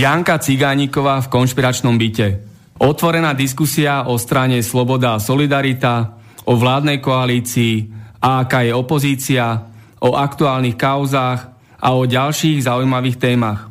Janka 0.00 0.40
Cigániková 0.40 1.20
v 1.20 1.28
konšpiračnom 1.28 2.00
byte. 2.00 2.40
Otvorená 2.80 3.36
diskusia 3.36 4.08
o 4.08 4.16
strane 4.16 4.64
Sloboda 4.64 5.12
a 5.12 5.20
Solidarita, 5.20 6.16
o 6.48 6.56
vládnej 6.56 7.04
koalícii, 7.04 7.92
a 8.16 8.40
aká 8.40 8.64
je 8.64 8.72
opozícia, 8.72 9.60
o 10.00 10.16
aktuálnych 10.16 10.80
kauzách 10.80 11.52
a 11.76 11.88
o 11.92 12.08
ďalších 12.08 12.64
zaujímavých 12.64 13.20
témach. 13.20 13.68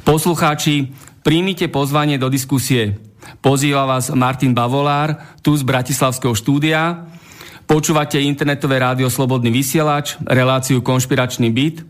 Poslucháči, 0.00 0.96
príjmite 1.20 1.68
pozvanie 1.68 2.16
do 2.16 2.32
diskusie. 2.32 2.96
Pozýva 3.44 3.84
vás 3.84 4.08
Martin 4.16 4.56
Bavolár, 4.56 5.36
tu 5.44 5.52
z 5.52 5.60
Bratislavského 5.60 6.32
štúdia. 6.32 7.04
Počúvate 7.68 8.16
internetové 8.16 8.80
rádio 8.80 9.12
Slobodný 9.12 9.52
vysielač, 9.52 10.16
reláciu 10.24 10.80
Konšpiračný 10.80 11.52
byt. 11.52 11.84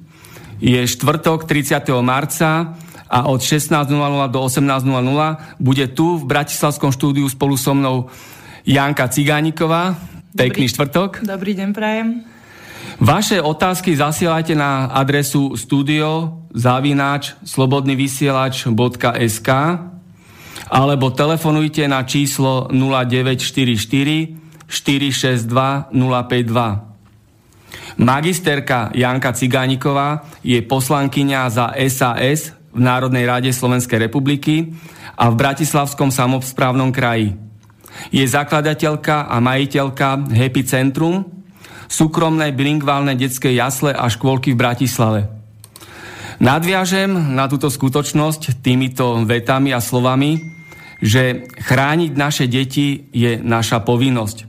Je 0.58 0.82
štvrtok 0.82 1.46
30. 1.46 1.86
marca 2.02 2.74
a 3.10 3.26
od 3.26 3.42
16.00 3.42 3.90
do 4.30 4.46
18.00 4.46 4.86
bude 5.58 5.86
tu 5.90 6.22
v 6.22 6.30
Bratislavskom 6.30 6.94
štúdiu 6.94 7.26
spolu 7.26 7.58
so 7.58 7.74
mnou 7.74 8.06
Janka 8.62 9.10
Cigániková. 9.10 9.98
Pekný 10.30 10.70
štvrtok. 10.70 11.26
Dobrý 11.26 11.58
deň, 11.58 11.74
prajem. 11.74 12.22
Vaše 13.02 13.42
otázky 13.42 13.98
zasielajte 13.98 14.54
na 14.54 14.86
adresu 14.94 15.58
studio 15.58 16.38
zavináč 16.54 17.34
slobodnyvysielač.sk 17.42 19.50
alebo 20.70 21.10
telefonujte 21.10 21.90
na 21.90 22.06
číslo 22.06 22.70
0944 22.70 24.70
462 24.70 25.90
052. 25.90 27.98
Magisterka 27.98 28.94
Janka 28.94 29.34
Cigániková 29.34 30.22
je 30.46 30.62
poslankyňa 30.62 31.50
za 31.50 31.74
SAS 31.90 32.59
v 32.70 32.80
Národnej 32.80 33.26
rade 33.26 33.50
Slovenskej 33.50 34.10
republiky 34.10 34.74
a 35.18 35.28
v 35.28 35.38
Bratislavskom 35.38 36.14
samosprávnom 36.14 36.94
kraji. 36.94 37.34
Je 38.14 38.22
zakladateľka 38.24 39.26
a 39.26 39.36
majiteľka 39.42 40.30
Happy 40.30 40.62
Centrum, 40.64 41.26
súkromné 41.90 42.54
bilingválne 42.54 43.18
detské 43.18 43.52
jasle 43.52 43.90
a 43.90 44.06
škôlky 44.06 44.54
v 44.54 44.60
Bratislave. 44.62 45.20
Nadviažem 46.40 47.36
na 47.36 47.50
túto 47.50 47.68
skutočnosť 47.68 48.64
týmito 48.64 49.20
vetami 49.28 49.76
a 49.76 49.82
slovami, 49.82 50.40
že 51.02 51.44
chrániť 51.52 52.12
naše 52.16 52.48
deti 52.48 53.12
je 53.12 53.36
naša 53.36 53.84
povinnosť. 53.84 54.48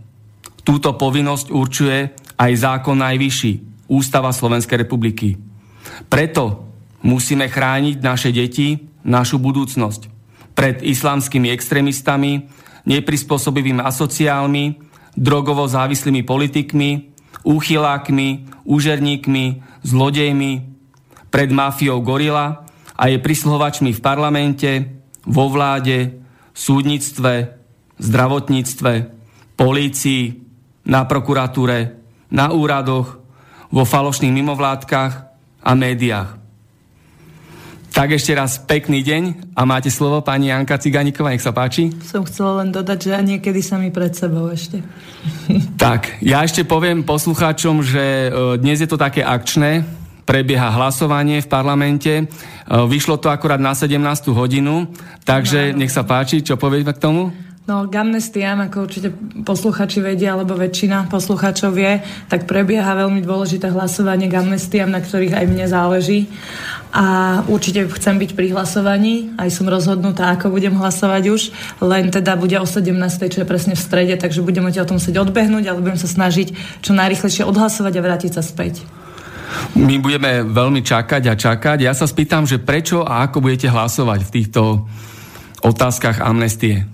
Túto 0.63 0.95
povinnosť 0.95 1.51
určuje 1.51 1.97
aj 2.39 2.51
zákon 2.55 2.95
najvyšší, 2.95 3.53
Ústava 3.91 4.31
Slovenskej 4.31 4.87
republiky. 4.87 5.35
Preto 6.07 6.70
Musíme 7.01 7.49
chrániť 7.49 7.97
naše 8.01 8.29
deti, 8.29 8.77
našu 9.01 9.41
budúcnosť 9.41 10.11
pred 10.53 10.83
islamskými 10.85 11.49
extrémistami, 11.49 12.45
neprispôsobivými 12.85 13.81
asociálmi, 13.81 14.77
drogovo 15.17 15.65
závislými 15.65 16.21
politikmi, 16.21 16.89
úchylákmi, 17.41 18.27
úžerníkmi, 18.65 19.45
zlodejmi, 19.81 20.53
pred 21.31 21.49
mafiou 21.49 22.03
Gorila 22.03 22.67
a 22.93 23.03
je 23.07 23.17
prisluhovačmi 23.17 23.95
v 23.95 24.03
parlamente, 24.03 24.71
vo 25.25 25.49
vláde, 25.49 26.21
súdnictve, 26.53 27.57
zdravotníctve, 27.97 28.91
polícii, 29.55 30.23
na 30.85 31.05
prokuratúre, 31.05 31.97
na 32.33 32.49
úradoch, 32.51 33.21
vo 33.71 33.83
falošných 33.87 34.33
mimovládkach 34.33 35.13
a 35.63 35.71
médiách. 35.77 36.40
Tak 38.01 38.17
ešte 38.17 38.33
raz 38.33 38.57
pekný 38.57 39.05
deň 39.05 39.53
a 39.53 39.61
máte 39.61 39.93
slovo 39.93 40.25
pani 40.25 40.49
Janka 40.49 40.81
Ciganíková, 40.81 41.37
nech 41.37 41.45
sa 41.45 41.53
páči. 41.53 41.93
Som 42.01 42.25
chcela 42.25 42.65
len 42.65 42.73
dodať, 42.73 42.97
že 42.97 43.13
niekedy 43.13 43.61
sa 43.61 43.77
mi 43.77 43.93
pred 43.93 44.09
sebou 44.17 44.49
ešte. 44.49 44.81
Tak, 45.77 46.17
ja 46.17 46.41
ešte 46.41 46.65
poviem 46.65 47.05
poslucháčom, 47.05 47.85
že 47.85 48.01
e, 48.01 48.29
dnes 48.57 48.81
je 48.81 48.89
to 48.89 48.97
také 48.97 49.21
akčné, 49.21 49.85
prebieha 50.25 50.73
hlasovanie 50.73 51.45
v 51.45 51.51
parlamente, 51.53 52.13
e, 52.17 52.23
vyšlo 52.65 53.21
to 53.21 53.29
akurát 53.29 53.61
na 53.61 53.77
17. 53.77 54.01
hodinu, 54.33 54.89
takže 55.21 55.69
no, 55.69 55.85
nech 55.85 55.93
sa 55.93 56.01
páči, 56.01 56.41
čo 56.41 56.57
poviete 56.57 56.97
k 56.97 57.05
tomu? 57.05 57.29
No, 57.69 57.85
k 57.85 57.93
amnestiám, 57.93 58.57
ako 58.65 58.89
určite 58.89 59.13
posluchači 59.45 60.01
vedia, 60.01 60.33
alebo 60.33 60.57
väčšina 60.57 61.05
posluchačov 61.13 61.77
vie, 61.77 62.01
tak 62.25 62.49
prebieha 62.49 62.89
veľmi 62.97 63.21
dôležité 63.21 63.69
hlasovanie 63.69 64.25
k 64.33 64.41
amnestiám, 64.41 64.89
na 64.89 64.97
ktorých 64.97 65.37
aj 65.37 65.45
mne 65.45 65.65
záleží. 65.69 66.25
A 66.89 67.39
určite 67.45 67.85
chcem 67.85 68.17
byť 68.17 68.33
pri 68.33 68.57
hlasovaní, 68.57 69.29
aj 69.37 69.53
som 69.53 69.69
rozhodnutá, 69.69 70.33
ako 70.33 70.49
budem 70.49 70.73
hlasovať 70.73 71.23
už, 71.29 71.41
len 71.85 72.09
teda 72.09 72.33
bude 72.33 72.57
o 72.57 72.65
17. 72.65 72.97
čo 73.29 73.45
je 73.45 73.47
presne 73.47 73.77
v 73.77 73.85
strede, 73.85 74.17
takže 74.17 74.41
budeme 74.41 74.73
o 74.73 74.87
tom 74.89 74.97
musieť 74.97 75.21
odbehnúť, 75.21 75.69
ale 75.69 75.85
budem 75.85 76.01
sa 76.01 76.09
snažiť 76.09 76.81
čo 76.81 76.97
najrychlejšie 76.97 77.45
odhlasovať 77.45 77.93
a 77.93 78.01
vrátiť 78.01 78.31
sa 78.35 78.41
späť. 78.41 78.81
My 79.77 80.01
budeme 80.01 80.49
veľmi 80.49 80.81
čakať 80.81 81.29
a 81.29 81.37
čakať. 81.37 81.85
Ja 81.85 81.93
sa 81.93 82.09
spýtam, 82.09 82.49
že 82.49 82.57
prečo 82.57 83.05
a 83.05 83.21
ako 83.29 83.45
budete 83.45 83.69
hlasovať 83.69 84.19
v 84.25 84.33
týchto 84.33 84.61
otázkach 85.61 86.25
amnestie? 86.25 86.89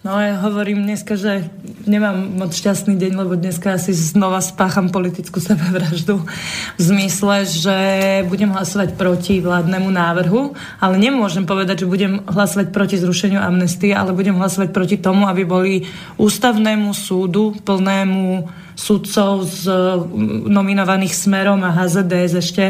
No 0.00 0.16
ja 0.16 0.40
hovorím 0.40 0.88
dneska, 0.88 1.12
že 1.12 1.52
nemám 1.84 2.32
moc 2.40 2.56
šťastný 2.56 2.96
deň, 2.96 3.20
lebo 3.20 3.36
dneska 3.36 3.76
asi 3.76 3.92
znova 3.92 4.40
spácham 4.40 4.88
politickú 4.88 5.44
sebevraždu 5.44 6.24
v 6.24 6.80
zmysle, 6.80 7.44
že 7.44 7.76
budem 8.24 8.48
hlasovať 8.48 8.96
proti 8.96 9.44
vládnemu 9.44 9.92
návrhu, 9.92 10.56
ale 10.80 10.96
nemôžem 10.96 11.44
povedať, 11.44 11.84
že 11.84 11.92
budem 11.92 12.24
hlasovať 12.24 12.72
proti 12.72 12.96
zrušeniu 12.96 13.44
amnestie, 13.44 13.92
ale 13.92 14.16
budem 14.16 14.40
hlasovať 14.40 14.72
proti 14.72 14.96
tomu, 14.96 15.28
aby 15.28 15.44
boli 15.44 15.84
ústavnému 16.16 16.96
súdu 16.96 17.52
plnému 17.60 18.48
sudcov 18.80 19.44
z 19.44 19.68
mm, 19.68 20.48
nominovaných 20.48 21.12
Smerom 21.12 21.60
a 21.60 21.76
HZDS 21.76 22.32
ešte, 22.40 22.64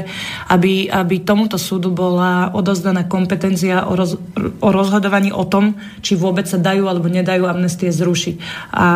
aby, 0.51 0.91
aby 0.91 1.23
tomuto 1.23 1.55
súdu 1.55 1.95
bola 1.95 2.51
odozdaná 2.51 3.07
kompetencia 3.07 3.87
o, 3.87 3.95
roz, 3.95 4.19
o 4.59 4.69
rozhodovaní 4.75 5.31
o 5.31 5.47
tom, 5.47 5.79
či 6.03 6.19
vôbec 6.19 6.51
sa 6.51 6.59
dajú 6.59 6.91
alebo 6.91 7.07
nedajú 7.07 7.47
amnestie 7.47 7.95
zrušiť. 7.95 8.35
A 8.75 8.87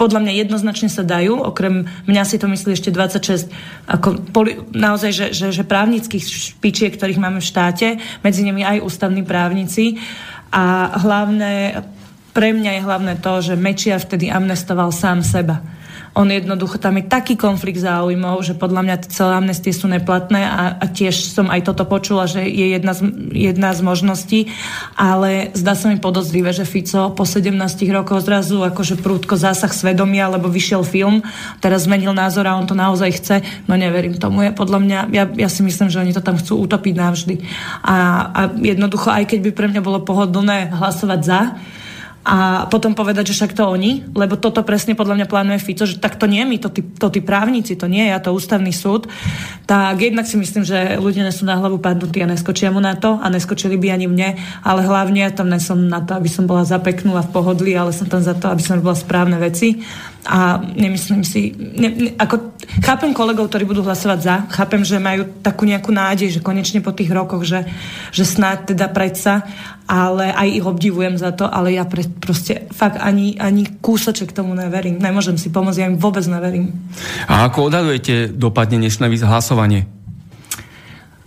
podľa 0.00 0.24
mňa 0.24 0.32
jednoznačne 0.40 0.88
sa 0.88 1.04
dajú, 1.04 1.44
okrem 1.44 1.84
mňa 2.08 2.22
si 2.24 2.40
to 2.40 2.48
myslí 2.48 2.72
ešte 2.72 2.88
26 2.88 3.52
ako 3.84 4.08
poli, 4.32 4.56
naozaj, 4.72 5.12
že, 5.12 5.26
že, 5.36 5.46
že 5.52 5.62
právnických 5.68 6.24
špičiek, 6.24 6.96
ktorých 6.96 7.20
máme 7.20 7.44
v 7.44 7.50
štáte, 7.52 7.88
medzi 8.24 8.40
nimi 8.40 8.64
aj 8.64 8.80
ústavní 8.80 9.20
právnici 9.28 10.00
a 10.48 10.96
hlavné 11.04 11.84
pre 12.36 12.52
mňa 12.52 12.70
je 12.76 12.84
hlavné 12.84 13.14
to, 13.24 13.32
že 13.40 13.56
Mečiar 13.56 13.96
vtedy 13.96 14.28
amnestoval 14.28 14.92
sám 14.92 15.24
seba 15.24 15.75
on 16.16 16.32
jednoducho, 16.32 16.80
tam 16.80 16.96
je 16.96 17.04
taký 17.04 17.36
konflikt 17.36 17.76
záujmov, 17.76 18.40
že 18.40 18.56
podľa 18.56 18.88
mňa 18.88 18.96
celé 19.12 19.36
amnestie 19.36 19.68
sú 19.76 19.84
neplatné 19.84 20.48
a, 20.48 20.80
a 20.80 20.84
tiež 20.88 21.12
som 21.12 21.52
aj 21.52 21.68
toto 21.68 21.84
počula, 21.84 22.24
že 22.24 22.40
je 22.40 22.72
jedna 22.72 22.96
z, 22.96 23.04
jedna 23.36 23.76
z 23.76 23.84
možností, 23.84 24.40
ale 24.96 25.52
zdá 25.52 25.76
sa 25.76 25.92
mi 25.92 26.00
podozrivé, 26.00 26.56
že 26.56 26.64
Fico 26.64 27.12
po 27.12 27.28
17 27.28 27.52
rokoch 27.92 28.24
zrazu 28.24 28.64
akože 28.64 28.96
prúdko 28.96 29.36
zásah 29.36 29.68
svedomia, 29.68 30.32
lebo 30.32 30.48
vyšiel 30.48 30.88
film, 30.88 31.20
teraz 31.60 31.84
zmenil 31.84 32.16
názor 32.16 32.48
a 32.48 32.56
on 32.56 32.64
to 32.64 32.72
naozaj 32.72 33.12
chce, 33.12 33.44
no 33.68 33.76
neverím 33.76 34.16
tomu. 34.16 34.48
Je 34.48 34.56
podľa 34.56 34.80
mňa, 34.80 34.98
ja, 35.12 35.24
ja 35.28 35.48
si 35.52 35.60
myslím, 35.60 35.92
že 35.92 36.00
oni 36.00 36.16
to 36.16 36.24
tam 36.24 36.40
chcú 36.40 36.64
utopiť 36.64 36.94
navždy. 36.96 37.34
A, 37.84 37.96
a 38.32 38.40
jednoducho, 38.56 39.12
aj 39.12 39.28
keď 39.28 39.38
by 39.44 39.50
pre 39.52 39.68
mňa 39.68 39.84
bolo 39.84 40.00
pohodlné 40.00 40.72
hlasovať 40.72 41.20
za, 41.20 41.40
a 42.26 42.66
potom 42.66 42.98
povedať, 42.98 43.30
že 43.30 43.38
však 43.38 43.54
to 43.54 43.70
oni, 43.70 44.02
lebo 44.10 44.34
toto 44.34 44.66
presne 44.66 44.98
podľa 44.98 45.22
mňa 45.22 45.26
plánuje 45.30 45.62
Fico, 45.62 45.86
že 45.86 46.02
tak 46.02 46.18
to 46.18 46.26
nie 46.26 46.42
my, 46.42 46.58
to 46.58 46.74
tí, 46.74 46.82
to 46.82 47.06
tí 47.06 47.22
právnici, 47.22 47.78
to 47.78 47.86
nie 47.86 48.02
ja, 48.02 48.18
to 48.18 48.34
ústavný 48.34 48.74
súd, 48.74 49.06
tak 49.62 50.02
jednak 50.02 50.26
si 50.26 50.34
myslím, 50.34 50.66
že 50.66 50.98
ľudia 50.98 51.22
nesú 51.22 51.46
na 51.46 51.54
hlavu 51.54 51.78
padnutí 51.78 52.18
a 52.18 52.26
neskočia 52.26 52.74
mu 52.74 52.82
na 52.82 52.98
to 52.98 53.22
a 53.22 53.30
neskočili 53.30 53.78
by 53.78 53.94
ani 53.94 54.10
mne, 54.10 54.42
ale 54.66 54.82
hlavne 54.82 55.30
tam 55.30 55.46
nesom 55.46 55.86
na 55.86 56.02
to, 56.02 56.18
aby 56.18 56.26
som 56.26 56.50
bola 56.50 56.66
zapeknú 56.66 57.14
a 57.14 57.22
v 57.22 57.30
pohodlí, 57.30 57.78
ale 57.78 57.94
som 57.94 58.10
tam 58.10 58.18
za 58.18 58.34
to, 58.34 58.50
aby 58.50 58.58
som 58.58 58.82
robila 58.82 58.98
správne 58.98 59.38
veci 59.38 59.86
a 60.26 60.58
nemyslím 60.58 61.22
si, 61.22 61.54
ne, 61.54 61.88
ne, 61.88 62.10
ako 62.18 62.58
chápem 62.82 63.14
kolegov, 63.14 63.46
ktorí 63.46 63.62
budú 63.62 63.86
hlasovať 63.86 64.18
za, 64.18 64.34
chápem, 64.50 64.82
že 64.82 64.98
majú 64.98 65.30
takú 65.38 65.62
nejakú 65.62 65.94
nádej, 65.94 66.34
že 66.34 66.40
konečne 66.42 66.82
po 66.82 66.90
tých 66.90 67.14
rokoch, 67.14 67.46
že, 67.46 67.62
že 68.10 68.26
snáď 68.26 68.74
teda 68.74 68.90
predsa, 68.90 69.46
ale 69.86 70.34
aj 70.34 70.48
ich 70.50 70.66
obdivujem 70.66 71.14
za 71.14 71.30
to, 71.30 71.46
ale 71.46 71.78
ja 71.78 71.86
pre, 71.86 72.02
proste 72.10 72.66
fakt 72.74 72.98
ani, 72.98 73.38
ani 73.38 73.78
kúsoček 73.78 74.34
tomu 74.34 74.58
neverím. 74.58 74.98
Nemôžem 74.98 75.38
si 75.38 75.48
pomôcť, 75.54 75.78
ja 75.78 75.86
im 75.86 76.02
vôbec 76.02 76.26
neverím. 76.26 76.74
A 77.30 77.46
ako 77.46 77.70
odhadujete 77.70 78.34
dopadne 78.34 78.82
dnešné 78.82 79.06
hlasovanie? 79.22 79.86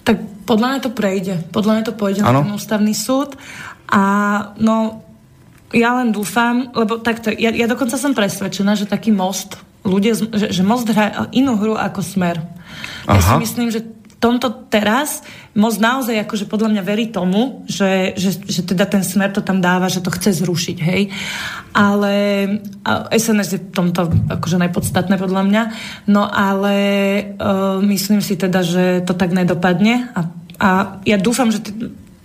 Tak 0.03 0.43
podľa 0.43 0.67
mňa 0.75 0.79
to 0.83 0.91
prejde. 0.91 1.33
Podľa 1.55 1.71
mňa 1.79 1.83
to 1.87 1.93
pôjde 1.95 2.21
ano? 2.27 2.43
na 2.43 2.51
ten 2.51 2.57
ústavný 2.59 2.91
súd. 2.91 3.39
A 3.89 4.01
no, 4.59 5.07
ja 5.73 6.01
len 6.01 6.09
dúfam, 6.09 6.73
lebo 6.73 6.97
takto, 6.97 7.29
ja, 7.29 7.53
ja 7.53 7.69
dokonca 7.69 7.95
som 7.95 8.17
presvedčená, 8.17 8.73
že 8.73 8.89
taký 8.89 9.13
most, 9.13 9.61
ľudia, 9.85 10.17
že, 10.17 10.49
že 10.49 10.63
most 10.65 10.89
hrá 10.89 11.29
inú 11.29 11.55
hru 11.57 11.73
ako 11.77 12.01
smer. 12.01 12.41
Aha. 13.05 13.15
Ja 13.15 13.21
si 13.21 13.33
myslím, 13.41 13.69
že 13.69 13.85
tomto 14.19 14.67
teraz 14.67 15.23
most 15.55 15.79
naozaj 15.79 16.27
akože 16.27 16.45
podľa 16.51 16.75
mňa 16.75 16.83
verí 16.83 17.07
tomu, 17.07 17.63
že, 17.65 18.13
že, 18.19 18.35
že 18.35 18.67
teda 18.67 18.83
ten 18.83 19.01
smer 19.01 19.31
to 19.31 19.39
tam 19.39 19.63
dáva, 19.63 19.87
že 19.87 20.03
to 20.03 20.11
chce 20.11 20.43
zrušiť, 20.43 20.77
hej. 20.83 21.07
Ale 21.71 22.13
SNS 23.09 23.49
je 23.55 23.59
v 23.63 23.71
tomto 23.71 24.11
akože 24.11 24.59
najpodstatné 24.59 25.15
podľa 25.15 25.43
mňa. 25.47 25.63
No 26.11 26.27
ale 26.27 26.75
uh, 27.39 27.79
myslím 27.79 28.19
si 28.19 28.35
teda, 28.35 28.59
že 28.59 29.01
to 29.07 29.15
tak 29.15 29.31
nedopadne 29.31 30.11
a, 30.11 30.27
a 30.59 30.69
ja 31.07 31.15
dúfam, 31.15 31.47
že 31.49 31.63
t- 31.63 31.73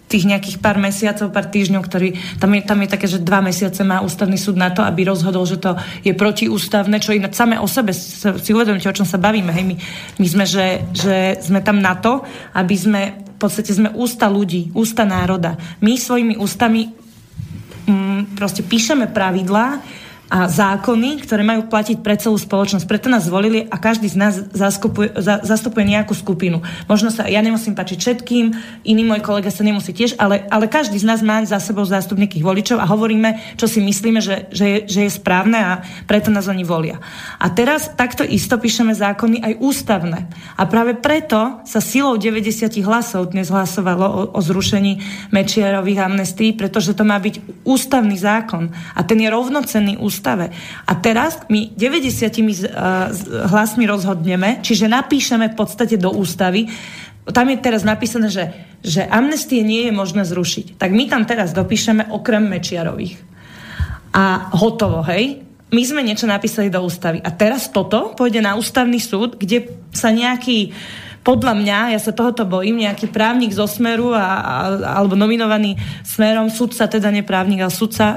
tých 0.05 0.29
nejakých 0.29 0.61
pár 0.61 0.77
mesiacov, 0.77 1.33
pár 1.33 1.49
týždňov, 1.49 1.83
ktorý, 1.83 2.15
tam 2.37 2.53
je, 2.53 2.61
tam 2.63 2.79
je 2.85 2.89
také, 2.93 3.07
že 3.09 3.25
dva 3.25 3.41
mesiace 3.41 3.81
má 3.83 4.05
ústavný 4.05 4.37
súd 4.37 4.61
na 4.61 4.69
to, 4.69 4.85
aby 4.85 5.09
rozhodol, 5.09 5.49
že 5.49 5.57
to 5.57 5.75
je 6.05 6.13
protiústavné, 6.13 7.01
čo 7.01 7.17
ináč 7.17 7.41
samé 7.41 7.57
o 7.57 7.65
sebe 7.65 7.97
si 7.97 8.51
uvedomíte, 8.53 8.87
o 8.87 8.97
čom 8.97 9.09
sa 9.09 9.17
bavíme. 9.17 9.51
Hej, 9.51 9.65
my, 9.65 9.77
my 10.21 10.27
sme, 10.29 10.45
že, 10.45 10.67
že 10.93 11.17
sme 11.41 11.65
tam 11.65 11.81
na 11.81 11.97
to, 11.97 12.21
aby 12.53 12.77
sme, 12.77 13.03
v 13.17 13.39
podstate 13.41 13.73
sme 13.73 13.91
ústa 13.97 14.29
ľudí, 14.29 14.71
ústa 14.77 15.09
národa. 15.09 15.57
My 15.81 15.97
svojimi 15.97 16.37
ústami 16.37 16.93
mm, 17.89 18.37
proste 18.37 18.61
píšeme 18.61 19.09
pravidlá, 19.09 19.81
a 20.33 20.49
zákony, 20.49 21.21
ktoré 21.21 21.45
majú 21.45 21.69
platiť 21.69 22.01
pre 22.01 22.17
celú 22.17 22.41
spoločnosť. 22.41 22.89
Preto 22.89 23.13
nás 23.13 23.29
zvolili 23.29 23.69
a 23.69 23.77
každý 23.77 24.09
z 24.09 24.17
nás 24.17 24.35
zaskupuje, 24.57 25.13
za, 25.21 25.45
zastupuje 25.45 25.85
nejakú 25.85 26.17
skupinu. 26.17 26.65
Možno 26.89 27.13
sa, 27.13 27.29
ja 27.29 27.45
nemusím 27.45 27.77
páčiť 27.77 27.99
všetkým, 28.01 28.45
iný 28.89 29.03
môj 29.05 29.21
kolega 29.21 29.53
sa 29.53 29.61
nemusí 29.61 29.93
tiež, 29.93 30.17
ale, 30.17 30.49
ale 30.49 30.65
každý 30.73 30.97
z 30.97 31.05
nás 31.05 31.21
má 31.21 31.45
za 31.45 31.61
sebou 31.61 31.85
zástup 31.85 32.17
nejakých 32.17 32.41
voličov 32.41 32.81
a 32.81 32.89
hovoríme, 32.89 33.61
čo 33.61 33.69
si 33.69 33.85
myslíme, 33.85 34.25
že, 34.25 34.49
že, 34.49 34.65
je, 34.65 34.79
že 34.89 35.01
je 35.05 35.11
správne 35.13 35.61
a 35.61 35.73
preto 36.09 36.33
nás 36.33 36.49
oni 36.49 36.65
volia. 36.65 37.05
A 37.37 37.53
teraz 37.53 37.93
takto 37.93 38.25
isto 38.25 38.57
píšeme 38.57 38.97
zákony 38.97 39.45
aj 39.45 39.53
ústavné. 39.61 40.25
A 40.57 40.65
práve 40.65 40.97
preto 40.97 41.61
sa 41.69 41.85
silou 41.85 42.17
90 42.17 42.73
hlasov 42.81 43.37
dnes 43.37 43.53
hlasovalo 43.53 44.07
o, 44.09 44.21
o 44.33 44.41
zrušení 44.41 45.05
Mečiarových 45.37 46.01
amnestí, 46.01 46.57
pretože 46.57 46.97
to 46.97 47.05
má 47.05 47.21
byť 47.21 47.63
ústavný 47.69 48.17
zákon. 48.17 48.73
A 48.97 49.05
ten 49.05 49.21
je 49.21 49.29
rovnocenný 49.29 50.01
ústavný 50.01 50.14
ústave. 50.15 50.55
A 50.87 50.93
teraz 51.03 51.43
my 51.51 51.75
90 51.75 52.31
eh, 52.31 52.71
hlasmi 53.51 53.85
rozhodneme, 53.91 54.63
čiže 54.63 54.87
napíšeme 54.87 55.51
v 55.51 55.59
podstate 55.59 55.99
do 55.99 56.15
ústavy, 56.15 56.71
tam 57.25 57.49
je 57.49 57.59
teraz 57.59 57.83
napísané, 57.83 58.29
že, 58.29 58.53
že 58.85 59.03
amnestie 59.09 59.65
nie 59.65 59.89
je 59.89 59.93
možné 59.97 60.29
zrušiť. 60.29 60.77
Tak 60.77 60.93
my 60.93 61.09
tam 61.09 61.25
teraz 61.25 61.57
dopíšeme 61.57 62.13
okrem 62.13 62.45
Mečiarových. 62.45 63.17
A 64.13 64.53
hotovo, 64.53 65.01
hej? 65.09 65.41
My 65.73 65.83
sme 65.89 66.05
niečo 66.05 66.29
napísali 66.29 66.69
do 66.69 66.85
ústavy. 66.85 67.25
A 67.25 67.33
teraz 67.33 67.73
toto 67.73 68.13
pôjde 68.13 68.45
na 68.45 68.61
ústavný 68.61 69.01
súd, 69.01 69.41
kde 69.41 69.73
sa 69.89 70.13
nejaký 70.13 70.71
uh, 70.71 71.04
podľa 71.25 71.57
mňa, 71.57 71.79
ja 71.97 72.01
sa 72.01 72.13
tohoto 72.13 72.45
bojím, 72.45 72.85
nejaký 72.85 73.09
právnik 73.09 73.57
zo 73.57 73.65
Smeru 73.65 74.13
a, 74.13 74.21
a, 74.21 74.55
alebo 75.01 75.17
nominovaný 75.17 75.81
Smerom, 76.05 76.53
sudca, 76.53 76.85
teda 76.85 77.09
neprávnik, 77.09 77.65
ale 77.65 77.73
sudca 77.73 78.05
e, 78.05 78.17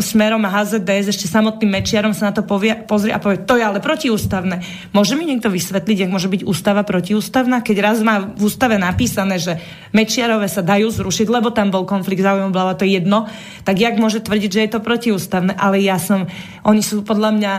Smerom 0.00 0.40
a 0.48 0.50
HZDS 0.50 1.12
ešte 1.12 1.28
samotným 1.28 1.68
Mečiarom 1.68 2.16
sa 2.16 2.32
na 2.32 2.34
to 2.34 2.40
povie, 2.48 2.72
pozrie 2.88 3.12
a 3.12 3.20
povie, 3.20 3.44
to 3.44 3.60
je 3.60 3.62
ale 3.62 3.84
protiústavné. 3.84 4.64
Môže 4.96 5.20
mi 5.20 5.28
niekto 5.28 5.52
vysvetliť, 5.52 6.08
ak 6.08 6.10
môže 6.10 6.32
byť 6.32 6.42
ústava 6.48 6.80
protiústavná, 6.80 7.60
keď 7.60 7.76
raz 7.84 8.00
má 8.00 8.24
v 8.24 8.48
ústave 8.48 8.80
napísané, 8.80 9.36
že 9.36 9.60
Mečiarové 9.92 10.48
sa 10.48 10.64
dajú 10.64 10.88
zrušiť, 10.88 11.28
lebo 11.28 11.52
tam 11.52 11.68
bol 11.68 11.84
konflikt 11.84 12.24
záujmov, 12.24 12.56
to 12.80 12.88
je 12.88 12.96
jedno, 12.96 13.28
tak 13.68 13.76
jak 13.76 14.00
môže 14.00 14.24
tvrdiť, 14.24 14.50
že 14.50 14.64
je 14.64 14.70
to 14.72 14.80
protiústavné? 14.80 15.52
Ale 15.52 15.76
ja 15.84 16.00
som, 16.00 16.24
oni 16.64 16.80
sú 16.80 17.04
podľa 17.04 17.30
mňa 17.36 17.52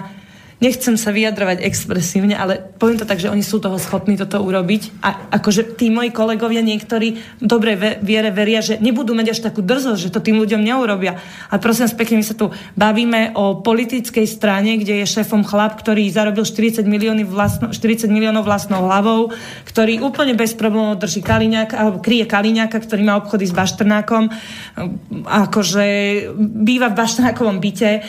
nechcem 0.58 0.98
sa 0.98 1.14
vyjadrovať 1.14 1.62
expresívne, 1.62 2.34
ale 2.34 2.58
poviem 2.58 2.98
to 2.98 3.06
tak, 3.06 3.22
že 3.22 3.30
oni 3.30 3.46
sú 3.46 3.62
toho 3.62 3.78
schopní 3.78 4.18
toto 4.18 4.42
urobiť. 4.42 5.06
A 5.06 5.30
akože 5.38 5.78
tí 5.78 5.94
moji 5.94 6.10
kolegovia 6.10 6.66
niektorí 6.66 7.14
v 7.14 7.46
dobrej 7.46 8.02
viere 8.02 8.34
veria, 8.34 8.66
že 8.66 8.82
nebudú 8.82 9.14
mať 9.14 9.38
až 9.38 9.40
takú 9.46 9.62
drzosť, 9.62 10.10
že 10.10 10.14
to 10.14 10.24
tým 10.24 10.42
ľuďom 10.42 10.62
neurobia. 10.66 11.22
A 11.54 11.62
prosím 11.62 11.86
pekne, 11.94 12.20
my 12.22 12.26
sa 12.26 12.34
tu 12.34 12.50
bavíme 12.74 13.38
o 13.38 13.62
politickej 13.62 14.26
strane, 14.26 14.82
kde 14.82 15.06
je 15.06 15.14
šéfom 15.22 15.46
chlap, 15.46 15.78
ktorý 15.78 16.10
zarobil 16.10 16.42
40, 16.42 16.82
milióny 16.90 17.22
vlastno, 17.22 17.70
40 17.70 18.10
miliónov 18.10 18.42
vlastnou 18.42 18.82
hlavou, 18.90 19.30
ktorý 19.70 20.02
úplne 20.02 20.34
bez 20.34 20.58
problémov 20.58 20.98
drží 20.98 21.22
Kaliňák, 21.22 21.70
alebo 21.78 22.02
kryje 22.02 22.26
Kaliňáka, 22.26 22.82
ktorý 22.82 23.06
má 23.06 23.14
obchody 23.22 23.46
s 23.46 23.54
Baštrnákom, 23.54 24.34
akože 25.22 25.86
býva 26.38 26.90
v 26.90 26.98
Baštrnákovom 26.98 27.62
byte, 27.62 28.02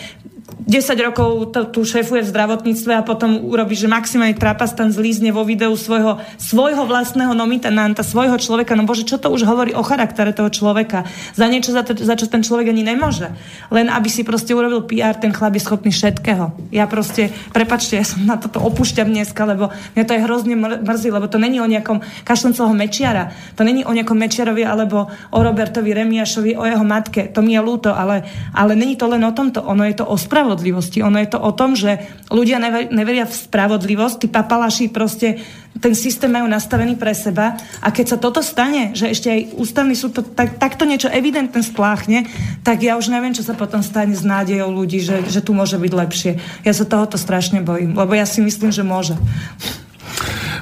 10 0.69 1.01
rokov 1.01 1.49
to, 1.57 1.65
tu 1.65 1.81
šéfuje 1.81 2.21
v 2.21 2.29
zdravotníctve 2.29 2.93
a 2.93 3.01
potom 3.01 3.41
urobí, 3.41 3.73
že 3.73 3.89
maximálne 3.89 4.37
trapastan 4.37 4.93
zlízne 4.93 5.33
vo 5.33 5.41
videu 5.41 5.73
svojho, 5.73 6.21
svojho 6.37 6.85
vlastného 6.85 7.33
nominanta, 7.33 8.05
svojho 8.05 8.37
človeka. 8.37 8.77
No 8.77 8.85
bože, 8.85 9.09
čo 9.09 9.17
to 9.17 9.33
už 9.33 9.49
hovorí 9.49 9.73
o 9.73 9.81
charaktere 9.81 10.37
toho 10.37 10.53
človeka? 10.53 11.09
Za 11.33 11.49
niečo, 11.49 11.73
za, 11.73 11.89
to, 11.89 11.97
za 11.97 12.21
čo 12.21 12.29
ten 12.29 12.45
človek 12.45 12.69
ani 12.69 12.85
nemôže. 12.85 13.33
Len 13.73 13.89
aby 13.89 14.13
si 14.13 14.29
proste 14.29 14.53
urobil 14.53 14.85
PR, 14.85 15.17
ten 15.17 15.33
chlap 15.33 15.57
je 15.57 15.65
schopný 15.65 15.89
všetkého. 15.89 16.53
Ja 16.69 16.85
proste, 16.85 17.33
prepačte, 17.57 17.97
ja 17.97 18.05
som 18.05 18.29
na 18.29 18.37
toto 18.37 18.61
opúšťam 18.61 19.09
dneska, 19.09 19.49
lebo 19.49 19.73
mňa 19.97 20.05
to 20.05 20.13
je 20.13 20.21
hrozne 20.21 20.53
mrzí, 20.85 21.09
lebo 21.09 21.33
to 21.33 21.41
není 21.41 21.65
o 21.65 21.69
nejakom 21.71 22.05
kašlencovho 22.29 22.77
Mečiara. 22.77 23.33
To 23.57 23.65
není 23.65 23.89
o 23.89 23.93
nejakom 23.97 24.21
Mečiarovi 24.21 24.69
alebo 24.69 25.09
o 25.33 25.39
Robertovi 25.41 25.97
Remiašovi, 25.97 26.61
o 26.61 26.69
jeho 26.69 26.85
matke. 26.85 27.33
To 27.33 27.41
mi 27.41 27.57
je 27.57 27.65
ľúto, 27.65 27.97
ale, 27.97 28.29
ale 28.53 28.77
není 28.77 29.01
to 29.01 29.09
len 29.09 29.25
o 29.25 29.33
tomto. 29.33 29.65
Ono 29.65 29.81
je 29.89 29.97
to 29.97 30.05
o 30.05 30.21
spravodlivosti 30.21 30.58
spravodlivosti. 30.59 31.07
Ono 31.07 31.19
je 31.23 31.31
to 31.31 31.39
o 31.39 31.55
tom, 31.55 31.79
že 31.79 32.03
ľudia 32.35 32.59
neveria 32.91 33.31
v 33.31 33.31
spravodlivosť, 33.31 34.27
tí 34.27 34.27
papalaši 34.27 34.91
proste 34.91 35.39
ten 35.79 35.95
systém 35.95 36.27
majú 36.27 36.51
nastavený 36.51 36.99
pre 36.99 37.15
seba 37.15 37.55
a 37.79 37.95
keď 37.95 38.07
sa 38.11 38.19
toto 38.19 38.43
stane, 38.43 38.99
že 38.99 39.15
ešte 39.15 39.31
aj 39.31 39.41
ústavný 39.55 39.95
súd 39.95 40.19
to, 40.19 40.23
tak, 40.27 40.59
takto 40.59 40.83
niečo 40.83 41.07
evidentne 41.07 41.63
spláchne, 41.63 42.27
tak 42.67 42.83
ja 42.83 42.99
už 42.99 43.15
neviem, 43.15 43.31
čo 43.31 43.47
sa 43.47 43.55
potom 43.55 43.79
stane 43.87 44.19
s 44.19 44.27
nádejou 44.27 44.75
ľudí, 44.75 44.99
že, 44.99 45.23
že 45.31 45.39
tu 45.39 45.55
môže 45.55 45.79
byť 45.79 45.93
lepšie. 45.95 46.33
Ja 46.67 46.75
sa 46.75 46.83
tohoto 46.83 47.15
strašne 47.15 47.63
bojím, 47.63 47.95
lebo 47.95 48.11
ja 48.19 48.27
si 48.27 48.43
myslím, 48.43 48.75
že 48.75 48.83
môže. 48.83 49.15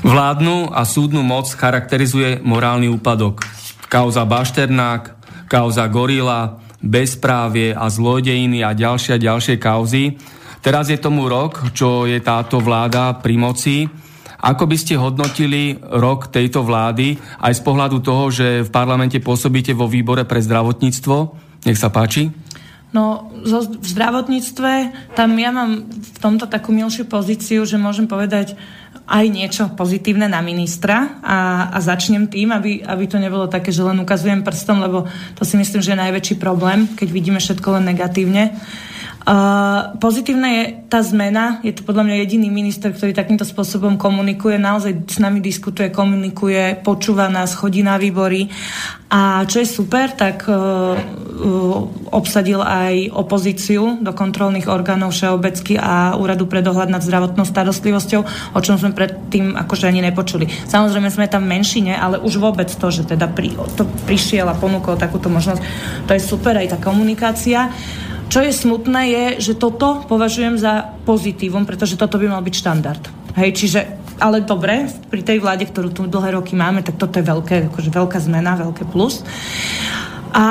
Vládnu 0.05 0.77
a 0.77 0.85
súdnu 0.85 1.25
moc 1.25 1.49
charakterizuje 1.49 2.45
morálny 2.45 2.93
úpadok. 2.93 3.41
Kauza 3.89 4.29
Bašternák, 4.29 5.17
kauza 5.49 5.89
Gorila, 5.89 6.66
bezprávie 6.83 7.73
a 7.73 7.89
zlodejiny 7.89 8.65
a 8.65 8.77
ďalšie 8.77 9.17
a 9.17 9.23
ďalšie 9.23 9.57
kauzy. 9.57 10.17
Teraz 10.61 10.91
je 10.91 10.99
tomu 10.99 11.31
rok, 11.31 11.71
čo 11.77 12.11
je 12.11 12.19
táto 12.19 12.59
vláda 12.59 13.15
pri 13.23 13.35
moci. 13.39 13.87
Ako 14.37 14.69
by 14.69 14.77
ste 14.79 15.01
hodnotili 15.01 15.79
rok 15.81 16.29
tejto 16.29 16.63
vlády 16.63 17.17
aj 17.41 17.53
z 17.57 17.65
pohľadu 17.65 17.99
toho, 18.05 18.29
že 18.29 18.67
v 18.67 18.71
parlamente 18.71 19.19
pôsobíte 19.23 19.73
vo 19.73 19.89
výbore 19.89 20.29
pre 20.29 20.43
zdravotníctvo? 20.43 21.17
Nech 21.67 21.79
sa 21.81 21.91
páči. 21.91 22.46
No, 22.95 23.29
v 23.45 23.87
zdravotníctve, 23.87 24.73
tam 25.19 25.37
ja 25.37 25.51
mám 25.53 25.91
v 25.91 26.19
tomto 26.23 26.47
takú 26.47 26.71
milšiu 26.73 27.05
pozíciu, 27.11 27.67
že 27.67 27.77
môžem 27.77 28.09
povedať 28.09 28.57
aj 29.07 29.25
niečo 29.31 29.65
pozitívne 29.75 30.27
na 30.27 30.43
ministra 30.43 31.19
a, 31.23 31.71
a 31.71 31.79
začnem 31.79 32.27
tým, 32.27 32.51
aby, 32.51 32.83
aby 32.83 33.05
to 33.07 33.23
nebolo 33.23 33.47
také, 33.47 33.71
že 33.71 33.87
len 33.87 34.01
ukazujem 34.03 34.43
prstom, 34.43 34.83
lebo 34.83 35.07
to 35.39 35.47
si 35.47 35.55
myslím, 35.55 35.83
že 35.83 35.93
je 35.95 36.03
najväčší 36.03 36.35
problém, 36.43 36.91
keď 36.99 37.09
vidíme 37.11 37.39
všetko 37.39 37.79
len 37.79 37.95
negatívne. 37.95 38.51
Uh, 38.51 38.96
pozitívna 39.99 40.49
je 40.55 40.63
tá 40.87 41.03
zmena, 41.03 41.59
je 41.67 41.75
to 41.75 41.83
podľa 41.83 42.07
mňa 42.07 42.17
jediný 42.23 42.47
minister, 42.47 42.95
ktorý 42.95 43.11
takýmto 43.11 43.43
spôsobom 43.43 43.99
komunikuje, 43.99 44.55
naozaj 44.55 45.03
s 45.03 45.19
nami 45.19 45.43
diskutuje, 45.43 45.91
komunikuje, 45.91 46.79
počúva 46.87 47.27
nás, 47.27 47.59
chodí 47.59 47.83
na 47.83 47.99
výbory 47.99 48.47
a 49.11 49.43
čo 49.47 49.63
je 49.63 49.67
super, 49.67 50.15
tak 50.15 50.47
uh, 50.47 50.95
obsadil 52.15 52.63
aj 52.63 53.11
opozíciu 53.19 53.99
do 53.99 54.15
kontrolných 54.15 54.71
orgánov 54.71 55.11
Všeobecky 55.11 55.75
a 55.75 56.15
Úradu 56.15 56.47
pre 56.47 56.63
dohľad 56.63 56.91
nad 56.91 57.03
zdravotnou 57.03 57.47
starostlivosťou, 57.47 58.23
o 58.55 58.61
čom 58.63 58.79
sme 58.79 58.95
predtým 58.95 59.59
akože 59.59 59.91
ani 59.91 60.07
nepočuli. 60.07 60.47
Samozrejme 60.71 61.11
sme 61.11 61.27
tam 61.27 61.47
menšine, 61.47 61.99
ale 61.99 62.23
už 62.23 62.39
vôbec 62.39 62.71
to, 62.71 62.87
že 62.95 63.11
teda 63.11 63.27
pri, 63.27 63.59
to 63.75 63.87
prišiel 64.07 64.47
a 64.47 64.59
ponúkol 64.59 64.95
takúto 64.95 65.27
možnosť, 65.27 65.63
to 66.07 66.15
je 66.15 66.23
super 66.23 66.55
aj 66.55 66.75
tá 66.75 66.79
komunikácia. 66.79 67.75
Čo 68.27 68.43
je 68.43 68.53
smutné 68.53 69.03
je, 69.07 69.25
že 69.51 69.53
toto 69.55 70.03
považujem 70.11 70.59
za 70.59 70.93
pozitívum, 71.07 71.63
pretože 71.63 71.95
toto 71.95 72.19
by 72.19 72.27
mal 72.27 72.43
byť 72.43 72.55
štandard. 72.59 73.03
Hej, 73.39 73.51
čiže, 73.55 73.81
ale 74.19 74.43
dobre, 74.43 74.91
pri 75.13 75.23
tej 75.23 75.39
vláde, 75.39 75.69
ktorú 75.69 75.95
tu 75.95 76.03
dlhé 76.11 76.35
roky 76.35 76.59
máme, 76.59 76.83
tak 76.83 76.99
toto 76.99 77.21
je 77.21 77.25
veľké, 77.25 77.71
akože 77.71 77.91
veľká 77.95 78.19
zmena, 78.19 78.59
veľké 78.59 78.89
plus. 78.91 79.23
A 80.35 80.47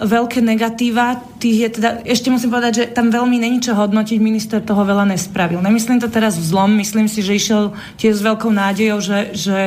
veľké 0.00 0.40
negatíva, 0.40 1.20
tých 1.44 1.56
je 1.60 1.68
teda, 1.76 2.00
ešte 2.08 2.32
musím 2.32 2.48
povedať, 2.48 2.72
že 2.72 2.84
tam 2.88 3.12
veľmi 3.12 3.36
není 3.36 3.60
čo 3.60 3.76
hodnotiť, 3.76 4.16
minister 4.16 4.64
toho 4.64 4.80
veľa 4.80 5.12
nespravil. 5.12 5.60
Nemyslím 5.60 6.00
to 6.00 6.08
teraz 6.08 6.40
v 6.40 6.48
zlom, 6.48 6.72
myslím 6.80 7.04
si, 7.04 7.20
že 7.20 7.36
išiel 7.36 7.62
tiež 8.00 8.16
s 8.16 8.22
veľkou 8.24 8.48
nádejou, 8.48 9.04
že, 9.04 9.36
že 9.36 9.58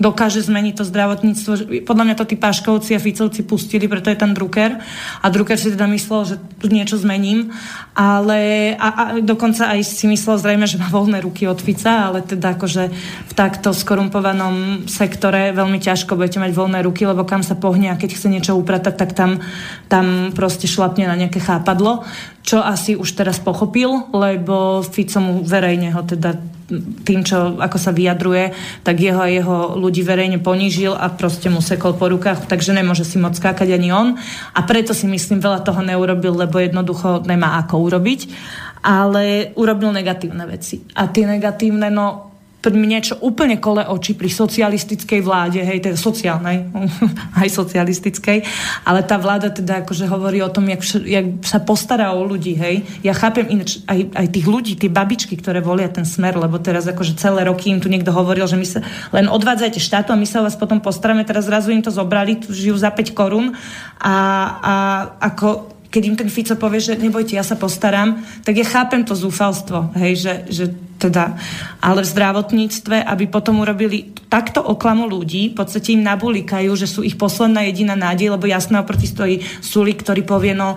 dokáže 0.00 0.40
zmeniť 0.40 0.80
to 0.80 0.84
zdravotníctvo. 0.88 1.52
Podľa 1.84 2.04
mňa 2.08 2.16
to 2.16 2.24
tí 2.24 2.36
Paškovci 2.40 2.96
a 2.96 3.02
Ficovci 3.02 3.44
pustili, 3.44 3.84
preto 3.84 4.08
je 4.08 4.16
tam 4.16 4.32
Drucker. 4.32 4.80
A 5.20 5.26
Drucker 5.28 5.60
si 5.60 5.76
teda 5.76 5.84
myslel, 5.92 6.22
že 6.24 6.36
tu 6.56 6.72
niečo 6.72 6.96
zmením, 6.96 7.52
ale 7.92 8.72
a, 8.80 8.88
a 8.88 9.02
dokonca 9.20 9.76
aj 9.76 9.84
si 9.84 10.08
myslel 10.08 10.40
zrejme, 10.40 10.64
že 10.64 10.80
má 10.80 10.88
voľné 10.88 11.20
ruky 11.20 11.44
od 11.44 11.60
Fica, 11.60 12.08
ale 12.08 12.24
teda 12.24 12.56
akože 12.56 12.88
v 13.28 13.32
takto 13.36 13.76
skorumpovanom 13.76 14.88
sektore 14.88 15.52
veľmi 15.52 15.76
ťažko 15.84 16.16
budete 16.16 16.40
mať 16.40 16.52
voľné 16.56 16.80
ruky, 16.80 17.04
lebo 17.04 17.28
kam 17.28 17.44
sa 17.44 17.58
pohne 17.58 17.92
a 17.92 18.00
keď 18.00 18.16
chce 18.16 18.28
niečo 18.32 18.56
upratať, 18.56 18.85
tak 18.92 19.16
tam, 19.16 19.42
tam 19.90 20.30
proste 20.36 20.68
šlapne 20.70 21.08
na 21.08 21.16
nejaké 21.18 21.40
chápadlo, 21.42 22.06
čo 22.46 22.62
asi 22.62 22.94
už 22.94 23.18
teraz 23.18 23.42
pochopil, 23.42 24.10
lebo 24.14 24.84
Fico 24.86 25.18
mu 25.18 25.42
verejne 25.42 25.90
ho 25.90 26.02
teda 26.06 26.38
tým, 27.06 27.22
čo 27.22 27.62
ako 27.62 27.78
sa 27.78 27.94
vyjadruje, 27.94 28.50
tak 28.82 28.98
jeho 28.98 29.22
a 29.22 29.30
jeho 29.30 29.78
ľudí 29.78 30.02
verejne 30.02 30.42
ponížil 30.42 30.98
a 30.98 31.14
proste 31.14 31.46
mu 31.46 31.62
sekol 31.62 31.94
po 31.94 32.10
rukách, 32.10 32.50
takže 32.50 32.74
nemôže 32.74 33.06
si 33.06 33.22
moc 33.22 33.38
skákať 33.38 33.70
ani 33.70 33.94
on. 33.94 34.18
A 34.50 34.60
preto 34.66 34.90
si 34.90 35.06
myslím, 35.06 35.38
veľa 35.38 35.62
toho 35.62 35.78
neurobil, 35.86 36.34
lebo 36.34 36.58
jednoducho 36.58 37.22
nemá 37.22 37.62
ako 37.62 37.86
urobiť. 37.86 38.20
Ale 38.86 39.50
urobil 39.58 39.90
negatívne 39.90 40.46
veci. 40.46 40.78
A 40.94 41.10
tie 41.10 41.26
negatívne, 41.26 41.90
no 41.90 42.35
niečo 42.74 43.14
úplne 43.22 43.62
kole 43.62 43.86
oči 43.86 44.18
pri 44.18 44.26
socialistickej 44.26 45.20
vláde, 45.22 45.62
hej, 45.62 45.78
teda 45.78 45.94
sociálnej, 45.94 46.66
aj 47.42 47.48
socialistickej, 47.52 48.42
ale 48.82 49.06
tá 49.06 49.20
vláda 49.20 49.54
teda 49.54 49.86
akože 49.86 50.10
hovorí 50.10 50.42
o 50.42 50.50
tom, 50.50 50.66
jak, 50.66 50.82
jak 51.06 51.26
sa 51.46 51.62
postará 51.62 52.10
o 52.16 52.26
ľudí, 52.26 52.58
hej. 52.58 52.82
Ja 53.06 53.14
chápem 53.14 53.46
ináč 53.46 53.84
aj, 53.86 54.10
aj 54.16 54.26
tých 54.32 54.46
ľudí, 54.48 54.72
tie 54.74 54.90
babičky, 54.90 55.38
ktoré 55.38 55.62
volia 55.62 55.86
ten 55.86 56.08
smer, 56.08 56.34
lebo 56.34 56.58
teraz 56.58 56.88
akože 56.90 57.14
celé 57.14 57.46
roky 57.46 57.70
im 57.70 57.78
tu 57.78 57.86
niekto 57.86 58.10
hovoril, 58.10 58.48
že 58.50 58.58
my 58.58 58.66
sa 58.66 58.80
len 59.14 59.30
odvádzajte 59.30 59.78
štátu 59.78 60.10
a 60.10 60.18
my 60.18 60.26
sa 60.26 60.42
o 60.42 60.46
vás 60.48 60.58
potom 60.58 60.82
postaráme, 60.82 61.22
teraz 61.22 61.46
zrazu 61.46 61.70
im 61.70 61.84
to 61.84 61.94
zobrali, 61.94 62.40
žijú 62.42 62.74
za 62.74 62.90
5 62.90 63.12
korún 63.12 63.54
a, 64.00 64.16
a 64.58 64.74
ako 65.20 65.76
keď 65.96 66.02
im 66.04 66.16
ten 66.18 66.28
Fico 66.28 66.52
povie, 66.60 66.82
že 66.82 67.00
nebojte, 67.00 67.38
ja 67.38 67.46
sa 67.46 67.56
postaram, 67.56 68.20
tak 68.44 68.52
ja 68.60 68.66
chápem 68.68 69.00
to 69.00 69.16
zúfalstvo, 69.16 69.96
hej, 69.96 70.12
že, 70.20 70.34
že 70.52 70.64
teda, 70.96 71.36
ale 71.80 72.02
v 72.02 72.12
zdravotníctve, 72.12 73.04
aby 73.04 73.24
potom 73.28 73.60
urobili 73.60 74.16
takto 74.26 74.64
oklamu 74.64 75.06
ľudí, 75.06 75.52
v 75.52 75.56
podstate 75.62 75.94
im 75.94 76.02
nabulikajú, 76.02 76.72
že 76.74 76.90
sú 76.90 77.06
ich 77.06 77.14
posledná 77.14 77.62
jediná 77.68 77.94
nádej, 77.94 78.34
lebo 78.34 78.48
jasné 78.48 78.80
oproti 78.80 79.06
stojí 79.06 79.44
Sulik, 79.62 80.02
ktorý 80.02 80.26
povie, 80.26 80.56
no 80.56 80.74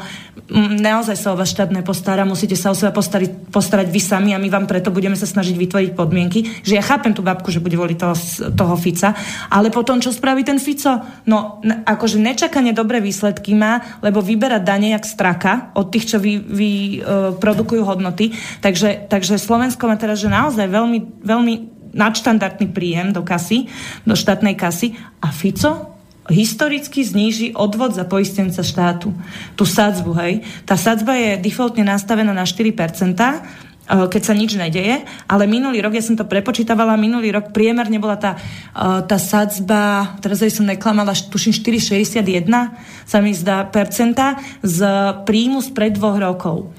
naozaj 0.81 1.15
sa 1.15 1.31
o 1.31 1.37
vás 1.37 1.53
štát 1.53 1.69
nepostará, 1.69 2.25
musíte 2.25 2.57
sa 2.57 2.73
o 2.73 2.75
seba 2.77 2.89
postarať, 2.89 3.53
postarať 3.53 3.87
vy 3.89 4.01
sami 4.01 4.31
a 4.33 4.41
my 4.41 4.49
vám 4.49 4.65
preto 4.65 4.89
budeme 4.89 5.13
sa 5.13 5.29
snažiť 5.29 5.53
vytvoriť 5.53 5.91
podmienky, 5.93 6.65
že 6.65 6.73
ja 6.77 6.83
chápem 6.83 7.13
tú 7.13 7.21
babku, 7.21 7.53
že 7.53 7.61
bude 7.61 7.77
voliť 7.77 7.97
toho, 7.97 8.15
toho 8.57 8.75
Fica, 8.75 9.13
ale 9.53 9.69
potom 9.69 10.01
čo 10.01 10.09
spraví 10.09 10.41
ten 10.41 10.57
Fico? 10.57 10.89
No, 11.29 11.61
akože 11.85 12.17
nečakane 12.17 12.73
dobré 12.73 12.97
výsledky 12.97 13.53
má, 13.53 14.01
lebo 14.01 14.25
vyberá 14.25 14.57
dane 14.57 14.97
jak 14.97 15.05
straka 15.05 15.69
od 15.77 15.93
tých, 15.93 16.15
čo 16.15 16.17
vy, 16.17 16.41
vy 16.41 16.71
uh, 16.99 17.33
produkujú 17.37 17.85
hodnoty. 17.85 18.33
Takže, 18.65 19.05
takže 19.05 19.37
Slovensko 19.37 19.85
má 19.85 19.95
teraz, 20.01 20.08
že 20.13 20.31
naozaj 20.31 20.65
veľmi, 20.69 20.99
veľmi 21.25 21.53
nadštandardný 21.93 22.69
príjem 22.69 23.09
do 23.13 23.25
kasy, 23.25 23.69
do 24.05 24.13
štátnej 24.13 24.53
kasy 24.53 24.93
a 25.21 25.33
Fico 25.33 25.99
historicky 26.29 27.01
zníži 27.01 27.57
odvod 27.57 27.97
za 27.97 28.05
poistenca 28.05 28.61
štátu. 28.61 29.11
Tú 29.57 29.65
sadzbu, 29.65 30.13
hej. 30.21 30.33
Tá 30.63 30.77
sadzba 30.77 31.17
je 31.17 31.41
defaultne 31.41 31.81
nastavená 31.81 32.31
na 32.31 32.45
4%, 32.45 32.69
eh, 32.77 34.05
keď 34.05 34.21
sa 34.21 34.37
nič 34.37 34.53
nedeje, 34.53 35.01
ale 35.25 35.49
minulý 35.49 35.81
rok, 35.81 35.97
ja 35.97 36.05
som 36.05 36.13
to 36.13 36.29
prepočítavala, 36.29 37.01
minulý 37.01 37.33
rok 37.33 37.49
priemerne 37.49 37.97
bola 37.97 38.15
tá, 38.15 38.37
eh, 38.37 39.01
tá 39.09 39.17
sadzba, 39.17 40.15
teraz 40.21 40.45
aj 40.45 40.61
som 40.61 40.69
neklamala, 40.69 41.17
tuším 41.17 41.51
4,61 41.51 42.77
sa 43.09 43.17
mi 43.19 43.33
zdá 43.33 43.65
percenta 43.65 44.37
z 44.61 44.85
príjmu 45.25 45.65
spred 45.65 45.97
dvoch 45.97 46.21
rokov. 46.21 46.69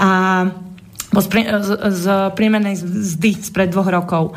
A 0.00 0.48
z, 1.22 2.04
priemernej 2.34 2.74
zdy 2.80 3.30
spred 3.38 3.70
dvoch 3.70 3.90
rokov. 3.90 4.34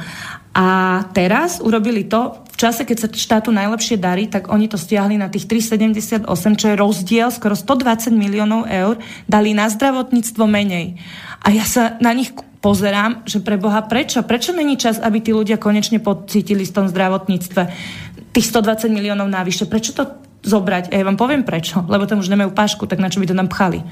A 0.57 1.01
teraz 1.13 1.61
urobili 1.61 2.09
to, 2.09 2.33
v 2.49 2.57
čase, 2.57 2.81
keď 2.81 2.97
sa 2.97 3.07
štátu 3.13 3.53
najlepšie 3.53 4.01
darí, 4.01 4.25
tak 4.25 4.49
oni 4.49 4.65
to 4.65 4.73
stiahli 4.73 5.13
na 5.13 5.29
tých 5.29 5.45
3,78, 5.45 6.25
čo 6.57 6.67
je 6.73 6.75
rozdiel, 6.75 7.29
skoro 7.29 7.53
120 7.53 8.09
miliónov 8.17 8.65
eur, 8.65 8.97
dali 9.29 9.53
na 9.53 9.69
zdravotníctvo 9.69 10.49
menej. 10.49 10.97
A 11.45 11.53
ja 11.53 11.61
sa 11.61 12.01
na 12.01 12.09
nich 12.17 12.33
pozerám, 12.57 13.21
že 13.29 13.37
pre 13.37 13.61
Boha 13.61 13.85
prečo? 13.85 14.25
Prečo 14.25 14.49
není 14.49 14.81
čas, 14.81 14.97
aby 14.97 15.21
tí 15.21 15.29
ľudia 15.29 15.61
konečne 15.61 16.01
pocítili 16.01 16.65
v 16.65 16.73
tom 16.73 16.89
zdravotníctve 16.89 17.61
tých 18.33 18.47
120 18.49 18.89
miliónov 18.89 19.29
návyše? 19.29 19.69
Prečo 19.69 19.93
to 19.93 20.09
zobrať? 20.41 20.89
A 20.89 20.97
ja 20.97 21.05
vám 21.05 21.21
poviem 21.21 21.45
prečo. 21.45 21.85
Lebo 21.85 22.09
tam 22.09 22.17
už 22.17 22.33
nemajú 22.33 22.49
pášku, 22.57 22.89
tak 22.89 22.97
na 22.97 23.13
čo 23.13 23.21
by 23.21 23.29
to 23.29 23.37
nám 23.37 23.53
pchali? 23.53 23.85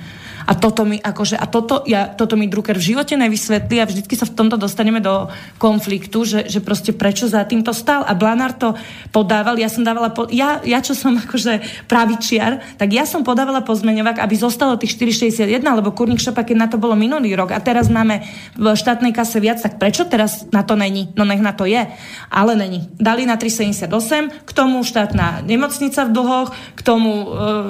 A 0.46 0.54
toto 0.54 0.86
mi, 0.86 1.02
akože, 1.02 1.36
a 1.36 1.46
toto, 1.50 1.82
ja, 1.90 2.14
toto 2.14 2.38
mi 2.38 2.46
Drucker 2.46 2.78
v 2.78 2.94
živote 2.94 3.18
nevysvetlí 3.18 3.82
a 3.82 3.90
vždycky 3.90 4.14
sa 4.14 4.30
v 4.30 4.38
tomto 4.38 4.62
dostaneme 4.62 5.02
do 5.02 5.28
konfliktu, 5.58 6.22
že, 6.22 6.46
že 6.46 6.62
proste 6.62 6.94
prečo 6.94 7.26
za 7.26 7.42
týmto 7.44 7.74
stal. 7.74 8.06
A 8.06 8.14
Blanár 8.14 8.54
to 8.54 8.78
podával, 9.10 9.58
ja 9.58 9.68
som 9.68 9.82
dávala, 9.82 10.14
po, 10.14 10.30
ja, 10.30 10.62
ja 10.62 10.80
čo 10.86 10.94
som 10.94 11.18
akože 11.18 11.86
pravičiar, 11.90 12.78
tak 12.78 12.94
ja 12.94 13.10
som 13.10 13.26
podávala 13.26 13.66
pozmeňovák, 13.66 14.22
aby 14.22 14.36
zostalo 14.38 14.78
tých 14.78 14.94
4,61, 15.02 15.66
lebo 15.66 15.90
Kurník 15.90 16.22
Šopa, 16.22 16.46
keď 16.46 16.58
na 16.58 16.68
to 16.70 16.78
bolo 16.78 16.94
minulý 16.94 17.34
rok 17.34 17.50
a 17.50 17.60
teraz 17.60 17.90
máme 17.90 18.22
v 18.54 18.78
štátnej 18.78 19.12
kase 19.18 19.42
viac, 19.42 19.58
tak 19.66 19.82
prečo 19.82 20.06
teraz 20.06 20.46
na 20.54 20.62
to 20.62 20.78
není? 20.78 21.10
No 21.18 21.26
nech 21.26 21.42
na 21.42 21.58
to 21.58 21.66
je. 21.66 21.90
Ale 22.30 22.54
není. 22.54 22.86
Dali 23.02 23.26
na 23.26 23.42
3,78, 23.42 24.46
k 24.46 24.52
tomu 24.54 24.86
štátna 24.86 25.42
nemocnica 25.42 26.06
v 26.06 26.12
dlhoch, 26.14 26.50
k 26.78 26.82
tomu, 26.86 27.12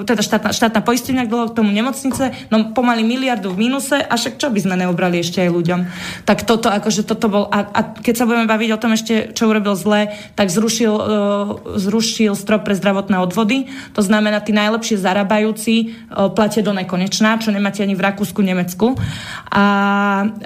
e, 0.01 0.07
teda 0.07 0.21
štátna, 0.21 0.49
štátna 0.51 0.81
poistenia 0.83 1.23
v 1.23 1.31
dlhoch, 1.31 1.51
k 1.55 1.57
tomu 1.63 1.71
nemocnice. 1.71 2.35
No 2.51 2.64
pomaly 2.71 3.05
miliardu 3.05 3.53
v 3.53 3.67
mínuse 3.67 3.99
a 3.99 4.13
však 4.15 4.41
čo 4.41 4.49
by 4.49 4.59
sme 4.63 4.75
neobrali 4.79 5.21
ešte 5.21 5.43
aj 5.43 5.49
ľuďom. 5.51 5.79
Tak 6.23 6.47
toto, 6.47 6.71
akože 6.71 7.05
toto 7.05 7.27
bol, 7.29 7.45
a, 7.51 7.69
a 7.69 7.79
keď 7.93 8.15
sa 8.15 8.25
budeme 8.25 8.47
baviť 8.49 8.69
o 8.73 8.81
tom 8.81 8.95
ešte, 8.95 9.35
čo 9.35 9.51
urobil 9.51 9.75
zle, 9.77 10.15
tak 10.33 10.49
zrušil, 10.49 10.93
uh, 10.95 11.03
zrušil 11.77 12.33
strop 12.33 12.65
pre 12.65 12.73
zdravotné 12.73 13.19
odvody, 13.21 13.69
to 13.93 14.01
znamená, 14.01 14.41
tí 14.41 14.55
najlepšie 14.55 14.97
zarábajúci 14.97 15.93
uh, 16.09 16.31
platia 16.31 16.65
do 16.65 16.73
nekonečná, 16.73 17.37
čo 17.43 17.53
nemáte 17.53 17.83
ani 17.83 17.93
v 17.93 18.05
Rakúsku, 18.05 18.39
Nemecku. 18.41 18.97
A 19.51 19.63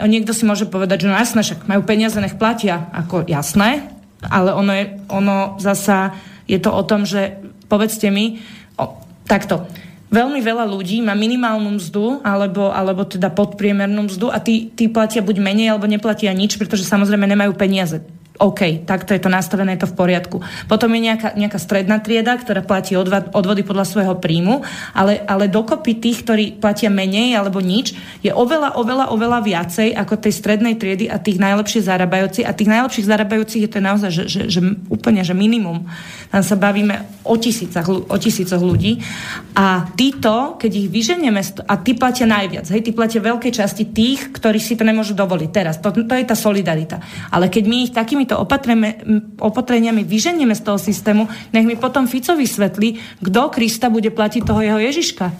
niekto 0.03 0.33
si 0.33 0.43
môže 0.43 0.65
povedať, 0.65 1.05
že 1.05 1.09
no 1.11 1.15
jasné, 1.15 1.45
však 1.45 1.69
majú 1.69 1.81
peniaze, 1.85 2.17
nech 2.17 2.35
platia, 2.35 2.89
ako 2.91 3.29
jasné, 3.29 3.91
ale 4.25 4.51
ono, 4.51 4.71
je, 4.75 4.85
ono 5.07 5.55
zasa 5.61 6.17
je 6.49 6.57
to 6.57 6.73
o 6.73 6.83
tom, 6.83 7.05
že 7.05 7.37
povedzte 7.69 8.09
mi, 8.09 8.41
o, 8.75 8.97
takto, 9.29 9.69
veľmi 10.09 10.41
veľa 10.41 10.65
ľudí 10.69 11.01
má 11.05 11.13
minimálnu 11.13 11.77
mzdu 11.77 12.21
alebo, 12.25 12.73
alebo 12.73 13.05
teda 13.05 13.29
podpriemernú 13.29 14.09
mzdu 14.09 14.33
a 14.33 14.37
tí, 14.41 14.73
tí 14.73 14.89
platia 14.89 15.21
buď 15.21 15.37
menej 15.41 15.73
alebo 15.73 15.85
neplatia 15.85 16.33
nič, 16.33 16.57
pretože 16.57 16.85
samozrejme 16.85 17.25
nemajú 17.29 17.53
peniaze 17.55 18.01
OK, 18.39 18.87
takto 18.87 19.11
je 19.11 19.19
to 19.19 19.27
nastavené, 19.27 19.75
je 19.75 19.83
to 19.83 19.91
v 19.91 19.99
poriadku. 19.99 20.37
Potom 20.71 20.87
je 20.95 21.11
nejaká, 21.11 21.35
nejaká 21.35 21.59
stredná 21.59 21.99
trieda, 21.99 22.39
ktorá 22.39 22.63
platí 22.63 22.95
odva, 22.95 23.27
odvody 23.35 23.67
podľa 23.67 23.83
svojho 23.83 24.15
príjmu, 24.15 24.63
ale, 24.95 25.19
ale 25.27 25.51
dokopy 25.51 25.99
tých, 25.99 26.23
ktorí 26.23 26.45
platia 26.55 26.87
menej 26.87 27.35
alebo 27.35 27.59
nič, 27.59 27.99
je 28.23 28.31
oveľa, 28.31 28.79
oveľa, 28.79 29.11
oveľa 29.11 29.39
viacej 29.43 29.91
ako 29.91 30.23
tej 30.23 30.33
strednej 30.39 30.79
triedy 30.79 31.11
a 31.11 31.19
tých 31.19 31.35
najlepšie 31.35 31.83
zarábajúcich. 31.83 32.47
A 32.47 32.55
tých 32.55 32.71
najlepších 32.71 33.09
zarábajúcich 33.11 33.63
je 33.67 33.71
to 33.75 33.79
naozaj 33.83 34.07
že, 34.07 34.23
že, 34.31 34.41
že 34.47 34.63
úplne 34.87 35.19
že 35.19 35.35
minimum. 35.35 35.83
Tam 36.31 36.39
sa 36.39 36.55
bavíme 36.55 37.27
o 37.27 37.35
tisícach, 37.35 37.91
o 37.91 38.15
tisícoch 38.15 38.63
ľudí. 38.63 39.03
A 39.51 39.83
títo, 39.99 40.55
keď 40.55 40.71
ich 40.79 40.87
vyženieme, 40.87 41.43
a 41.67 41.73
tí 41.75 41.91
platia 41.91 42.23
najviac, 42.23 42.71
hej, 42.71 42.87
tí 42.87 42.95
platia 42.95 43.19
veľkej 43.19 43.51
časti 43.51 43.83
tých, 43.91 44.31
ktorí 44.31 44.63
si 44.63 44.79
to 44.79 44.87
nemôžu 44.87 45.11
dovoliť 45.11 45.49
teraz. 45.51 45.75
To, 45.83 45.91
to 45.91 46.13
je 46.15 46.23
tá 46.23 46.39
solidarita. 46.39 47.03
Ale 47.35 47.51
keď 47.51 47.63
my 47.67 47.77
ich 47.83 47.91
takými 47.91 48.28
týmito 48.29 49.41
opatreniami 49.41 50.05
vyženieme 50.05 50.53
z 50.53 50.61
toho 50.61 50.77
systému, 50.77 51.25
nech 51.49 51.65
mi 51.65 51.73
potom 51.73 52.05
Fico 52.05 52.37
vysvetlí, 52.37 53.17
kto 53.25 53.49
Krista 53.49 53.89
bude 53.89 54.13
platiť 54.13 54.45
toho 54.45 54.61
jeho 54.61 54.77
Ježiška. 54.77 55.33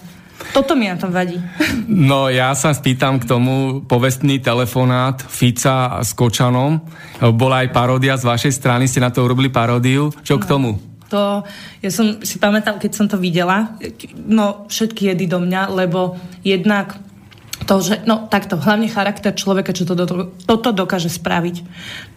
Toto 0.56 0.72
mi 0.72 0.88
na 0.88 0.96
tom 0.96 1.12
vadí. 1.12 1.36
No 1.84 2.32
ja 2.32 2.56
sa 2.56 2.72
spýtam 2.72 3.20
k 3.20 3.28
tomu 3.28 3.84
povestný 3.84 4.40
telefonát 4.40 5.20
Fica 5.20 6.00
s 6.00 6.16
Kočanom. 6.16 6.80
Bola 7.36 7.62
aj 7.62 7.68
paródia 7.76 8.16
z 8.16 8.24
vašej 8.24 8.52
strany, 8.56 8.88
ste 8.88 9.04
na 9.04 9.12
to 9.12 9.20
urobili 9.20 9.52
paródiu. 9.52 10.08
Čo 10.24 10.40
no. 10.40 10.42
k 10.42 10.44
tomu? 10.48 10.70
To, 11.12 11.44
ja 11.84 11.90
som 11.92 12.24
si 12.24 12.40
pamätal, 12.40 12.80
keď 12.80 12.92
som 12.94 13.06
to 13.10 13.20
videla, 13.20 13.76
no 14.14 14.64
všetky 14.70 15.12
jedy 15.12 15.28
do 15.28 15.42
mňa, 15.42 15.74
lebo 15.76 16.16
jednak 16.40 16.96
to, 17.70 17.78
že, 17.78 18.02
no 18.02 18.26
takto, 18.26 18.58
hlavne 18.58 18.90
charakter 18.90 19.30
človeka, 19.30 19.70
čo 19.70 19.86
to 19.86 19.94
do, 19.94 20.34
toto 20.42 20.74
dokáže 20.74 21.06
spraviť. 21.06 21.62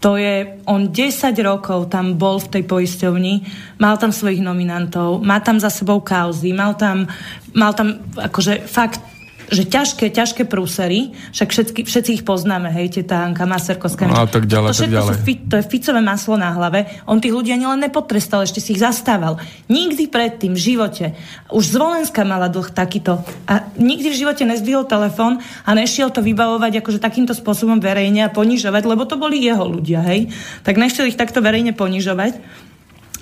To 0.01 0.17
je, 0.17 0.57
on 0.65 0.89
10 0.89 1.29
rokov 1.45 1.93
tam 1.93 2.17
bol 2.17 2.41
v 2.41 2.57
tej 2.57 2.63
poisťovni, 2.65 3.45
mal 3.77 4.01
tam 4.01 4.09
svojich 4.09 4.41
nominantov, 4.41 5.21
má 5.21 5.37
tam 5.45 5.61
za 5.61 5.69
sebou 5.69 6.01
kauzy, 6.01 6.57
mal 6.57 6.73
tam, 6.73 7.05
mal 7.53 7.77
tam 7.77 8.01
akože 8.17 8.65
fakt 8.65 9.12
že 9.49 9.63
ťažké, 9.67 10.11
ťažké 10.13 10.43
prúsery, 10.47 11.11
však 11.33 11.49
všetky, 11.49 11.79
všetci 11.83 12.11
ich 12.21 12.23
poznáme, 12.23 12.71
hej, 12.71 13.01
teta 13.01 13.25
Anka, 13.25 13.43
Maserkovská. 13.43 14.07
No, 14.07 14.27
tak 14.27 14.47
ďalej, 14.47 14.69
to, 14.75 14.87
tak 14.87 14.93
ďalej. 14.93 15.15
Sú, 15.19 15.33
to 15.49 15.55
je 15.59 15.65
ficové 15.67 15.99
maslo 15.99 16.35
na 16.39 16.51
hlave. 16.55 16.87
On 17.09 17.19
tých 17.19 17.35
ľudí 17.35 17.51
ani 17.51 17.67
len 17.67 17.83
nepotrestal, 17.83 18.43
ešte 18.43 18.63
si 18.63 18.75
ich 18.75 18.81
zastával. 18.81 19.39
Nikdy 19.67 20.07
predtým 20.07 20.53
v 20.55 20.61
živote. 20.61 21.05
Už 21.51 21.75
Zvolenska 21.75 22.23
mala 22.23 22.47
dlh 22.47 22.69
takýto. 22.71 23.19
A 23.49 23.67
nikdy 23.75 24.11
v 24.11 24.19
živote 24.25 24.43
nezdvihol 24.47 24.87
telefón 24.87 25.39
a 25.63 25.69
nešiel 25.73 26.11
to 26.11 26.23
vybavovať 26.23 26.83
akože 26.83 26.99
takýmto 26.99 27.35
spôsobom 27.35 27.79
verejne 27.79 28.27
a 28.27 28.33
ponižovať, 28.33 28.83
lebo 28.85 29.03
to 29.07 29.15
boli 29.19 29.41
jeho 29.41 29.63
ľudia, 29.65 30.03
hej. 30.07 30.31
Tak 30.67 30.75
nešiel 30.75 31.09
ich 31.09 31.19
takto 31.19 31.39
verejne 31.39 31.71
ponižovať. 31.75 32.63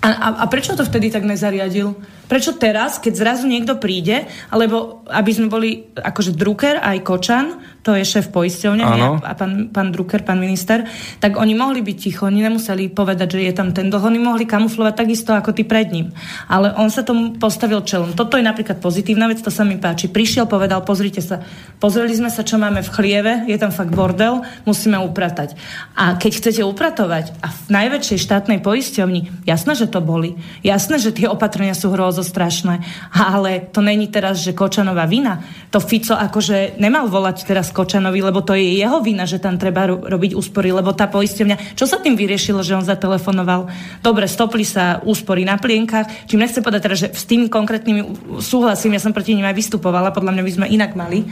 A, 0.02 0.10
a, 0.10 0.28
a 0.42 0.46
prečo 0.50 0.74
to 0.74 0.82
vtedy 0.82 1.14
tak 1.14 1.22
nezariadil? 1.22 1.94
Prečo 2.26 2.58
teraz, 2.58 2.98
keď 2.98 3.14
zrazu 3.14 3.46
niekto 3.46 3.78
príde, 3.78 4.26
alebo 4.50 5.06
aby 5.06 5.30
sme 5.30 5.46
boli 5.46 5.94
akože 5.94 6.34
Drucker 6.34 6.82
aj 6.82 7.06
Kočan, 7.06 7.62
to 7.84 7.92
je 7.98 8.08
šéf 8.08 8.32
poisťovne 8.32 8.82
a 9.20 9.34
pán, 9.36 9.68
pán 9.68 9.92
Drucker, 9.92 10.24
pán 10.24 10.40
minister, 10.40 10.88
tak 11.20 11.36
oni 11.36 11.52
mohli 11.52 11.84
byť 11.84 11.98
ticho, 12.00 12.32
oni 12.32 12.40
nemuseli 12.40 12.88
povedať, 12.88 13.36
že 13.36 13.52
je 13.52 13.54
tam 13.54 13.76
ten 13.76 13.92
dlh, 13.92 14.00
oni 14.00 14.22
mohli 14.24 14.48
kamuflovať 14.48 14.94
takisto 14.96 15.36
ako 15.36 15.52
ty 15.52 15.68
pred 15.68 15.92
ním. 15.92 16.16
Ale 16.48 16.72
on 16.80 16.88
sa 16.88 17.04
tomu 17.04 17.36
postavil 17.36 17.84
čelom. 17.84 18.16
Toto 18.16 18.40
je 18.40 18.48
napríklad 18.48 18.80
pozitívna 18.80 19.28
vec, 19.28 19.44
to 19.44 19.52
sa 19.52 19.68
mi 19.68 19.76
páči. 19.76 20.08
Prišiel, 20.08 20.48
povedal, 20.48 20.88
pozrite 20.88 21.20
sa, 21.20 21.44
pozreli 21.84 22.16
sme 22.16 22.32
sa, 22.32 22.48
čo 22.48 22.56
máme 22.56 22.80
v 22.80 22.94
chlieve, 22.96 23.34
je 23.52 23.58
tam 23.60 23.76
fakt 23.76 23.92
bordel, 23.92 24.40
musíme 24.64 24.96
upratať. 25.04 25.60
A 26.00 26.16
keď 26.16 26.32
chcete 26.40 26.62
upratovať 26.64 27.36
a 27.44 27.52
v 27.52 27.62
najväčšej 27.76 28.20
štátnej 28.24 28.64
poisťovni, 28.64 29.44
jasné, 29.44 29.76
že 29.76 29.92
to 29.92 30.00
boli. 30.00 30.40
Jasné, 30.64 30.96
že 30.96 31.12
tie 31.12 31.28
opatrenia 31.28 31.76
sú 31.76 31.92
hrozo 31.92 32.22
to 32.22 32.30
strašné. 32.30 32.86
Ale 33.10 33.66
to 33.74 33.82
není 33.82 34.06
teraz, 34.06 34.46
že 34.46 34.54
Kočanová 34.54 35.10
vina. 35.10 35.42
To 35.74 35.82
Fico 35.82 36.14
akože 36.14 36.78
nemal 36.78 37.10
volať 37.10 37.50
teraz 37.50 37.71
Kočanovi, 37.72 38.20
lebo 38.20 38.44
to 38.46 38.54
je 38.54 38.80
jeho 38.80 39.00
vina, 39.00 39.24
že 39.26 39.42
tam 39.42 39.56
treba 39.56 39.88
ro- 39.88 40.04
robiť 40.04 40.36
úspory, 40.38 40.72
lebo 40.76 40.92
tá 40.94 41.08
poisťovňa... 41.08 41.76
Čo 41.80 41.88
sa 41.88 41.98
tým 41.98 42.20
vyriešilo, 42.20 42.62
že 42.62 42.78
on 42.78 42.86
zatelefonoval? 42.86 43.72
Dobre, 44.04 44.28
stopli 44.28 44.68
sa 44.68 45.02
úspory 45.02 45.48
na 45.48 45.58
plienkach. 45.58 46.30
Čím 46.30 46.44
nechce 46.44 46.60
povedať 46.60 46.82
teraz, 46.84 47.00
že 47.02 47.10
s 47.12 47.24
tým 47.26 47.48
konkrétnymi 47.48 48.02
súhlasím, 48.44 48.96
ja 48.96 49.02
som 49.02 49.16
proti 49.16 49.34
ním 49.34 49.48
aj 49.48 49.58
vystupovala, 49.58 50.14
podľa 50.14 50.38
mňa 50.38 50.44
by 50.44 50.52
sme 50.52 50.68
inak 50.70 50.92
mali. 50.94 51.26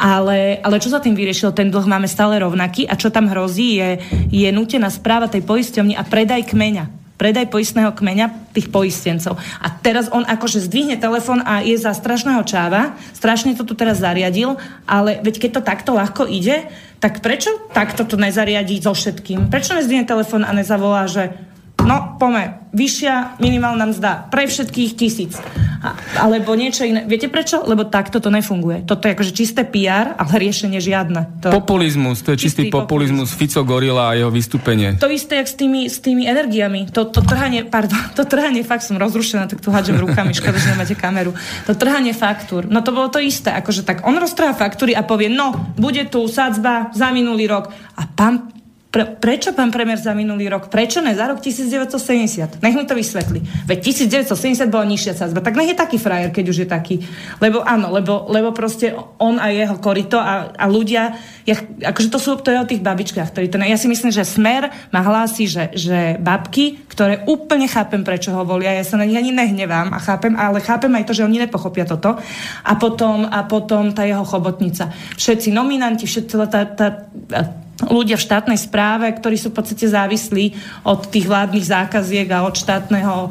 Ale, 0.00 0.62
ale 0.62 0.76
čo 0.80 0.88
sa 0.88 1.02
tým 1.02 1.12
vyriešilo? 1.18 1.52
Ten 1.52 1.68
dlh 1.68 1.84
máme 1.84 2.06
stále 2.06 2.40
rovnaký 2.40 2.88
a 2.88 2.94
čo 2.94 3.12
tam 3.12 3.28
hrozí 3.28 3.82
je, 3.82 3.90
je 4.30 4.48
nutená 4.48 4.88
správa 4.88 5.28
tej 5.28 5.44
poisťovny 5.44 5.98
a 5.98 6.06
predaj 6.06 6.46
kmeňa 6.48 7.00
predaj 7.20 7.52
poistného 7.52 7.92
kmeňa 7.92 8.56
tých 8.56 8.72
poistencov. 8.72 9.36
A 9.60 9.68
teraz 9.68 10.08
on 10.08 10.24
akože 10.24 10.64
zdvihne 10.64 10.96
telefón 10.96 11.44
a 11.44 11.60
je 11.60 11.76
za 11.76 11.92
strašného 11.92 12.40
čáva, 12.48 12.96
strašne 13.12 13.52
to 13.52 13.68
tu 13.68 13.76
teraz 13.76 14.00
zariadil, 14.00 14.56
ale 14.88 15.20
veď 15.20 15.36
keď 15.36 15.50
to 15.60 15.66
takto 15.68 15.90
ľahko 15.92 16.24
ide, 16.24 16.64
tak 16.96 17.20
prečo 17.20 17.52
takto 17.76 18.08
to 18.08 18.16
nezariadí 18.16 18.80
so 18.80 18.96
všetkým? 18.96 19.52
Prečo 19.52 19.76
nezdvihne 19.76 20.08
telefón 20.08 20.48
a 20.48 20.56
nezavolá, 20.56 21.04
že 21.04 21.36
no, 21.84 22.16
pome, 22.20 22.60
vyššia 22.70 23.42
minimálna 23.42 23.90
mzda 23.90 24.30
pre 24.30 24.46
všetkých 24.46 24.90
tisíc. 24.94 25.34
A, 25.80 25.96
alebo 26.28 26.52
niečo 26.52 26.84
iné. 26.84 27.08
Viete 27.08 27.32
prečo? 27.32 27.64
Lebo 27.64 27.88
takto 27.88 28.20
to 28.20 28.28
nefunguje. 28.28 28.84
Toto 28.84 29.08
je 29.08 29.16
akože 29.16 29.32
čisté 29.32 29.64
PR, 29.64 30.12
ale 30.12 30.32
riešenie 30.36 30.76
žiadne. 30.76 31.40
To... 31.40 31.48
Populizmus, 31.48 32.20
to 32.20 32.36
je 32.36 32.44
čistý, 32.44 32.68
čistý 32.68 32.72
populizmus. 32.72 33.32
populizmus. 33.32 33.40
Fico 33.40 33.60
Gorila 33.64 34.12
a 34.12 34.16
jeho 34.20 34.28
vystúpenie. 34.28 35.00
To 35.00 35.08
isté, 35.08 35.40
jak 35.40 35.48
s 35.48 35.56
tými, 35.56 35.88
s 35.88 36.04
tými 36.04 36.28
energiami. 36.28 36.92
To, 36.92 37.08
to 37.08 37.24
trhanie, 37.24 37.64
pardon, 37.64 37.96
to 38.18 38.28
trhanie, 38.28 38.60
fakt 38.60 38.84
som 38.84 39.00
rozrušená, 39.00 39.48
tak 39.48 39.64
tu 39.64 39.72
hádžem 39.72 39.96
rukami, 39.96 40.36
škoda, 40.36 40.60
že 40.60 40.76
nemáte 40.76 40.92
kameru. 40.92 41.32
To 41.64 41.72
trhanie 41.72 42.12
faktúr, 42.12 42.68
no 42.68 42.84
to 42.84 42.92
bolo 42.92 43.08
to 43.08 43.16
isté. 43.16 43.48
Akože 43.48 43.88
tak 43.88 44.04
on 44.04 44.20
roztrhá 44.20 44.52
faktúry 44.52 44.92
a 44.92 45.00
povie, 45.00 45.32
no, 45.32 45.72
bude 45.80 46.04
tu 46.12 46.28
sadzba 46.28 46.92
za 46.92 47.08
minulý 47.08 47.48
rok. 47.48 47.72
A 47.96 48.04
pán 48.04 48.59
pre, 48.90 49.06
prečo 49.06 49.54
pán 49.54 49.70
premiér 49.70 50.02
za 50.02 50.10
minulý 50.18 50.50
rok? 50.50 50.66
Prečo 50.66 50.98
ne 50.98 51.14
za 51.14 51.30
rok 51.30 51.38
1970? 51.38 52.58
Nech 52.58 52.74
mi 52.74 52.82
to 52.82 52.98
vysvetlí. 52.98 53.38
Veď 53.70 53.78
1970 53.86 54.66
bola 54.66 54.82
nižšia 54.82 55.14
sadzba. 55.14 55.38
Tak 55.38 55.54
nech 55.54 55.70
je 55.70 55.78
taký 55.78 55.94
frajer, 55.94 56.34
keď 56.34 56.44
už 56.50 56.58
je 56.66 56.68
taký. 56.68 56.96
Lebo 57.38 57.62
áno, 57.62 57.94
lebo, 57.94 58.26
lebo 58.26 58.50
proste 58.50 58.90
on 59.22 59.38
a 59.38 59.54
jeho 59.54 59.78
korito 59.78 60.18
a, 60.18 60.50
a 60.58 60.66
ľudia, 60.66 61.14
ja, 61.46 61.54
akože 61.86 62.10
to 62.10 62.18
sú 62.18 62.42
to 62.42 62.50
je 62.50 62.58
o 62.58 62.66
tých 62.66 62.82
babičkách, 62.82 63.30
ktorí 63.30 63.46
to, 63.46 63.62
ja 63.62 63.78
si 63.78 63.86
myslím, 63.86 64.10
že 64.10 64.26
Smer 64.26 64.74
ma 64.90 65.06
hlási, 65.06 65.46
že, 65.46 65.70
že 65.70 66.18
babky, 66.18 66.82
ktoré 66.90 67.22
úplne 67.30 67.70
chápem, 67.70 68.02
prečo 68.02 68.34
ho 68.34 68.42
volia, 68.42 68.74
ja 68.74 68.82
sa 68.82 68.98
na 68.98 69.06
nich 69.06 69.16
ani 69.16 69.30
nehnevám 69.30 69.94
a 69.94 70.02
chápem, 70.02 70.34
ale 70.34 70.58
chápem 70.58 70.90
aj 70.98 71.06
to, 71.06 71.14
že 71.14 71.22
oni 71.22 71.46
nepochopia 71.46 71.86
toto. 71.86 72.18
A 72.66 72.72
potom, 72.74 73.22
a 73.22 73.46
potom 73.46 73.94
tá 73.94 74.02
jeho 74.02 74.26
chobotnica. 74.26 74.90
Všetci 75.14 75.54
nominanti, 75.54 76.10
všetci 76.10 76.34
tá, 76.50 76.66
tá, 76.66 76.90
tá 77.30 77.40
ľudia 77.88 78.20
v 78.20 78.26
štátnej 78.26 78.58
správe, 78.60 79.08
ktorí 79.08 79.40
sú 79.40 79.48
v 79.54 79.62
podstate 79.62 79.88
závislí 79.88 80.52
od 80.84 81.08
tých 81.08 81.24
vládnych 81.24 81.64
zákaziek 81.64 82.28
a 82.28 82.44
od 82.44 82.58
štátneho 82.58 83.16
e, 83.26 83.30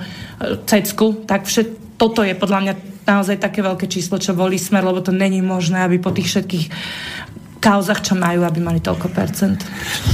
cecku, 0.66 1.22
tak 1.30 1.46
všet, 1.46 2.00
toto 2.00 2.26
je 2.26 2.34
podľa 2.34 2.60
mňa 2.66 2.74
naozaj 3.06 3.38
také 3.42 3.62
veľké 3.62 3.86
číslo, 3.90 4.22
čo 4.22 4.38
volí 4.38 4.58
smer, 4.58 4.86
lebo 4.86 5.02
to 5.02 5.14
není 5.14 5.42
možné, 5.42 5.82
aby 5.86 5.98
po 5.98 6.14
tých 6.14 6.30
všetkých 6.30 6.66
kauzach, 7.60 8.00
čo 8.00 8.16
majú, 8.16 8.48
aby 8.48 8.60
mali 8.64 8.80
toľko 8.80 9.12
percent. 9.12 9.60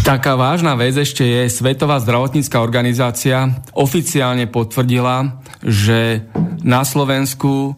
Taká 0.01 0.33
vážna 0.33 0.73
vec 0.73 0.97
ešte 0.97 1.21
je, 1.21 1.45
Svetová 1.45 2.01
zdravotnícká 2.01 2.57
organizácia 2.57 3.53
oficiálne 3.71 4.49
potvrdila, 4.49 5.37
že 5.61 6.25
na 6.65 6.81
Slovensku 6.81 7.77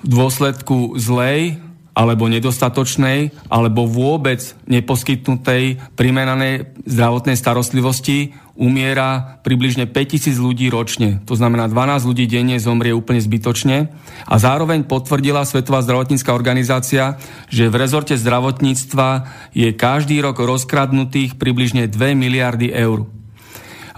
v 0.00 0.06
dôsledku 0.08 0.96
zlej 0.96 1.60
alebo 1.94 2.26
nedostatočnej, 2.26 3.30
alebo 3.46 3.86
vôbec 3.86 4.42
neposkytnutej 4.66 5.78
primeranej 5.94 6.74
zdravotnej 6.82 7.38
starostlivosti 7.38 8.34
umiera 8.54 9.38
približne 9.42 9.90
5000 9.90 10.38
ľudí 10.38 10.70
ročne. 10.70 11.22
To 11.26 11.34
znamená 11.34 11.66
12 11.66 12.06
ľudí 12.06 12.26
denne 12.30 12.58
zomrie 12.58 12.94
úplne 12.94 13.22
zbytočne. 13.22 13.90
A 14.26 14.34
zároveň 14.38 14.86
potvrdila 14.86 15.42
Svetová 15.46 15.82
zdravotnícká 15.82 16.30
organizácia, 16.30 17.18
že 17.50 17.66
v 17.66 17.78
rezorte 17.78 18.14
zdravotníctva 18.14 19.26
je 19.54 19.70
každý 19.74 20.22
rok 20.22 20.38
rozkradnutých 20.38 21.38
približne 21.38 21.90
2 21.90 22.14
miliardy 22.14 22.70
eur. 22.70 23.06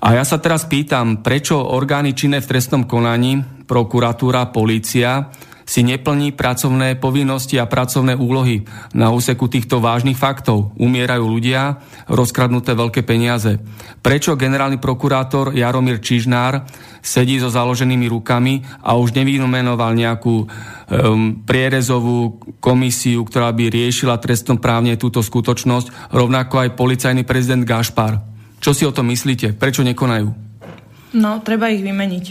A 0.00 0.16
ja 0.16 0.24
sa 0.28 0.36
teraz 0.36 0.68
pýtam, 0.68 1.24
prečo 1.24 1.56
orgány 1.56 2.12
činné 2.12 2.44
v 2.44 2.48
trestnom 2.52 2.84
konaní, 2.84 3.40
prokuratúra, 3.64 4.52
polícia, 4.52 5.32
si 5.66 5.82
neplní 5.82 6.30
pracovné 6.30 6.94
povinnosti 6.94 7.58
a 7.58 7.66
pracovné 7.66 8.14
úlohy 8.14 8.62
na 8.94 9.10
úseku 9.10 9.50
týchto 9.50 9.82
vážnych 9.82 10.14
faktov. 10.14 10.70
Umierajú 10.78 11.26
ľudia, 11.26 11.82
rozkradnuté 12.06 12.78
veľké 12.78 13.02
peniaze. 13.02 13.58
Prečo 13.98 14.38
generálny 14.38 14.78
prokurátor 14.78 15.50
Jaromír 15.58 15.98
Čižnár 15.98 16.62
sedí 17.02 17.42
so 17.42 17.50
založenými 17.50 18.06
rukami 18.06 18.62
a 18.86 18.94
už 18.94 19.18
nevymenoval 19.18 19.98
nejakú 19.98 20.46
um, 20.46 21.42
prierezovú 21.42 22.38
komisiu, 22.62 23.26
ktorá 23.26 23.50
by 23.50 23.66
riešila 23.66 24.22
trestnoprávne 24.22 24.94
túto 24.94 25.18
skutočnosť, 25.18 26.14
rovnako 26.14 26.62
aj 26.62 26.78
policajný 26.78 27.26
prezident 27.26 27.66
Gašpar. 27.66 28.22
Čo 28.62 28.70
si 28.70 28.86
o 28.86 28.94
tom 28.94 29.10
myslíte? 29.10 29.58
Prečo 29.58 29.82
nekonajú? 29.82 30.45
No, 31.14 31.38
treba 31.38 31.70
ich 31.70 31.86
vymeniť. 31.86 32.24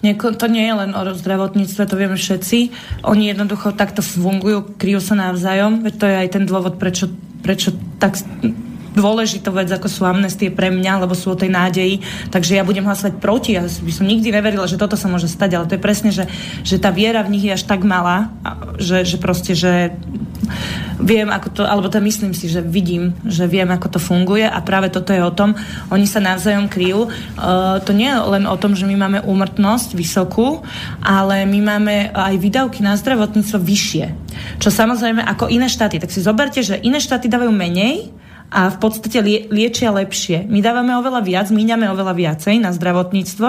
Nieko, 0.00 0.32
to 0.32 0.48
nie 0.48 0.64
je 0.64 0.74
len 0.74 0.90
o 0.96 1.02
zdravotníctve, 1.12 1.82
to 1.84 2.00
vieme 2.00 2.16
všetci. 2.16 2.58
Oni 3.04 3.28
jednoducho 3.28 3.76
takto 3.76 4.00
fungujú, 4.00 4.72
kryjú 4.80 5.04
sa 5.04 5.14
navzájom, 5.14 5.84
veď 5.84 5.94
to 6.00 6.06
je 6.08 6.16
aj 6.16 6.28
ten 6.32 6.44
dôvod, 6.48 6.80
prečo, 6.80 7.12
prečo 7.44 7.76
tak 8.00 8.16
dôležitú 8.92 9.52
vec, 9.52 9.68
ako 9.72 9.88
sú 9.88 10.02
amnestie 10.04 10.52
pre 10.52 10.68
mňa, 10.68 11.04
lebo 11.04 11.16
sú 11.16 11.32
o 11.32 11.38
tej 11.38 11.52
nádeji. 11.52 12.04
Takže 12.28 12.56
ja 12.56 12.64
budem 12.64 12.84
hlasovať 12.84 13.18
proti. 13.18 13.56
Ja 13.56 13.64
by 13.64 13.92
som 13.92 14.06
nikdy 14.08 14.32
neverila, 14.32 14.68
že 14.68 14.80
toto 14.80 14.96
sa 14.96 15.08
môže 15.08 15.28
stať, 15.28 15.50
ale 15.56 15.68
to 15.68 15.76
je 15.76 15.82
presne, 15.82 16.10
že, 16.12 16.28
že 16.62 16.76
tá 16.76 16.92
viera 16.92 17.24
v 17.24 17.32
nich 17.36 17.44
je 17.48 17.56
až 17.56 17.64
tak 17.64 17.84
malá, 17.84 18.32
že, 18.76 19.04
že 19.04 19.16
proste, 19.16 19.56
že 19.56 19.96
viem, 21.02 21.28
ako 21.30 21.48
to, 21.50 21.62
alebo 21.66 21.90
to 21.90 21.98
myslím 21.98 22.32
si, 22.36 22.46
že 22.46 22.62
vidím, 22.62 23.16
že 23.26 23.48
viem, 23.50 23.66
ako 23.70 23.98
to 23.98 24.00
funguje 24.00 24.46
a 24.46 24.58
práve 24.62 24.92
toto 24.92 25.10
je 25.10 25.22
o 25.22 25.32
tom, 25.34 25.56
oni 25.90 26.06
sa 26.06 26.22
navzájom 26.22 26.70
kryjú. 26.70 27.08
Uh, 27.08 27.82
to 27.82 27.90
nie 27.96 28.08
je 28.10 28.18
len 28.18 28.44
o 28.46 28.56
tom, 28.58 28.78
že 28.78 28.86
my 28.86 28.94
máme 28.94 29.18
úmrtnosť 29.24 29.98
vysokú, 29.98 30.62
ale 31.02 31.42
my 31.48 31.58
máme 31.62 31.94
aj 32.14 32.34
výdavky 32.38 32.84
na 32.84 32.94
zdravotníctvo 32.94 33.58
vyššie. 33.58 34.04
Čo 34.62 34.68
samozrejme 34.70 35.22
ako 35.22 35.50
iné 35.50 35.66
štáty. 35.66 35.98
Tak 35.98 36.10
si 36.14 36.22
zoberte, 36.22 36.62
že 36.62 36.80
iné 36.80 37.02
štáty 37.02 37.26
dávajú 37.26 37.50
menej, 37.52 38.14
a 38.52 38.68
v 38.68 38.76
podstate 38.76 39.18
lie, 39.24 39.48
liečia 39.48 39.88
lepšie. 39.88 40.44
My 40.44 40.60
dávame 40.60 40.92
oveľa 40.92 41.24
viac, 41.24 41.48
míňame 41.48 41.88
oveľa 41.88 42.12
viacej 42.12 42.60
na 42.60 42.68
zdravotníctvo 42.76 43.48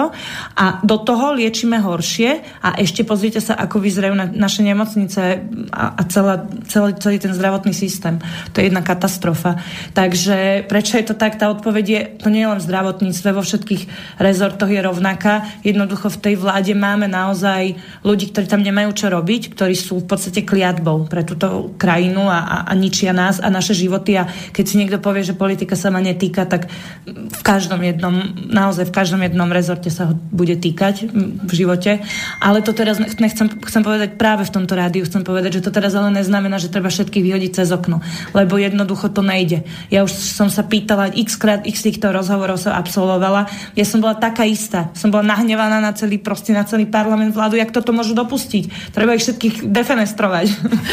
a 0.56 0.64
do 0.80 0.96
toho 0.96 1.36
liečíme 1.36 1.76
horšie 1.76 2.40
a 2.64 2.80
ešte 2.80 3.04
pozrite 3.04 3.44
sa, 3.44 3.52
ako 3.60 3.84
vyzerajú 3.84 4.14
na, 4.16 4.26
naše 4.32 4.64
nemocnice 4.64 5.44
a, 5.68 5.84
a 6.00 6.02
celá, 6.08 6.48
celý, 6.64 6.96
celý 6.96 7.20
ten 7.20 7.36
zdravotný 7.36 7.76
systém. 7.76 8.16
To 8.56 8.64
je 8.64 8.72
jedna 8.72 8.80
katastrofa. 8.80 9.60
Takže 9.92 10.64
prečo 10.64 10.96
je 10.96 11.04
to 11.04 11.14
tak? 11.14 11.36
Tá 11.36 11.52
odpoveď 11.52 11.84
je, 11.84 12.00
to 12.24 12.32
nie 12.32 12.42
je 12.42 12.50
len 12.50 12.60
v 12.60 12.66
zdravotníctve, 12.66 13.28
vo 13.36 13.44
všetkých 13.44 13.82
rezortoch 14.16 14.72
je 14.72 14.80
rovnaká. 14.80 15.60
Jednoducho 15.60 16.08
v 16.08 16.22
tej 16.30 16.34
vláde 16.40 16.72
máme 16.72 17.06
naozaj 17.12 17.76
ľudí, 18.00 18.32
ktorí 18.32 18.48
tam 18.48 18.64
nemajú 18.64 18.96
čo 18.96 19.12
robiť, 19.12 19.52
ktorí 19.52 19.76
sú 19.76 20.00
v 20.00 20.08
podstate 20.08 20.48
kliatbou 20.48 21.12
pre 21.12 21.28
túto 21.28 21.76
krajinu 21.76 22.24
a, 22.32 22.40
a, 22.40 22.56
a 22.70 22.72
ničia 22.72 23.12
nás 23.12 23.36
a 23.42 23.52
naše 23.52 23.76
životy 23.76 24.16
a 24.16 24.24
keď 24.54 24.64
si 24.64 24.78
niekto 24.80 24.93
niekto 24.94 25.10
povie, 25.10 25.26
že 25.26 25.34
politika 25.34 25.74
sa 25.74 25.90
ma 25.90 25.98
netýka, 25.98 26.46
tak 26.46 26.70
v 27.10 27.42
každom 27.42 27.82
jednom, 27.82 28.14
naozaj 28.46 28.86
v 28.86 28.94
každom 28.94 29.26
jednom 29.26 29.50
rezorte 29.50 29.90
sa 29.90 30.06
ho 30.06 30.14
bude 30.30 30.54
týkať 30.54 31.10
v 31.42 31.50
živote. 31.50 31.98
Ale 32.38 32.62
to 32.62 32.70
teraz 32.70 33.02
nechcem, 33.02 33.50
chcem 33.50 33.82
povedať 33.82 34.14
práve 34.14 34.46
v 34.46 34.54
tomto 34.54 34.78
rádiu, 34.78 35.02
chcem 35.02 35.26
povedať, 35.26 35.58
že 35.58 35.66
to 35.66 35.74
teraz 35.74 35.98
ale 35.98 36.14
neznamená, 36.14 36.62
že 36.62 36.70
treba 36.70 36.94
všetkých 36.94 37.26
vyhodiť 37.26 37.50
cez 37.58 37.74
okno, 37.74 37.98
lebo 38.38 38.54
jednoducho 38.54 39.10
to 39.10 39.26
nejde. 39.26 39.66
Ja 39.90 40.06
už 40.06 40.14
som 40.14 40.46
sa 40.46 40.62
pýtala, 40.62 41.10
x 41.10 41.34
krát, 41.34 41.66
x 41.66 41.82
týchto 41.82 42.14
rozhovorov 42.14 42.62
som 42.62 42.70
absolvovala. 42.70 43.50
Ja 43.74 43.82
som 43.82 43.98
bola 43.98 44.14
taká 44.14 44.46
istá. 44.46 44.94
Som 44.94 45.10
bola 45.10 45.26
nahnevaná 45.26 45.82
na 45.82 45.90
celý, 45.90 46.22
proste 46.22 46.54
na 46.54 46.62
celý 46.62 46.86
parlament 46.86 47.34
vládu, 47.34 47.58
jak 47.58 47.74
toto 47.74 47.90
môžu 47.90 48.14
dopustiť. 48.14 48.94
Treba 48.94 49.18
ich 49.18 49.26
všetkých 49.26 49.66
defenestrovať. 49.66 50.46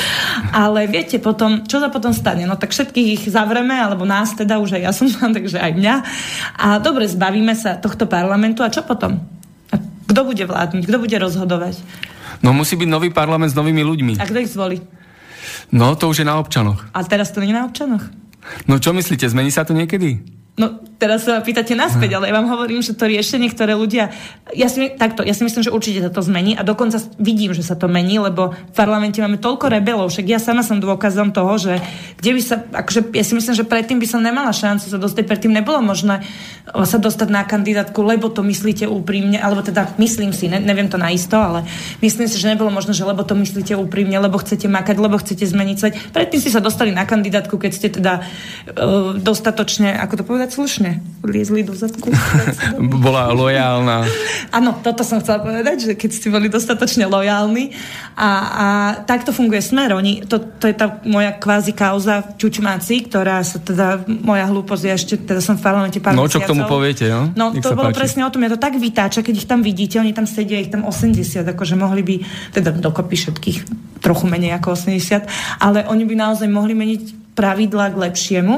ale 0.65 0.89
viete 0.89 1.21
potom, 1.21 1.69
čo 1.69 1.77
sa 1.77 1.93
potom 1.93 2.09
stane? 2.15 2.49
No 2.49 2.57
tak 2.57 2.73
všetkých 2.73 3.07
ich 3.11 3.23
zavreme, 3.29 3.90
alebo 3.91 4.08
nás 4.08 4.32
teda, 4.32 4.63
už 4.63 4.80
aj 4.80 4.82
ja 4.88 4.91
som 4.95 5.12
tam, 5.12 5.32
takže 5.38 5.60
aj 5.60 5.71
mňa. 5.75 5.95
A 6.56 6.80
dobre, 6.80 7.12
zbavíme 7.12 7.51
sa 7.60 7.75
tohto 7.75 8.08
parlamentu 8.08 8.63
a 8.63 8.71
čo 8.71 8.88
potom? 8.88 9.19
Kto 10.08 10.27
bude 10.27 10.43
vládnuť? 10.43 10.88
Kto 10.88 10.97
bude 10.99 11.17
rozhodovať? 11.19 11.80
No 12.39 12.56
musí 12.56 12.80
byť 12.80 12.89
nový 12.89 13.12
parlament 13.12 13.51
s 13.51 13.60
novými 13.60 13.84
ľuďmi. 13.84 14.13
A 14.19 14.27
kto 14.27 14.39
ich 14.39 14.51
zvolí? 14.51 14.80
No, 15.71 15.95
to 15.95 16.12
už 16.12 16.23
je 16.23 16.27
na 16.27 16.39
občanoch. 16.39 16.84
A 16.91 17.04
teraz 17.04 17.32
to 17.32 17.39
nie 17.39 17.51
je 17.51 17.60
na 17.60 17.67
občanoch? 17.67 18.04
No 18.67 18.80
čo 18.82 18.91
myslíte, 18.91 19.27
zmení 19.30 19.54
sa 19.54 19.63
to 19.63 19.71
niekedy? 19.71 20.40
No 20.62 20.78
teraz 21.02 21.26
sa 21.26 21.41
pýtate 21.41 21.74
naspäť, 21.74 22.21
ale 22.21 22.30
ja 22.30 22.38
vám 22.38 22.45
hovorím, 22.45 22.86
že 22.86 22.93
to 22.93 23.10
riešenie, 23.10 23.50
ktoré 23.50 23.74
ľudia... 23.74 24.13
Ja 24.54 24.69
si, 24.69 24.93
takto, 24.93 25.26
ja 25.26 25.34
si 25.34 25.41
myslím, 25.41 25.65
že 25.65 25.74
určite 25.74 26.06
sa 26.06 26.13
to 26.13 26.21
zmení 26.21 26.54
a 26.54 26.62
dokonca 26.62 27.02
vidím, 27.17 27.58
že 27.58 27.65
sa 27.65 27.74
to 27.74 27.89
mení, 27.89 28.21
lebo 28.21 28.54
v 28.54 28.74
parlamente 28.78 29.17
máme 29.17 29.41
toľko 29.41 29.74
rebelov, 29.74 30.13
však 30.13 30.30
ja 30.30 30.38
sama 30.38 30.62
som 30.62 30.78
dôkazom 30.78 31.34
toho, 31.34 31.58
že 31.58 31.82
kde 32.21 32.32
by 32.38 32.41
sa... 32.45 32.56
Akože, 32.62 33.10
ja 33.17 33.26
si 33.26 33.34
myslím, 33.34 33.58
že 33.58 33.65
predtým 33.65 33.97
by 33.97 34.06
som 34.06 34.21
nemala 34.21 34.54
šancu 34.54 34.86
sa 34.86 35.02
dostať, 35.02 35.26
predtým 35.26 35.50
nebolo 35.50 35.82
možné 35.82 36.21
sa 36.69 37.02
dostať 37.02 37.34
na 37.34 37.41
kandidátku, 37.50 37.97
lebo 38.06 38.30
to 38.30 38.45
myslíte 38.45 38.86
úprimne, 38.86 39.41
alebo 39.41 39.65
teda 39.65 39.97
myslím 39.97 40.30
si, 40.30 40.45
ne, 40.45 40.62
neviem 40.62 40.86
to 40.86 41.02
naisto, 41.02 41.41
ale 41.41 41.65
myslím 42.06 42.30
si, 42.30 42.38
že 42.38 42.54
nebolo 42.54 42.69
možné, 42.69 42.93
že 42.93 43.02
lebo 43.02 43.26
to 43.26 43.34
myslíte 43.34 43.74
úprimne, 43.74 44.21
lebo 44.21 44.38
chcete 44.38 44.69
makať, 44.69 45.02
lebo 45.02 45.17
chcete 45.17 45.41
zmeniť 45.50 45.78
svet. 45.82 45.93
Predtým 46.13 46.38
ste 46.38 46.54
sa 46.54 46.62
dostali 46.62 46.93
na 46.93 47.10
kandidátku, 47.10 47.58
keď 47.58 47.71
ste 47.74 47.89
teda 47.89 48.21
uh, 48.21 49.17
dostatočne, 49.17 49.97
ako 49.97 50.13
to 50.21 50.24
povedať, 50.24 50.50
povedať 50.51 50.59
slušne. 50.59 50.91
Liezli 51.21 51.63
do 51.63 51.71
zadku. 51.71 52.11
Bola 53.05 53.31
lojálna. 53.31 54.03
Áno, 54.51 54.75
toto 54.83 55.05
som 55.07 55.23
chcela 55.23 55.39
povedať, 55.39 55.77
že 55.87 55.93
keď 55.95 56.09
ste 56.11 56.27
boli 56.27 56.51
dostatočne 56.51 57.07
lojálni 57.07 57.71
a, 58.17 58.29
a 58.51 58.67
takto 59.07 59.31
funguje 59.31 59.63
smer. 59.63 59.95
Oni, 59.95 60.27
to, 60.27 60.41
to 60.59 60.67
je 60.67 60.75
tá 60.75 60.99
moja 61.07 61.31
kvázi 61.31 61.71
kauza 61.71 62.25
Čučmáci, 62.35 63.07
ktorá 63.07 63.39
sa 63.45 63.61
teda, 63.61 64.03
moja 64.07 64.49
hlúposť, 64.49 64.83
ja 64.83 64.95
ešte 64.97 65.15
teda 65.21 65.39
som 65.39 65.55
v 65.55 65.63
parlamente 65.63 66.03
pár 66.03 66.17
No, 66.17 66.27
čo 66.27 66.43
k 66.43 66.49
tomu 66.49 66.67
poviete, 66.67 67.07
no? 67.07 67.31
No, 67.37 67.55
Nech 67.55 67.63
to 67.63 67.77
bolo 67.77 67.93
páči. 67.93 67.99
presne 68.01 68.21
o 68.27 68.33
tom, 68.33 68.43
ja 68.43 68.51
to 68.51 68.59
tak 68.59 68.75
vytáča, 68.75 69.23
keď 69.23 69.45
ich 69.45 69.47
tam 69.47 69.63
vidíte, 69.63 70.01
oni 70.01 70.11
tam 70.11 70.27
sedia, 70.27 70.59
ich 70.59 70.73
tam 70.73 70.83
80, 70.83 71.47
akože 71.47 71.79
mohli 71.79 72.01
by, 72.03 72.15
teda 72.51 72.75
dokopy 72.75 73.15
všetkých 73.15 73.57
trochu 74.01 74.25
menej 74.25 74.57
ako 74.57 74.73
80, 74.73 75.61
ale 75.61 75.85
oni 75.85 76.03
by 76.09 76.15
naozaj 76.17 76.49
mohli 76.49 76.73
meniť 76.73 77.01
pravidla 77.37 77.93
k 77.93 78.09
lepšiemu. 78.09 78.55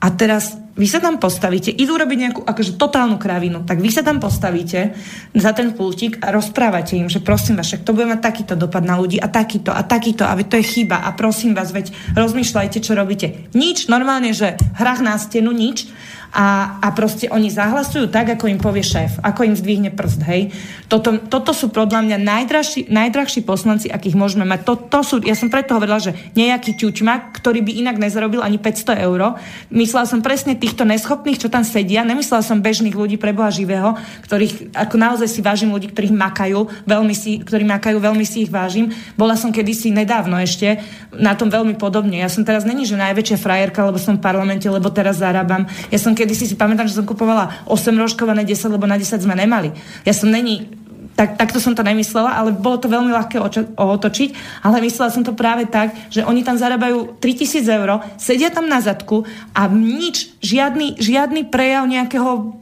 A 0.00 0.08
teraz 0.16 0.56
vy 0.80 0.88
sa 0.88 0.96
tam 0.96 1.20
postavíte, 1.20 1.68
idú 1.68 2.00
robiť 2.00 2.18
nejakú 2.18 2.40
akože 2.40 2.80
totálnu 2.80 3.20
kravinu, 3.20 3.68
tak 3.68 3.84
vy 3.84 3.92
sa 3.92 4.00
tam 4.00 4.16
postavíte 4.16 4.96
za 5.36 5.52
ten 5.52 5.76
pultík 5.76 6.24
a 6.24 6.32
rozprávate 6.32 6.96
im, 6.96 7.12
že 7.12 7.20
prosím 7.20 7.60
vás, 7.60 7.68
však 7.68 7.84
to 7.84 7.92
bude 7.92 8.08
mať 8.08 8.24
takýto 8.24 8.54
dopad 8.56 8.80
na 8.80 8.96
ľudí 8.96 9.20
a 9.20 9.28
takýto 9.28 9.76
a 9.76 9.84
takýto 9.84 10.24
a 10.24 10.32
to 10.40 10.56
je 10.56 10.64
chyba 10.64 11.04
a 11.04 11.12
prosím 11.12 11.52
vás, 11.52 11.76
veď 11.76 11.92
rozmýšľajte, 12.16 12.80
čo 12.80 12.96
robíte. 12.96 13.52
Nič, 13.52 13.92
normálne, 13.92 14.32
že 14.32 14.56
hrách 14.80 15.04
na 15.04 15.20
stenu, 15.20 15.52
nič 15.52 15.84
a, 16.30 16.78
a 16.78 16.88
proste 16.94 17.26
oni 17.26 17.50
zahlasujú 17.50 18.06
tak, 18.06 18.38
ako 18.38 18.46
im 18.46 18.62
povie 18.62 18.86
šéf, 18.86 19.18
ako 19.18 19.50
im 19.50 19.58
zdvihne 19.58 19.90
prst, 19.90 20.20
hej. 20.30 20.54
Toto, 20.86 21.18
toto 21.26 21.50
sú 21.50 21.74
podľa 21.74 22.06
mňa 22.06 22.18
najdrahší, 22.22 22.80
najdrahší 22.86 23.42
poslanci, 23.42 23.90
akých 23.90 24.14
môžeme 24.14 24.46
mať. 24.46 24.62
To, 24.90 25.00
sú, 25.02 25.18
ja 25.26 25.34
som 25.34 25.50
preto 25.50 25.74
hovorila, 25.74 25.98
že 25.98 26.14
nejaký 26.38 26.78
ťučma, 26.78 27.34
ktorý 27.34 27.66
by 27.66 27.72
inak 27.82 27.96
nezarobil 27.98 28.46
ani 28.46 28.62
500 28.62 29.06
eur. 29.06 29.42
Myslela 29.74 30.06
som 30.06 30.22
presne 30.22 30.54
týchto 30.54 30.86
neschopných, 30.86 31.42
čo 31.42 31.50
tam 31.50 31.66
sedia. 31.66 32.06
Nemyslela 32.06 32.46
som 32.46 32.62
bežných 32.62 32.94
ľudí 32.94 33.18
pre 33.18 33.34
Boha 33.34 33.50
živého, 33.50 33.98
ktorých, 34.22 34.74
ako 34.74 34.94
naozaj 34.94 35.26
si 35.26 35.42
vážim 35.42 35.74
ľudí, 35.74 35.90
ktorých 35.90 36.14
makajú, 36.14 36.70
veľmi 36.86 37.14
si, 37.14 37.42
ktorí 37.42 37.66
makajú, 37.66 37.98
veľmi 37.98 38.22
si 38.22 38.46
ich 38.46 38.50
vážim. 38.54 38.94
Bola 39.18 39.34
som 39.34 39.50
kedysi 39.50 39.90
nedávno 39.90 40.38
ešte 40.38 40.78
na 41.10 41.34
tom 41.34 41.50
veľmi 41.50 41.74
podobne. 41.74 42.22
Ja 42.22 42.30
som 42.30 42.46
teraz 42.46 42.62
není, 42.62 42.86
že 42.86 42.94
najväčšia 42.94 43.38
frajerka, 43.42 43.82
lebo 43.82 43.98
som 43.98 44.14
v 44.14 44.22
parlamente, 44.22 44.70
lebo 44.70 44.94
teraz 44.94 45.18
zarábam. 45.18 45.66
Ja 45.90 45.98
som 45.98 46.14
kedy 46.20 46.36
si 46.36 46.44
si 46.44 46.56
pamätám, 46.60 46.84
že 46.84 47.00
som 47.00 47.08
kupovala 47.08 47.64
8 47.64 47.96
rožkov 47.96 48.28
a 48.28 48.36
10, 48.36 48.76
lebo 48.76 48.84
na 48.84 49.00
10 49.00 49.24
sme 49.24 49.32
nemali. 49.32 49.72
Ja 50.04 50.12
som 50.12 50.28
není 50.28 50.68
tak, 51.16 51.36
takto 51.36 51.60
som 51.60 51.76
to 51.76 51.84
nemyslela, 51.84 52.32
ale 52.32 52.52
bolo 52.52 52.80
to 52.80 52.88
veľmi 52.88 53.12
ľahké 53.12 53.36
oča- 53.40 53.68
otočiť, 53.76 54.62
ale 54.64 54.80
myslela 54.80 55.12
som 55.12 55.20
to 55.20 55.36
práve 55.36 55.68
tak, 55.68 55.92
že 56.08 56.24
oni 56.24 56.40
tam 56.40 56.56
zarábajú 56.56 57.20
3000 57.20 57.60
eur, 57.68 58.00
sedia 58.16 58.48
tam 58.48 58.64
na 58.64 58.80
zadku 58.80 59.28
a 59.52 59.68
nič, 59.68 60.32
žiadny, 60.40 60.96
žiadny 60.96 61.48
prejav 61.48 61.84
nejakého 61.84 62.56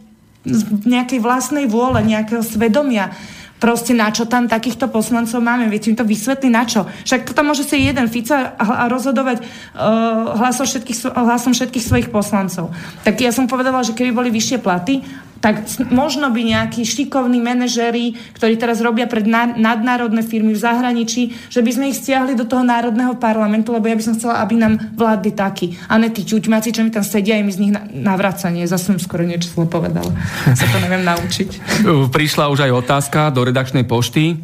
nejakej 0.88 1.20
vlastnej 1.20 1.68
vôle, 1.68 2.00
nejakého 2.00 2.40
svedomia 2.40 3.12
proste 3.58 3.92
na 3.94 4.08
čo 4.10 4.24
tam 4.24 4.46
takýchto 4.46 4.88
poslancov 4.88 5.42
máme, 5.42 5.66
viete 5.66 5.90
mi 5.90 5.98
to 5.98 6.06
vysvetli 6.06 6.48
na 6.48 6.64
čo. 6.64 6.86
Však 7.04 7.26
to 7.28 7.32
tam 7.34 7.50
môže 7.50 7.66
si 7.66 7.82
jeden 7.84 8.06
Fica 8.06 8.54
a, 8.54 8.64
a 8.82 8.90
rozhodovať 8.90 9.42
uh, 9.42 10.38
hlasom, 10.38 10.66
všetkých, 10.66 10.98
hlasom 11.12 11.52
všetkých 11.52 11.84
svojich 11.84 12.08
poslancov. 12.08 12.70
Tak 13.02 13.18
ja 13.18 13.34
som 13.34 13.50
povedala, 13.50 13.82
že 13.82 13.94
keby 13.94 14.14
boli 14.14 14.30
vyššie 14.30 14.58
platy, 14.62 15.02
tak 15.38 15.62
možno 15.94 16.34
by 16.34 16.40
nejakí 16.42 16.82
šikovní 16.82 17.38
manažéri, 17.38 18.18
ktorí 18.34 18.58
teraz 18.58 18.82
robia 18.82 19.06
pred 19.06 19.22
nadnárodné 19.54 20.26
firmy 20.26 20.50
v 20.54 20.62
zahraničí, 20.62 21.30
že 21.46 21.62
by 21.62 21.70
sme 21.70 21.84
ich 21.94 21.98
stiahli 22.02 22.34
do 22.34 22.42
toho 22.42 22.66
národného 22.66 23.14
parlamentu, 23.22 23.70
lebo 23.70 23.86
ja 23.86 23.94
by 23.94 24.02
som 24.02 24.14
chcela, 24.18 24.42
aby 24.42 24.58
nám 24.58 24.98
vládli 24.98 25.30
takí. 25.38 25.78
A 25.86 25.94
ne 25.94 26.10
tí 26.10 26.26
čuťmáci, 26.26 26.74
čo 26.74 26.82
mi 26.82 26.90
tam 26.90 27.06
sedia, 27.06 27.38
im 27.38 27.46
z 27.54 27.62
nich 27.62 27.72
navracanie. 27.94 28.66
Zase 28.66 28.90
som 28.90 28.98
skoro 28.98 29.22
niečo 29.22 29.54
slovo 29.54 29.78
povedala. 29.78 30.10
Sa 30.58 30.66
to 30.66 30.82
neviem 30.82 31.06
naučiť. 31.06 31.48
Prišla 32.18 32.50
už 32.50 32.66
aj 32.66 32.72
otázka 32.74 33.30
do 33.30 33.46
redakčnej 33.46 33.86
pošty. 33.86 34.42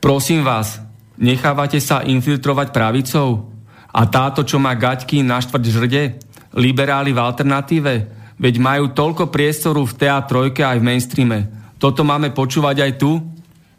Prosím 0.00 0.40
vás, 0.40 0.80
nechávate 1.20 1.76
sa 1.84 2.00
infiltrovať 2.00 2.72
pravicou? 2.72 3.52
A 3.94 4.08
táto, 4.10 4.42
čo 4.42 4.58
má 4.58 4.74
gaťky 4.74 5.22
na 5.22 5.38
štvrť 5.38 5.64
žrde? 5.70 6.02
Liberáli 6.56 7.14
v 7.14 7.22
alternatíve? 7.22 8.23
Veď 8.34 8.54
majú 8.58 8.90
toľko 8.90 9.30
priestoru 9.30 9.86
v 9.86 9.94
TA3 9.94 10.54
aj 10.58 10.78
v 10.82 10.84
mainstreame. 10.84 11.38
Toto 11.78 12.02
máme 12.02 12.34
počúvať 12.34 12.76
aj 12.82 12.92
tu? 12.98 13.22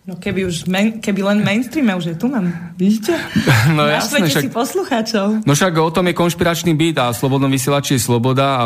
No 0.05 0.21
keby 0.21 0.45
už 0.45 0.69
main, 0.69 1.01
keby 1.01 1.25
len 1.25 1.41
mainstreame, 1.41 1.97
už 1.97 2.13
je 2.13 2.15
tu 2.15 2.29
mám. 2.29 2.45
Vidíte? 2.77 3.17
No 3.73 3.89
jasne, 3.89 4.21
však, 4.21 4.43
si 4.45 4.49
poslucháčov. 4.53 5.41
No 5.41 5.51
však 5.57 5.73
o 5.81 5.89
tom 5.89 6.05
je 6.05 6.13
konšpiračný 6.13 6.77
byt 6.77 7.01
a 7.01 7.05
slobodnom 7.09 7.49
vysielači 7.49 7.97
je 7.97 8.05
sloboda 8.05 8.45
a 8.61 8.65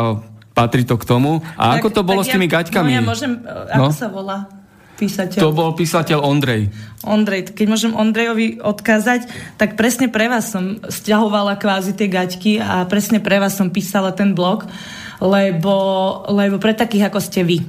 patrí 0.52 0.84
to 0.84 1.00
k 1.00 1.08
tomu. 1.08 1.40
A 1.56 1.80
tak, 1.80 1.80
ako 1.80 1.88
to 1.96 2.02
bolo 2.04 2.20
s 2.20 2.28
tými 2.28 2.44
ja, 2.44 2.60
gaťkami? 2.60 2.92
No 2.92 2.96
ja 3.00 3.04
môžem, 3.04 3.32
ako 3.72 3.88
no? 3.88 3.96
sa 3.96 4.08
volá? 4.12 4.38
Písateľ. 5.00 5.40
To 5.40 5.56
bol 5.56 5.72
písateľ 5.72 6.20
Ondrej. 6.20 6.68
Ondrej, 7.08 7.56
keď 7.56 7.66
môžem 7.72 7.96
Ondrejovi 7.96 8.60
odkázať, 8.60 9.32
tak 9.56 9.80
presne 9.80 10.12
pre 10.12 10.28
vás 10.28 10.52
som 10.52 10.76
stiahovala 10.92 11.56
kvázi 11.56 11.96
tie 11.96 12.12
gaťky 12.12 12.60
a 12.60 12.84
presne 12.84 13.16
pre 13.16 13.40
vás 13.40 13.56
som 13.56 13.72
písala 13.72 14.12
ten 14.12 14.36
blog, 14.36 14.68
lebo, 15.20 15.74
lebo 16.32 16.56
pre 16.56 16.72
takých 16.72 17.12
ako 17.12 17.20
ste 17.20 17.44
vy. 17.44 17.60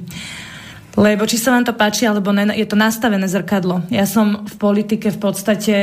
Lebo 0.92 1.24
či 1.24 1.40
sa 1.40 1.56
vám 1.56 1.64
to 1.64 1.72
páči, 1.72 2.04
alebo 2.04 2.32
ne, 2.36 2.52
je 2.52 2.68
to 2.68 2.76
nastavené 2.76 3.24
zrkadlo. 3.24 3.88
Ja 3.88 4.04
som 4.04 4.44
v 4.44 4.54
politike 4.60 5.08
v 5.08 5.20
podstate 5.20 5.74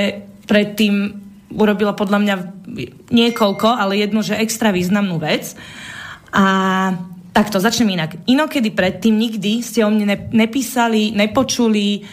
predtým 0.46 1.18
urobila 1.50 1.98
podľa 1.98 2.20
mňa 2.22 2.36
niekoľko, 3.10 3.68
ale 3.74 4.02
jednu, 4.02 4.22
že 4.22 4.38
extra 4.38 4.70
významnú 4.70 5.18
vec. 5.18 5.58
A 6.30 6.46
takto, 7.34 7.58
začnem 7.58 7.98
inak. 7.98 8.22
Inokedy 8.30 8.70
predtým 8.70 9.18
nikdy 9.18 9.66
ste 9.66 9.82
o 9.82 9.90
mne 9.90 10.06
ne, 10.14 10.18
nepísali, 10.30 11.10
nepočuli, 11.18 12.06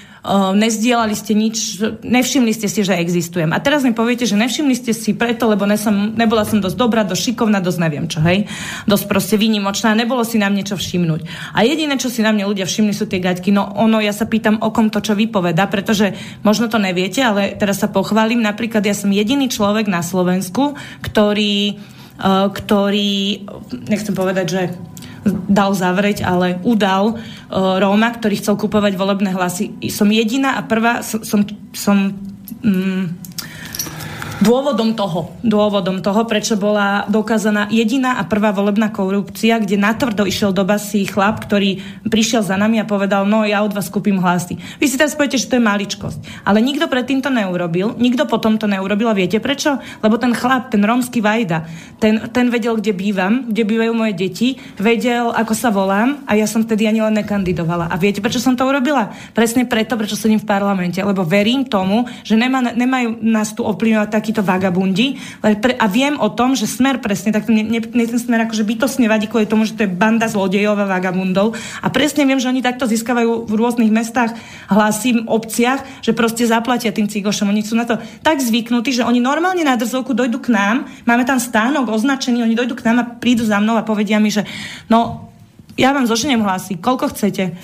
nezdielali 0.55 1.15
ste 1.15 1.39
nič, 1.39 1.79
nevšimli 2.03 2.51
ste 2.51 2.67
si, 2.67 2.83
že 2.83 2.99
existujem. 2.99 3.55
A 3.55 3.63
teraz 3.63 3.87
mi 3.87 3.95
poviete, 3.95 4.27
že 4.27 4.35
nevšimli 4.35 4.75
ste 4.75 4.91
si 4.91 5.15
preto, 5.15 5.47
lebo 5.47 5.63
ne 5.65 5.79
som, 5.79 6.13
nebola 6.13 6.43
som 6.43 6.59
dosť 6.59 6.77
dobrá, 6.77 7.07
dosť 7.07 7.31
šikovná, 7.31 7.63
dosť 7.63 7.79
neviem 7.79 8.07
čo, 8.11 8.19
hej. 8.27 8.51
Dosť 8.91 9.05
proste 9.07 9.37
výnimočná, 9.39 9.95
nebolo 9.95 10.27
si 10.27 10.43
nám 10.43 10.59
niečo 10.59 10.75
všimnúť. 10.75 11.55
A 11.55 11.63
jediné, 11.63 11.95
čo 11.97 12.11
si 12.11 12.27
na 12.27 12.35
mne 12.35 12.51
ľudia 12.51 12.67
všimli, 12.67 12.91
sú 12.91 13.07
tie 13.07 13.23
gaťky. 13.23 13.55
No 13.55 13.71
ono, 13.79 14.03
ja 14.03 14.11
sa 14.11 14.27
pýtam, 14.27 14.59
o 14.59 14.75
kom 14.75 14.91
to 14.91 14.99
čo 14.99 15.15
vypoveda, 15.15 15.71
pretože 15.71 16.13
možno 16.43 16.67
to 16.67 16.83
neviete, 16.83 17.23
ale 17.23 17.55
teraz 17.55 17.79
sa 17.79 17.89
pochválim. 17.89 18.43
Napríklad 18.43 18.83
ja 18.83 18.99
som 18.99 19.15
jediný 19.15 19.47
človek 19.47 19.87
na 19.87 20.03
Slovensku, 20.03 20.75
ktorý, 21.07 21.79
uh, 22.19 22.51
ktorý 22.51 23.47
nechcem 23.87 24.15
povedať, 24.15 24.47
že 24.51 24.63
dal 25.47 25.75
zavrieť, 25.75 26.23
ale 26.23 26.63
udal 26.63 27.17
uh, 27.17 27.79
Róma, 27.83 28.15
ktorý 28.15 28.39
chcel 28.39 28.55
kupovať 28.57 28.95
volebné 28.95 29.35
hlasy. 29.35 29.75
Som 29.91 30.15
jediná 30.15 30.59
a 30.59 30.63
prvá 30.63 31.03
som, 31.03 31.21
som, 31.27 31.41
som 31.75 32.15
um, 32.63 33.11
dôvodom 34.45 34.93
toho, 34.93 35.33
dôvodom 35.41 36.05
toho, 36.05 36.29
prečo 36.29 36.61
bola 36.61 37.09
dokázaná 37.09 37.73
jediná 37.73 38.21
a 38.21 38.29
prvá 38.29 38.53
volebná 38.53 38.93
korupcia, 38.93 39.57
kde 39.57 39.81
natvrdo 39.81 40.29
išiel 40.29 40.53
do 40.53 40.67
basy 40.67 41.09
chlap, 41.09 41.41
ktorý 41.41 41.81
prišiel 42.05 42.45
za 42.45 42.61
nami 42.61 42.77
a 42.83 42.89
povedal, 42.89 43.25
no 43.25 43.49
ja 43.49 43.65
od 43.65 43.73
vás 43.73 43.89
kúpim 43.89 44.21
hlasy. 44.21 44.61
Vy 44.77 44.87
si 44.93 45.01
teraz 45.01 45.17
poviete, 45.17 45.41
že 45.41 45.49
to 45.49 45.57
je 45.57 45.65
maličkosť. 45.65 46.45
Ale 46.45 46.61
nikto 46.61 46.85
predtým 46.91 47.25
to 47.25 47.33
neurobil, 47.33 47.97
nikto 47.97 48.29
potom 48.29 48.61
to 48.61 48.69
neurobil 48.69 49.09
a 49.09 49.17
viete 49.17 49.41
prečo? 49.41 49.81
Lebo 50.05 50.21
ten 50.21 50.37
chlap, 50.37 50.69
ten 50.69 50.85
rómsky 50.85 51.25
Vajda, 51.25 51.65
ten, 51.97 52.29
ten 52.29 52.53
vedel, 52.53 52.77
kde 52.77 52.93
bývam, 52.93 53.49
kde 53.49 53.63
bývajú 53.65 53.93
moje 53.97 54.13
deti, 54.13 54.61
vedel, 54.77 55.33
ako 55.33 55.53
sa 55.57 55.73
volám 55.73 56.21
a 56.29 56.37
ja 56.37 56.45
som 56.45 56.61
vtedy 56.61 56.85
ani 56.85 57.01
len 57.01 57.17
nekandidovala. 57.17 57.89
A 57.89 57.97
viete, 57.97 58.21
prečo 58.21 58.43
som 58.43 58.53
to 58.53 58.69
urobila? 58.69 59.17
Presne 59.33 59.65
preto, 59.65 59.97
prečo 59.97 60.19
sedím 60.19 60.43
v 60.43 60.49
parlamente, 60.49 61.01
lebo 61.01 61.25
verím 61.25 61.65
tomu, 61.65 62.05
že 62.21 62.37
nemá, 62.37 62.61
nemajú 62.77 63.25
nás 63.25 63.57
tu 63.57 63.65
ovplyvňovať 63.65 64.09
tak 64.13 64.26
takíto 64.27 64.43
vagabundi. 64.43 65.23
A 65.79 65.87
viem 65.87 66.19
o 66.19 66.27
tom, 66.35 66.59
že 66.59 66.67
smer 66.67 66.99
presne, 66.99 67.31
tak 67.31 67.47
mne, 67.47 67.79
mne, 67.79 68.05
ten 68.11 68.19
smer 68.19 68.43
akože 68.51 68.67
bytosne 68.67 69.07
vadí 69.07 69.31
kvôli 69.31 69.47
tomu, 69.47 69.63
že 69.63 69.79
to 69.79 69.87
je 69.87 69.95
banda 69.95 70.27
zlodejov 70.27 70.75
a 70.75 70.91
vagabundov. 70.91 71.55
A 71.79 71.87
presne 71.95 72.27
viem, 72.27 72.43
že 72.43 72.51
oni 72.51 72.59
takto 72.59 72.91
získavajú 72.91 73.47
v 73.47 73.53
rôznych 73.55 73.95
mestách 73.95 74.35
hlasy, 74.67 75.23
obciach, 75.31 75.87
že 76.03 76.11
proste 76.11 76.43
zaplatia 76.43 76.91
tým 76.91 77.07
cigošom. 77.07 77.55
Oni 77.55 77.63
sú 77.63 77.79
na 77.79 77.87
to 77.87 78.03
tak 78.27 78.43
zvyknutí, 78.43 78.91
že 78.91 79.07
oni 79.07 79.23
normálne 79.23 79.63
na 79.63 79.79
drzovku 79.79 80.11
dojdu 80.11 80.43
k 80.43 80.51
nám, 80.51 80.91
máme 81.07 81.23
tam 81.23 81.39
stánok 81.39 81.87
označený, 81.87 82.43
oni 82.43 82.59
dojdu 82.59 82.75
k 82.75 82.91
nám 82.91 82.97
a 82.99 83.05
prídu 83.07 83.47
za 83.47 83.63
mnou 83.63 83.79
a 83.79 83.87
povedia 83.87 84.19
mi, 84.19 84.35
že 84.35 84.43
no, 84.91 85.31
ja 85.79 85.95
vám 85.95 86.11
zoženiem 86.11 86.43
hlasy, 86.43 86.83
koľko 86.83 87.15
chcete 87.15 87.55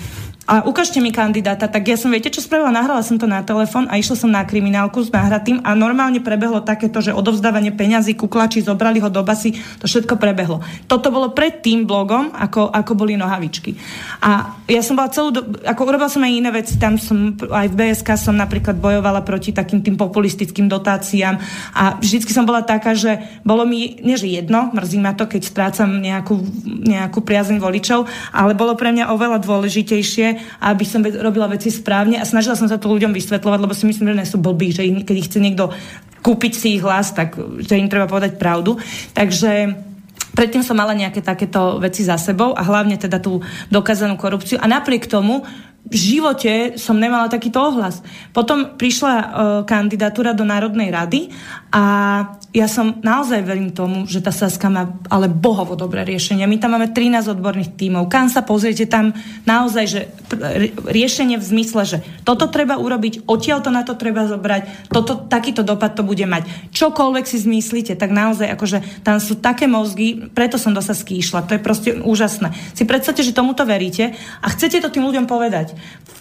a 0.43 0.67
ukážte 0.67 0.99
mi 0.99 1.15
kandidáta, 1.15 1.71
tak 1.71 1.87
ja 1.87 1.95
som, 1.95 2.11
viete, 2.11 2.27
čo 2.27 2.43
spravila? 2.43 2.67
Nahrala 2.67 2.99
som 2.99 3.15
to 3.15 3.23
na 3.23 3.39
telefón 3.47 3.87
a 3.87 3.95
išla 3.95 4.19
som 4.19 4.27
na 4.27 4.43
kriminálku 4.43 4.99
s 4.99 5.07
nahratým 5.07 5.63
a 5.63 5.71
normálne 5.71 6.19
prebehlo 6.19 6.59
takéto, 6.59 6.99
že 6.99 7.15
odovzdávanie 7.15 7.71
peňazí, 7.71 8.19
kuklači, 8.19 8.59
zobrali 8.59 8.99
ho 8.99 9.07
do 9.07 9.23
basy, 9.23 9.55
to 9.79 9.87
všetko 9.87 10.19
prebehlo. 10.19 10.59
Toto 10.91 11.15
bolo 11.15 11.31
pred 11.31 11.63
tým 11.63 11.87
blogom, 11.87 12.35
ako, 12.35 12.75
ako 12.75 12.91
boli 12.91 13.15
nohavičky. 13.15 13.79
A 14.19 14.59
ja 14.67 14.83
som 14.83 14.99
bola 14.99 15.15
celú, 15.15 15.31
do, 15.31 15.47
ako 15.63 15.81
urobila 15.87 16.11
som 16.11 16.19
aj 16.19 16.35
iné 16.35 16.51
veci, 16.51 16.75
tam 16.75 16.99
som, 16.99 17.39
aj 17.39 17.67
v 17.71 17.75
BSK 17.79 18.09
som 18.19 18.35
napríklad 18.35 18.75
bojovala 18.83 19.23
proti 19.23 19.55
takým 19.55 19.79
tým 19.79 19.95
populistickým 19.95 20.67
dotáciám 20.67 21.39
a 21.71 21.95
vždycky 22.03 22.35
som 22.35 22.43
bola 22.43 22.67
taká, 22.67 22.91
že 22.99 23.15
bolo 23.47 23.63
mi, 23.63 23.95
nie 24.03 24.19
že 24.19 24.27
jedno, 24.27 24.75
mrzí 24.75 24.99
ma 24.99 25.15
to, 25.15 25.23
keď 25.23 25.39
strácam 25.39 26.03
nejakú, 26.03 26.35
nejakú 26.67 27.23
priazeň 27.23 27.63
voličov, 27.63 28.11
ale 28.35 28.59
bolo 28.59 28.75
pre 28.75 28.91
mňa 28.91 29.07
oveľa 29.07 29.39
dôležitejšie 29.39 30.32
aby 30.61 30.85
som 30.85 31.03
robila 31.03 31.49
veci 31.51 31.73
správne 31.73 32.21
a 32.21 32.25
snažila 32.25 32.57
som 32.57 32.69
sa 32.69 32.79
to 32.79 32.91
ľuďom 32.91 33.11
vysvetľovať, 33.11 33.59
lebo 33.59 33.73
si 33.75 33.85
myslím, 33.89 34.13
že 34.13 34.19
nie 34.19 34.31
sú 34.31 34.37
blbí, 34.39 34.73
že 34.73 34.85
keď 35.03 35.15
ich 35.17 35.27
chce 35.29 35.39
niekto 35.41 35.73
kúpiť 36.23 36.53
si 36.55 36.67
ich 36.79 36.83
hlas, 36.83 37.11
tak 37.11 37.35
že 37.61 37.75
im 37.75 37.91
treba 37.91 38.07
povedať 38.07 38.39
pravdu. 38.39 38.79
Takže 39.11 39.75
Predtým 40.33 40.65
som 40.65 40.73
mala 40.73 40.97
nejaké 40.97 41.21
takéto 41.21 41.77
veci 41.77 42.01
za 42.01 42.17
sebou 42.17 42.57
a 42.57 42.65
hlavne 42.65 42.97
teda 42.97 43.21
tú 43.21 43.45
dokázanú 43.69 44.17
korupciu. 44.17 44.57
A 44.57 44.65
napriek 44.65 45.05
tomu 45.05 45.45
v 45.83 45.95
živote 45.99 46.79
som 46.79 46.95
nemala 46.95 47.27
takýto 47.27 47.59
ohlas. 47.59 47.99
Potom 48.31 48.79
prišla 48.79 49.13
uh, 49.13 49.25
kandidatúra 49.67 50.31
do 50.31 50.47
Národnej 50.47 50.89
rady 50.89 51.27
a 51.75 51.83
ja 52.53 52.69
som 52.69 53.01
naozaj 53.01 53.41
verím 53.41 53.73
tomu, 53.73 54.05
že 54.05 54.21
tá 54.21 54.29
Saska 54.29 54.69
má 54.69 54.93
ale 55.09 55.25
bohovo 55.25 55.73
dobré 55.73 56.05
riešenie. 56.05 56.45
My 56.45 56.61
tam 56.61 56.77
máme 56.77 56.93
13 56.93 57.33
odborných 57.33 57.73
tímov. 57.73 58.13
Kam 58.13 58.29
sa 58.29 58.45
pozriete 58.45 58.85
tam 58.85 59.09
naozaj, 59.49 59.85
že 59.89 59.99
riešenie 60.85 61.41
v 61.41 61.45
zmysle, 61.45 61.81
že 61.81 61.97
toto 62.21 62.45
treba 62.53 62.77
urobiť, 62.77 63.25
odtiaľ 63.25 63.65
to 63.65 63.73
na 63.73 63.81
to 63.81 63.97
treba 63.97 64.29
zobrať, 64.29 64.93
toto, 64.93 65.17
takýto 65.17 65.65
dopad 65.65 65.97
to 65.97 66.05
bude 66.05 66.21
mať. 66.29 66.45
Čokoľvek 66.69 67.25
si 67.25 67.41
zmyslíte, 67.41 67.97
tak 67.97 68.13
naozaj 68.13 68.53
akože 68.53 69.01
tam 69.01 69.17
sú 69.17 69.41
také 69.41 69.65
mozgy, 69.65 70.29
preto 70.37 70.61
som 70.61 70.77
do 70.77 70.81
Sasky 70.85 71.25
išla. 71.25 71.49
To 71.49 71.57
je 71.57 71.61
proste 71.61 71.89
úžasné. 72.05 72.53
Si 72.77 72.85
predstavte, 72.85 73.25
že 73.25 73.33
tomuto 73.33 73.65
veríte 73.65 74.13
a 74.45 74.47
chcete 74.53 74.77
to 74.77 74.93
tým 74.93 75.09
ľuďom 75.09 75.25
povedať. 75.25 75.72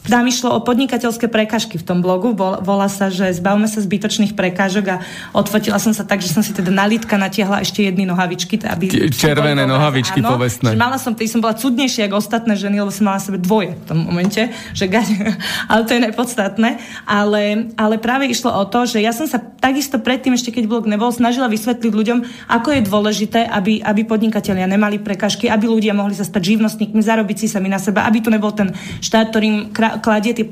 Tam 0.02 0.26
išlo 0.26 0.50
o 0.50 0.58
podnikateľské 0.66 1.30
prekažky 1.30 1.78
v 1.78 1.86
tom 1.86 2.02
blogu, 2.02 2.34
volá 2.34 2.90
sa, 2.90 3.06
že 3.06 3.30
zbavme 3.38 3.70
sa 3.70 3.78
zbytočných 3.78 4.34
prekážok 4.34 4.84
a 4.90 4.96
odfotila 5.30 5.78
som 5.78 5.94
sa 5.94 6.02
tak, 6.02 6.18
že 6.18 6.34
som 6.34 6.42
si 6.42 6.50
teda 6.50 6.74
na 6.74 6.90
lítka 6.90 7.14
natiahla 7.14 7.62
ešte 7.62 7.86
jedny 7.86 8.02
nohavičky. 8.02 8.58
Aby 8.66 8.90
Červené 9.14 9.62
nohavičky 9.62 10.18
áno, 10.18 10.34
povestné. 10.34 10.74
Že 10.74 10.82
mala 10.82 10.98
som, 10.98 11.14
tým 11.14 11.30
som 11.30 11.38
bola 11.38 11.54
cudnejšia 11.54 12.10
ako 12.10 12.18
ostatné 12.18 12.58
ženy, 12.58 12.82
lebo 12.82 12.90
som 12.90 13.06
mala 13.06 13.22
sebe 13.22 13.38
dvoje 13.38 13.78
v 13.78 13.84
tom 13.86 13.98
momente, 14.02 14.50
že 14.74 14.90
ale 15.70 15.86
to 15.86 15.94
je 15.94 16.00
nepodstatné. 16.02 16.82
Ale, 17.06 17.70
ale 17.78 17.94
práve 18.02 18.26
išlo 18.26 18.50
o 18.50 18.66
to, 18.66 18.90
že 18.90 18.98
ja 18.98 19.14
som 19.14 19.30
sa 19.30 19.38
takisto 19.38 20.02
predtým, 20.02 20.34
ešte 20.34 20.50
keď 20.50 20.66
blog 20.66 20.90
nebol, 20.90 21.14
snažila 21.14 21.46
vysvetliť 21.46 21.92
ľuďom, 21.94 22.18
ako 22.50 22.68
je 22.74 22.82
dôležité, 22.82 23.46
aby, 23.46 23.78
aby 23.78 24.02
podnikatelia 24.02 24.66
nemali 24.66 24.98
prekažky, 24.98 25.46
aby 25.46 25.70
ľudia 25.70 25.94
mohli 25.94 26.18
sa 26.18 26.26
stať 26.26 26.58
živnostníkmi, 26.58 26.98
zarobiť 26.98 27.36
si 27.38 27.46
sami 27.46 27.70
na 27.70 27.78
seba, 27.78 28.02
aby 28.02 28.18
to 28.18 28.34
nebol 28.34 28.50
ten 28.50 28.74
štát, 28.98 29.30
ktorým 29.42 29.74
kladie 29.74 30.38
tie, 30.38 30.46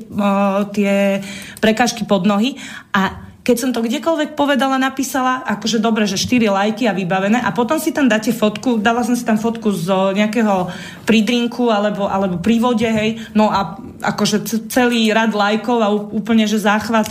tie 0.75 1.23
prekažky 1.63 2.03
pod 2.03 2.27
nohy. 2.27 2.59
A 2.91 3.30
keď 3.41 3.55
som 3.57 3.69
to 3.73 3.81
kdekoľvek 3.81 4.37
povedala, 4.37 4.77
napísala, 4.77 5.41
akože 5.45 5.81
dobre, 5.81 6.05
že 6.05 6.17
4 6.17 6.45
lajky 6.45 6.85
a 6.85 6.93
vybavené 6.93 7.41
a 7.41 7.49
potom 7.49 7.81
si 7.81 7.89
tam 7.89 8.05
dáte 8.05 8.29
fotku, 8.29 8.77
dala 8.77 9.01
som 9.01 9.17
si 9.17 9.25
tam 9.25 9.41
fotku 9.41 9.73
z 9.73 10.13
nejakého 10.13 10.69
pridrinku 11.09 11.73
alebo, 11.73 12.05
alebo 12.05 12.37
pri 12.37 12.61
vode, 12.61 12.85
hej, 12.85 13.17
no 13.33 13.49
a 13.49 13.81
akože 14.01 14.69
celý 14.69 15.09
rad 15.09 15.33
lajkov 15.33 15.77
a 15.81 15.89
úplne, 15.89 16.45
že 16.45 16.61
záchvat 16.61 17.09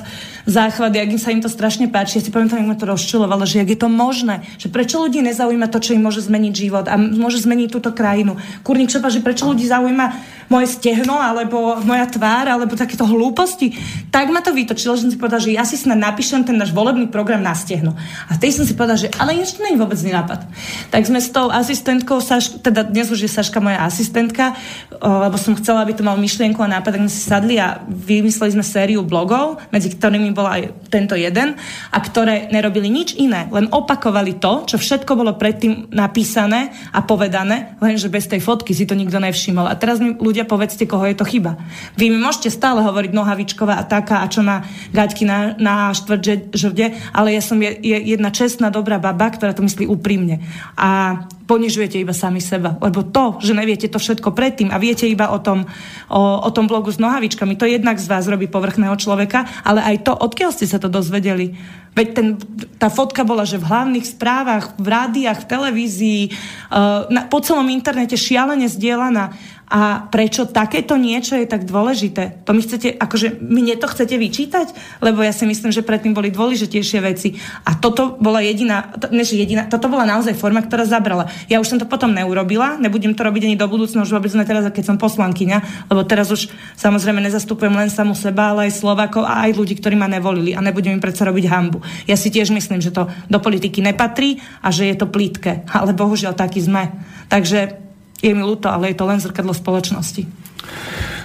záchvat, 0.49 0.95
jak 0.95 1.11
sa 1.21 1.33
im 1.35 1.43
to 1.43 1.51
strašne 1.51 1.91
páči. 1.91 2.21
Ja 2.21 2.23
si 2.25 2.33
pamätám, 2.33 2.63
jak 2.63 2.71
ma 2.71 2.77
to 2.79 2.89
rozčilovalo, 2.89 3.45
že 3.45 3.61
jak 3.61 3.71
je 3.71 3.81
to 3.81 3.89
možné, 3.91 4.43
že 4.57 4.73
prečo 4.73 5.03
ľudí 5.03 5.21
nezaujíma 5.21 5.69
to, 5.69 5.83
čo 5.83 5.95
im 5.95 6.03
môže 6.05 6.25
zmeniť 6.25 6.53
život 6.53 6.87
a 6.89 6.97
môže 6.97 7.43
zmeniť 7.43 7.69
túto 7.69 7.91
krajinu. 7.93 8.41
Kurník 8.65 8.89
šopa, 8.89 9.13
že 9.13 9.25
prečo 9.25 9.49
ľudí 9.49 9.67
zaujíma 9.69 10.07
moje 10.51 10.67
stehno, 10.73 11.19
alebo 11.19 11.79
moja 11.85 12.07
tvár, 12.11 12.51
alebo 12.51 12.75
takéto 12.75 13.07
hlúposti. 13.07 13.75
Tak 14.11 14.31
ma 14.33 14.43
to 14.43 14.55
vytočilo, 14.55 14.97
že 14.97 15.07
som 15.07 15.13
si 15.13 15.19
povedal, 15.21 15.39
že 15.43 15.55
ja 15.55 15.63
si 15.63 15.79
snad 15.79 16.01
napíšem 16.01 16.30
ten 16.31 16.55
náš 16.55 16.71
volebný 16.71 17.11
program 17.11 17.43
na 17.43 17.53
stehno. 17.59 17.99
A 18.31 18.39
tej 18.39 18.55
som 18.55 18.65
si 18.65 18.79
povedal, 18.79 18.97
že 18.97 19.09
ale 19.19 19.35
to 19.43 19.61
nie 19.67 19.75
je 19.75 19.83
vôbec 19.83 19.99
nenápad. 19.99 20.47
Tak 20.95 21.03
sme 21.03 21.19
s 21.19 21.35
tou 21.35 21.51
asistentkou, 21.51 22.23
Saš, 22.23 22.63
teda 22.63 22.87
dnes 22.87 23.11
už 23.11 23.27
je 23.27 23.31
Saška 23.31 23.59
moja 23.59 23.83
asistentka, 23.83 24.55
lebo 25.01 25.35
som 25.35 25.59
chcela, 25.59 25.83
aby 25.83 25.99
to 25.99 26.07
mal 26.07 26.15
myšlienku 26.15 26.63
a 26.63 26.71
nápad, 26.71 26.95
tak 26.95 27.03
sme 27.03 27.13
si 27.13 27.23
sadli 27.23 27.57
a 27.59 27.83
vymysleli 27.89 28.55
sme 28.55 28.65
sériu 28.65 29.03
blogov, 29.03 29.59
medzi 29.75 29.91
ktorými 29.91 30.31
bol 30.31 30.47
aj 30.47 30.71
tento 30.93 31.19
jeden, 31.19 31.59
a 31.91 31.99
ktoré 31.99 32.53
nerobili 32.53 32.87
nič 32.93 33.17
iné, 33.19 33.51
len 33.51 33.67
opakovali 33.73 34.39
to, 34.39 34.69
čo 34.69 34.77
všetko 34.77 35.17
bolo 35.17 35.35
predtým 35.35 35.91
napísané 35.91 36.71
a 36.93 37.01
povedané, 37.03 37.81
lenže 37.81 38.13
bez 38.13 38.29
tej 38.29 38.45
fotky 38.45 38.77
si 38.77 38.85
to 38.85 38.95
nikto 38.95 39.19
nevšimol. 39.19 39.67
A 39.67 39.75
teraz 39.75 39.99
mi 39.99 40.13
ľudia, 40.13 40.45
povedzte, 40.45 40.85
koho 40.85 41.09
je 41.09 41.17
to 41.17 41.25
chyba. 41.25 41.57
Vy 41.97 42.13
mi 42.13 42.19
môžete 42.21 42.53
stále 42.53 42.85
hovoriť 42.85 43.11
nohavičková 43.17 43.81
a 43.81 43.89
taká, 43.89 44.21
a 44.23 44.31
čo 44.31 44.45
má 44.45 44.63
gaťky 44.93 45.25
na, 45.25 45.57
na 45.57 45.91
štvrť 46.11 46.51
žrde, 46.51 46.87
ale 47.15 47.39
ja 47.39 47.43
som 47.43 47.55
je, 47.63 47.71
je 47.71 47.95
jedna 47.95 48.35
čestná, 48.35 48.75
dobrá 48.75 48.99
baba, 48.99 49.31
ktorá 49.31 49.55
to 49.55 49.63
myslí 49.63 49.87
úprimne. 49.87 50.43
A 50.75 51.23
ponižujete 51.47 51.99
iba 51.99 52.15
sami 52.15 52.43
seba. 52.43 52.79
Lebo 52.83 53.07
to, 53.07 53.39
že 53.39 53.55
neviete 53.55 53.87
to 53.87 54.03
všetko 54.03 54.35
predtým 54.35 54.75
a 54.75 54.83
viete 54.83 55.07
iba 55.07 55.31
o 55.31 55.39
tom, 55.39 55.67
o, 56.11 56.23
o 56.43 56.51
tom 56.51 56.67
blogu 56.67 56.91
s 56.91 56.99
nohavičkami, 56.99 57.55
to 57.55 57.67
jednak 57.67 57.99
z 57.99 58.11
vás 58.11 58.27
robí 58.27 58.51
povrchného 58.51 58.95
človeka, 58.99 59.47
ale 59.63 59.83
aj 59.83 59.97
to, 60.07 60.13
odkiaľ 60.15 60.51
ste 60.51 60.67
sa 60.67 60.83
to 60.83 60.91
dozvedeli. 60.91 61.55
Veď 61.91 62.09
ten, 62.15 62.39
tá 62.79 62.87
fotka 62.87 63.27
bola, 63.27 63.43
že 63.43 63.59
v 63.59 63.67
hlavných 63.67 64.07
správach, 64.07 64.79
v 64.79 64.87
rádiách, 64.95 65.43
v 65.43 65.49
televízii, 65.51 66.23
uh, 66.31 67.11
na, 67.11 67.27
po 67.27 67.43
celom 67.43 67.67
internete 67.67 68.15
šialene 68.15 68.71
zdieľaná. 68.71 69.35
A 69.71 70.11
prečo 70.11 70.51
takéto 70.51 70.99
niečo 70.99 71.39
je 71.39 71.47
tak 71.47 71.63
dôležité? 71.63 72.43
To 72.43 72.51
mi 72.51 72.67
chcete, 72.67 72.91
akože 72.99 73.39
mne 73.39 73.79
to 73.79 73.87
chcete 73.87 74.19
vyčítať? 74.19 74.75
Lebo 74.99 75.23
ja 75.23 75.31
si 75.31 75.47
myslím, 75.47 75.71
že 75.71 75.87
predtým 75.87 76.11
boli 76.11 76.35
dôležitejšie 76.35 76.99
veci. 76.99 77.39
A 77.63 77.79
toto 77.79 78.19
bola 78.19 78.43
jediná, 78.43 78.91
než 79.15 79.31
jediná, 79.31 79.71
toto 79.71 79.87
bola 79.87 80.03
naozaj 80.03 80.35
forma, 80.35 80.59
ktorá 80.67 80.83
zabrala. 80.83 81.31
Ja 81.47 81.63
už 81.63 81.71
som 81.71 81.79
to 81.79 81.87
potom 81.87 82.11
neurobila, 82.11 82.83
nebudem 82.83 83.15
to 83.15 83.23
robiť 83.23 83.47
ani 83.47 83.55
do 83.55 83.71
budúcna, 83.71 84.03
už 84.03 84.11
vôbec 84.11 84.35
teraz, 84.43 84.67
keď 84.75 84.85
som 84.91 84.97
poslankyňa, 84.99 85.87
lebo 85.87 86.03
teraz 86.03 86.35
už 86.35 86.51
samozrejme 86.75 87.23
nezastupujem 87.23 87.71
len 87.71 87.87
samu 87.95 88.19
seba, 88.19 88.51
ale 88.51 88.67
aj 88.67 88.83
Slovakov 88.83 89.23
a 89.23 89.47
aj 89.47 89.55
ľudí, 89.55 89.79
ktorí 89.79 89.95
ma 89.95 90.11
nevolili 90.11 90.51
a 90.51 90.59
nebudem 90.59 90.99
im 90.99 91.03
predsa 91.03 91.23
robiť 91.31 91.47
hambu. 91.47 91.79
Ja 92.11 92.19
si 92.19 92.35
tiež 92.35 92.51
myslím, 92.51 92.83
že 92.83 92.91
to 92.91 93.07
do 93.31 93.39
politiky 93.39 93.79
nepatrí 93.87 94.43
a 94.67 94.75
že 94.75 94.91
je 94.91 94.99
to 94.99 95.07
plítke. 95.07 95.63
Ale 95.71 95.95
bohužiaľ 95.95 96.35
taký 96.35 96.59
sme. 96.59 96.91
Takže 97.31 97.90
je 98.21 98.33
mi 98.37 98.45
ľúto, 98.45 98.69
ale 98.69 98.93
je 98.93 98.97
to 99.01 99.09
len 99.09 99.21
zrkadlo 99.21 99.57
spoločnosti. 99.57 100.23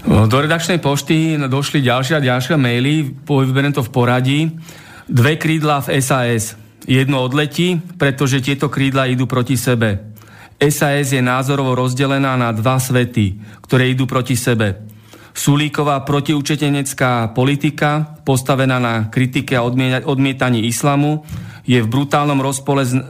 Do 0.06 0.38
redakčnej 0.38 0.80
pošty 0.80 1.36
došli 1.52 1.84
ďalšie 1.84 2.18
a 2.18 2.26
ďalšie 2.26 2.56
maily, 2.56 3.12
vyberiem 3.26 3.76
to 3.76 3.84
v 3.84 3.92
poradí. 3.92 4.40
Dve 5.06 5.36
krídla 5.36 5.84
v 5.84 6.00
SAS. 6.00 6.56
Jedno 6.86 7.26
odletí, 7.26 7.82
pretože 7.98 8.46
tieto 8.46 8.70
krídla 8.70 9.10
idú 9.10 9.26
proti 9.26 9.58
sebe. 9.58 10.14
SAS 10.62 11.12
je 11.12 11.20
názorovo 11.20 11.76
rozdelená 11.76 12.38
na 12.38 12.54
dva 12.54 12.78
svety, 12.80 13.42
ktoré 13.66 13.92
idú 13.92 14.08
proti 14.08 14.38
sebe. 14.38 14.88
Sulíková 15.36 16.00
protiučetenecká 16.08 17.36
politika, 17.36 18.16
postavená 18.24 18.80
na 18.80 19.12
kritike 19.12 19.58
a 19.60 19.68
odmietaní 20.08 20.64
islamu, 20.64 21.28
je 21.68 21.82
v 21.82 21.92
brutálnom 21.92 22.40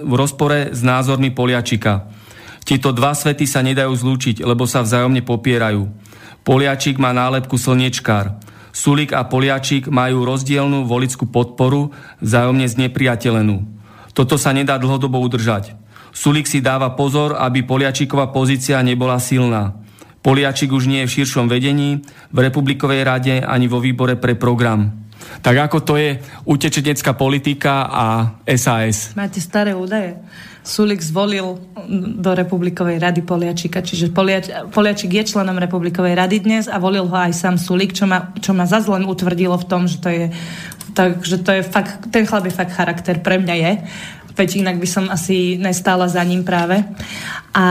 rozpore 0.09 0.73
s 0.73 0.81
názormi 0.81 1.29
Poliačika. 1.35 2.14
Tieto 2.65 2.89
dva 2.89 3.13
svety 3.13 3.45
sa 3.45 3.61
nedajú 3.61 3.93
zlúčiť, 3.93 4.41
lebo 4.41 4.65
sa 4.65 4.81
vzájomne 4.81 5.21
popierajú. 5.21 5.85
Poliačik 6.41 6.97
má 6.97 7.13
nálepku 7.13 7.61
slniečkár. 7.61 8.41
Sulík 8.73 9.13
a 9.13 9.23
Poliačik 9.29 9.87
majú 9.87 10.25
rozdielnú 10.25 10.89
volickú 10.89 11.29
podporu, 11.29 11.93
vzájomne 12.25 12.65
znepriateľenú. 12.65 13.63
Toto 14.17 14.35
sa 14.41 14.49
nedá 14.49 14.81
dlhodobo 14.81 15.21
udržať. 15.21 15.77
Sulík 16.09 16.49
si 16.49 16.57
dáva 16.57 16.97
pozor, 16.97 17.37
aby 17.37 17.61
Poliačiková 17.61 18.33
pozícia 18.33 18.81
nebola 18.81 19.21
silná. 19.21 19.77
Poliačik 20.25 20.73
už 20.73 20.89
nie 20.89 21.05
je 21.05 21.09
v 21.11 21.15
širšom 21.21 21.45
vedení, 21.45 22.01
v 22.33 22.37
Republikovej 22.49 23.05
rade 23.05 23.45
ani 23.45 23.69
vo 23.69 23.77
výbore 23.77 24.17
pre 24.17 24.33
program. 24.33 25.04
Tak 25.41 25.55
ako 25.69 25.77
to 25.83 25.93
je 25.99 26.19
utečenecká 26.45 27.15
politika 27.15 27.87
a 27.87 28.05
SAS? 28.55 29.15
Máte 29.15 29.39
staré 29.39 29.75
údaje. 29.75 30.19
Sulik 30.65 30.97
zvolil 30.97 31.61
do 32.17 32.31
Republikovej 32.33 32.97
rady 32.97 33.21
Poliačika, 33.21 33.85
čiže 33.85 34.09
Poliač, 34.09 34.49
Poliačik 34.73 35.13
je 35.13 35.23
členom 35.29 35.61
Republikovej 35.61 36.17
rady 36.17 36.41
dnes 36.41 36.65
a 36.65 36.81
volil 36.81 37.05
ho 37.05 37.13
aj 37.13 37.37
sám 37.37 37.61
Sulik, 37.61 37.93
čo 37.93 38.09
ma, 38.09 38.33
čo 38.41 38.57
ma 38.57 38.65
zase 38.65 38.89
utvrdilo 38.89 39.53
v 39.61 39.65
tom, 39.69 39.85
že 39.85 40.01
to 40.01 40.09
je, 40.09 40.33
takže 40.97 41.45
to 41.45 41.51
je 41.53 41.61
fakt, 41.61 42.09
ten 42.09 42.25
chlap 42.25 42.49
je 42.49 42.57
fakt 42.57 42.73
charakter, 42.73 43.21
pre 43.21 43.37
mňa 43.37 43.55
je 43.61 43.71
veď 44.35 44.49
inak 44.61 44.77
by 44.77 44.87
som 44.87 45.05
asi 45.07 45.55
nestála 45.55 46.11
za 46.11 46.19
ním 46.27 46.43
práve. 46.43 46.83
A, 47.55 47.67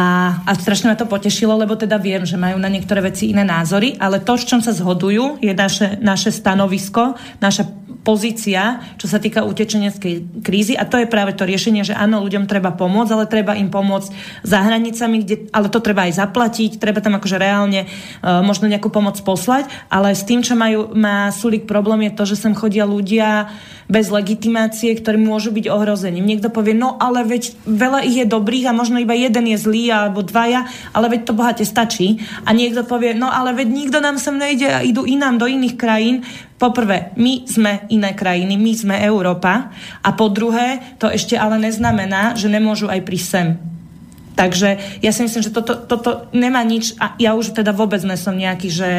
a 0.49 0.51
strašne 0.57 0.88
ma 0.88 0.97
to 0.97 1.05
potešilo, 1.05 1.61
lebo 1.61 1.77
teda 1.77 2.01
viem, 2.01 2.25
že 2.25 2.40
majú 2.40 2.57
na 2.57 2.73
niektoré 2.73 3.05
veci 3.05 3.29
iné 3.29 3.44
názory, 3.44 4.01
ale 4.01 4.16
to, 4.16 4.33
v 4.40 4.49
čom 4.49 4.61
sa 4.64 4.73
zhodujú, 4.73 5.44
je 5.44 5.53
naše, 5.53 6.01
naše 6.01 6.33
stanovisko, 6.33 7.20
naša 7.37 7.68
pozícia, 8.05 8.85
čo 9.01 9.09
sa 9.09 9.16
týka 9.16 9.49
utečeneckej 9.49 10.44
krízy 10.44 10.77
a 10.77 10.85
to 10.85 11.01
je 11.01 11.09
práve 11.09 11.33
to 11.33 11.49
riešenie, 11.49 11.88
že 11.88 11.97
áno, 11.97 12.20
ľuďom 12.20 12.44
treba 12.44 12.77
pomôcť, 12.77 13.11
ale 13.16 13.25
treba 13.25 13.57
im 13.57 13.73
pomôcť 13.73 14.44
za 14.44 14.61
hranicami, 14.61 15.25
kde, 15.25 15.49
ale 15.57 15.73
to 15.73 15.81
treba 15.81 16.05
aj 16.05 16.20
zaplatiť, 16.20 16.77
treba 16.77 17.01
tam 17.01 17.16
akože 17.16 17.40
reálne 17.40 17.88
uh, 17.88 18.44
možno 18.44 18.68
nejakú 18.68 18.92
pomoc 18.92 19.16
poslať, 19.25 19.73
ale 19.88 20.12
s 20.12 20.29
tým, 20.29 20.44
čo 20.44 20.53
majú, 20.53 20.92
má 20.92 21.33
Sulik 21.33 21.64
problém 21.64 22.12
je 22.12 22.12
to, 22.12 22.25
že 22.29 22.37
sem 22.37 22.53
chodia 22.53 22.85
ľudia 22.85 23.49
bez 23.88 24.12
legitimácie, 24.12 24.92
ktorí 24.97 25.16
môžu 25.20 25.53
byť 25.53 25.68
ohrození. 25.68 26.20
Niekto 26.20 26.53
povie, 26.53 26.77
no 26.77 27.01
ale 27.01 27.25
veď 27.25 27.57
veľa 27.64 28.05
ich 28.05 28.20
je 28.20 28.27
dobrých 28.29 28.68
a 28.68 28.77
možno 28.77 29.01
iba 29.01 29.16
jeden 29.16 29.49
je 29.49 29.57
zlý 29.61 29.73
alebo 29.90 30.22
dvaja, 30.22 30.66
ale 30.94 31.06
veď 31.10 31.20
to 31.26 31.32
bohate 31.34 31.64
stačí. 31.66 32.22
A 32.46 32.54
niekto 32.54 32.87
povie, 32.87 33.12
no 33.16 33.26
ale 33.26 33.50
veď 33.56 33.68
nikto 33.68 33.98
nám 33.98 34.22
sem 34.22 34.38
nejde 34.38 34.70
a 34.70 34.87
idú 34.87 35.02
inám 35.02 35.42
do 35.42 35.50
iných 35.50 35.74
krajín. 35.74 36.22
Poprvé, 36.54 37.10
my 37.18 37.50
sme 37.50 37.90
iné 37.90 38.14
krajiny, 38.14 38.54
my 38.54 38.72
sme 38.72 38.96
Európa 39.02 39.74
a 40.00 40.10
po 40.14 40.30
druhé, 40.30 40.96
to 41.02 41.10
ešte 41.10 41.34
ale 41.34 41.58
neznamená, 41.58 42.38
že 42.38 42.46
nemôžu 42.46 42.87
aj 42.87 43.02
prísť 43.02 43.28
sem. 43.28 43.73
Takže 44.35 44.99
ja 44.99 45.11
si 45.14 45.23
myslím, 45.23 45.47
že 45.47 45.55
toto, 45.55 45.79
toto 45.79 46.27
nemá 46.35 46.61
nič 46.66 46.99
a 46.99 47.14
ja 47.23 47.38
už 47.38 47.55
teda 47.55 47.70
vôbec 47.70 48.03
nesom 48.03 48.35
nejaký, 48.35 48.66
že 48.66 48.90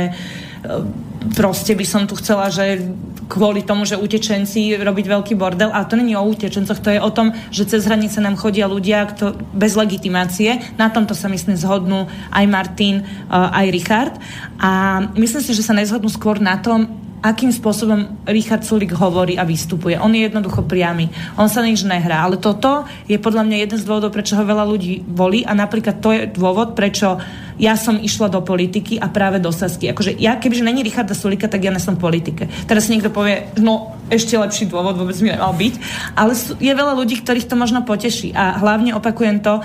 proste 1.36 1.76
by 1.76 1.86
som 1.86 2.08
tu 2.08 2.16
chcela, 2.16 2.48
že 2.48 2.88
kvôli 3.26 3.66
tomu, 3.66 3.90
že 3.90 3.98
utečenci 3.98 4.78
robiť 4.78 5.06
veľký 5.10 5.34
bordel, 5.34 5.74
ale 5.74 5.90
to 5.90 5.98
není 5.98 6.14
o 6.14 6.24
utečencoch, 6.24 6.78
to 6.78 6.94
je 6.94 7.02
o 7.02 7.10
tom, 7.10 7.34
že 7.50 7.66
cez 7.66 7.84
hranice 7.90 8.22
nám 8.22 8.38
chodia 8.38 8.70
ľudia 8.70 9.10
kto, 9.10 9.34
bez 9.54 9.74
legitimácie. 9.74 10.62
Na 10.78 10.94
tomto 10.94 11.18
sa 11.18 11.26
myslím 11.28 11.58
zhodnú 11.58 12.06
aj 12.30 12.46
Martin, 12.46 13.02
aj 13.30 13.66
Richard. 13.74 14.14
A 14.62 15.02
myslím 15.18 15.42
si, 15.42 15.58
že 15.58 15.66
sa 15.66 15.74
nezhodnú 15.74 16.08
skôr 16.08 16.38
na 16.38 16.62
tom, 16.62 17.05
akým 17.26 17.50
spôsobom 17.50 18.22
Richard 18.30 18.62
Sulik 18.62 18.94
hovorí 18.94 19.34
a 19.34 19.42
vystupuje. 19.42 19.98
On 19.98 20.14
je 20.14 20.30
jednoducho 20.30 20.62
priamy. 20.62 21.10
On 21.42 21.50
sa 21.50 21.66
nič 21.66 21.82
nehrá. 21.82 22.22
Ale 22.22 22.38
toto 22.38 22.86
je 23.10 23.18
podľa 23.18 23.42
mňa 23.50 23.58
jeden 23.66 23.78
z 23.82 23.88
dôvodov, 23.90 24.14
prečo 24.14 24.38
ho 24.38 24.46
veľa 24.46 24.62
ľudí 24.62 25.02
volí 25.10 25.42
a 25.42 25.58
napríklad 25.58 26.06
to 26.06 26.14
je 26.14 26.30
dôvod, 26.30 26.78
prečo 26.78 27.18
ja 27.58 27.74
som 27.80 27.98
išla 27.98 28.30
do 28.30 28.44
politiky 28.44 29.00
a 29.00 29.10
práve 29.10 29.42
do 29.42 29.50
Sasky. 29.50 29.90
Akože 29.90 30.14
ja, 30.22 30.38
kebyže 30.38 30.62
není 30.62 30.84
Richarda 30.84 31.16
Sulika, 31.16 31.48
tak 31.48 31.66
ja 31.66 31.72
nesom 31.72 31.98
v 31.98 32.04
politike. 32.04 32.44
Teraz 32.68 32.86
si 32.86 32.94
niekto 32.94 33.10
povie, 33.10 33.48
no 33.58 33.96
ešte 34.12 34.38
lepší 34.38 34.70
dôvod 34.70 35.00
vôbec 35.00 35.18
mi 35.24 35.34
nemal 35.34 35.56
byť. 35.56 35.74
Ale 36.14 36.36
je 36.38 36.74
veľa 36.76 36.94
ľudí, 36.94 37.24
ktorých 37.24 37.48
to 37.50 37.56
možno 37.58 37.88
poteší. 37.88 38.36
A 38.36 38.60
hlavne 38.60 38.94
opakujem 38.94 39.40
to, 39.40 39.64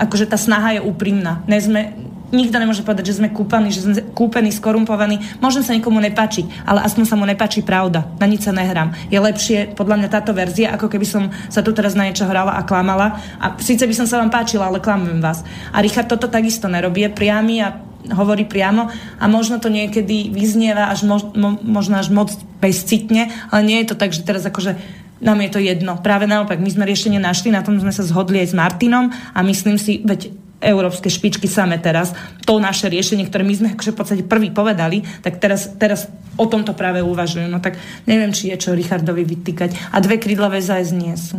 akože 0.00 0.26
tá 0.26 0.40
snaha 0.40 0.80
je 0.80 0.80
úprimná. 0.82 1.44
Ne 1.44 1.60
sme, 1.60 1.92
nikto 2.34 2.56
nemôže 2.58 2.82
povedať, 2.82 3.14
že 3.14 3.18
sme 3.22 3.30
kúpaní, 3.30 3.70
že 3.70 3.86
sme 3.86 3.94
kúpení, 4.14 4.50
skorumpovaní. 4.50 5.38
Môžem 5.38 5.62
sa 5.62 5.76
nikomu 5.76 6.02
nepáčiť, 6.02 6.66
ale 6.66 6.82
aspoň 6.82 7.04
sa 7.06 7.14
mu 7.14 7.24
nepáči 7.26 7.62
pravda. 7.62 8.06
Na 8.18 8.26
nič 8.26 8.46
sa 8.46 8.54
nehrám. 8.54 8.94
Je 9.10 9.18
lepšie, 9.18 9.76
podľa 9.78 10.02
mňa, 10.02 10.08
táto 10.10 10.34
verzia, 10.34 10.74
ako 10.74 10.90
keby 10.90 11.06
som 11.06 11.30
sa 11.50 11.62
tu 11.62 11.70
teraz 11.70 11.94
na 11.94 12.06
niečo 12.08 12.26
hrala 12.26 12.58
a 12.58 12.66
klamala. 12.66 13.18
A 13.38 13.54
síce 13.62 13.86
by 13.86 13.94
som 13.94 14.06
sa 14.10 14.18
vám 14.18 14.32
páčila, 14.32 14.66
ale 14.66 14.82
klamujem 14.82 15.22
vás. 15.22 15.46
A 15.70 15.78
Richard 15.82 16.10
toto 16.10 16.26
takisto 16.26 16.66
nerobí, 16.66 17.06
je 17.06 17.10
priamy 17.14 17.62
a 17.62 17.78
hovorí 18.06 18.46
priamo 18.46 18.86
a 19.18 19.24
možno 19.26 19.58
to 19.58 19.66
niekedy 19.66 20.30
vyznieva 20.30 20.94
až 20.94 21.02
mož, 21.02 21.26
mo, 21.34 21.58
možno 21.58 21.98
až 21.98 22.14
moc 22.14 22.30
bezcitne, 22.62 23.34
ale 23.50 23.66
nie 23.66 23.78
je 23.82 23.90
to 23.90 23.96
tak, 23.98 24.14
že 24.14 24.22
teraz 24.22 24.46
akože 24.46 24.78
nám 25.18 25.40
je 25.42 25.50
to 25.50 25.58
jedno. 25.58 25.98
Práve 25.98 26.28
naopak, 26.28 26.60
my 26.60 26.70
sme 26.70 26.86
riešenie 26.86 27.18
našli, 27.18 27.50
na 27.50 27.64
tom 27.64 27.80
sme 27.80 27.90
sa 27.90 28.04
zhodli 28.04 28.44
aj 28.44 28.52
s 28.52 28.54
Martinom 28.54 29.10
a 29.10 29.38
myslím 29.42 29.80
si, 29.80 30.04
veď 30.04 30.45
európske 30.66 31.06
špičky 31.06 31.46
same 31.46 31.78
teraz. 31.78 32.10
To 32.42 32.58
naše 32.58 32.90
riešenie, 32.90 33.30
ktoré 33.30 33.46
my 33.46 33.54
sme 33.54 33.68
akože 33.78 33.94
v 33.94 33.98
podstate 33.98 34.22
prvý 34.26 34.50
povedali, 34.50 35.06
tak 35.22 35.38
teraz, 35.38 35.70
teraz 35.78 36.10
o 36.34 36.46
tomto 36.50 36.74
práve 36.74 37.00
uvažujú. 37.06 37.46
No 37.46 37.62
tak 37.62 37.78
neviem, 38.04 38.34
či 38.34 38.50
je 38.50 38.58
čo 38.58 38.74
Richardovi 38.74 39.22
vytýkať. 39.22 39.94
A 39.94 40.02
dve 40.02 40.18
krídlavé 40.18 40.58
zájsť 40.58 40.92
nie 40.98 41.14
sú. 41.14 41.38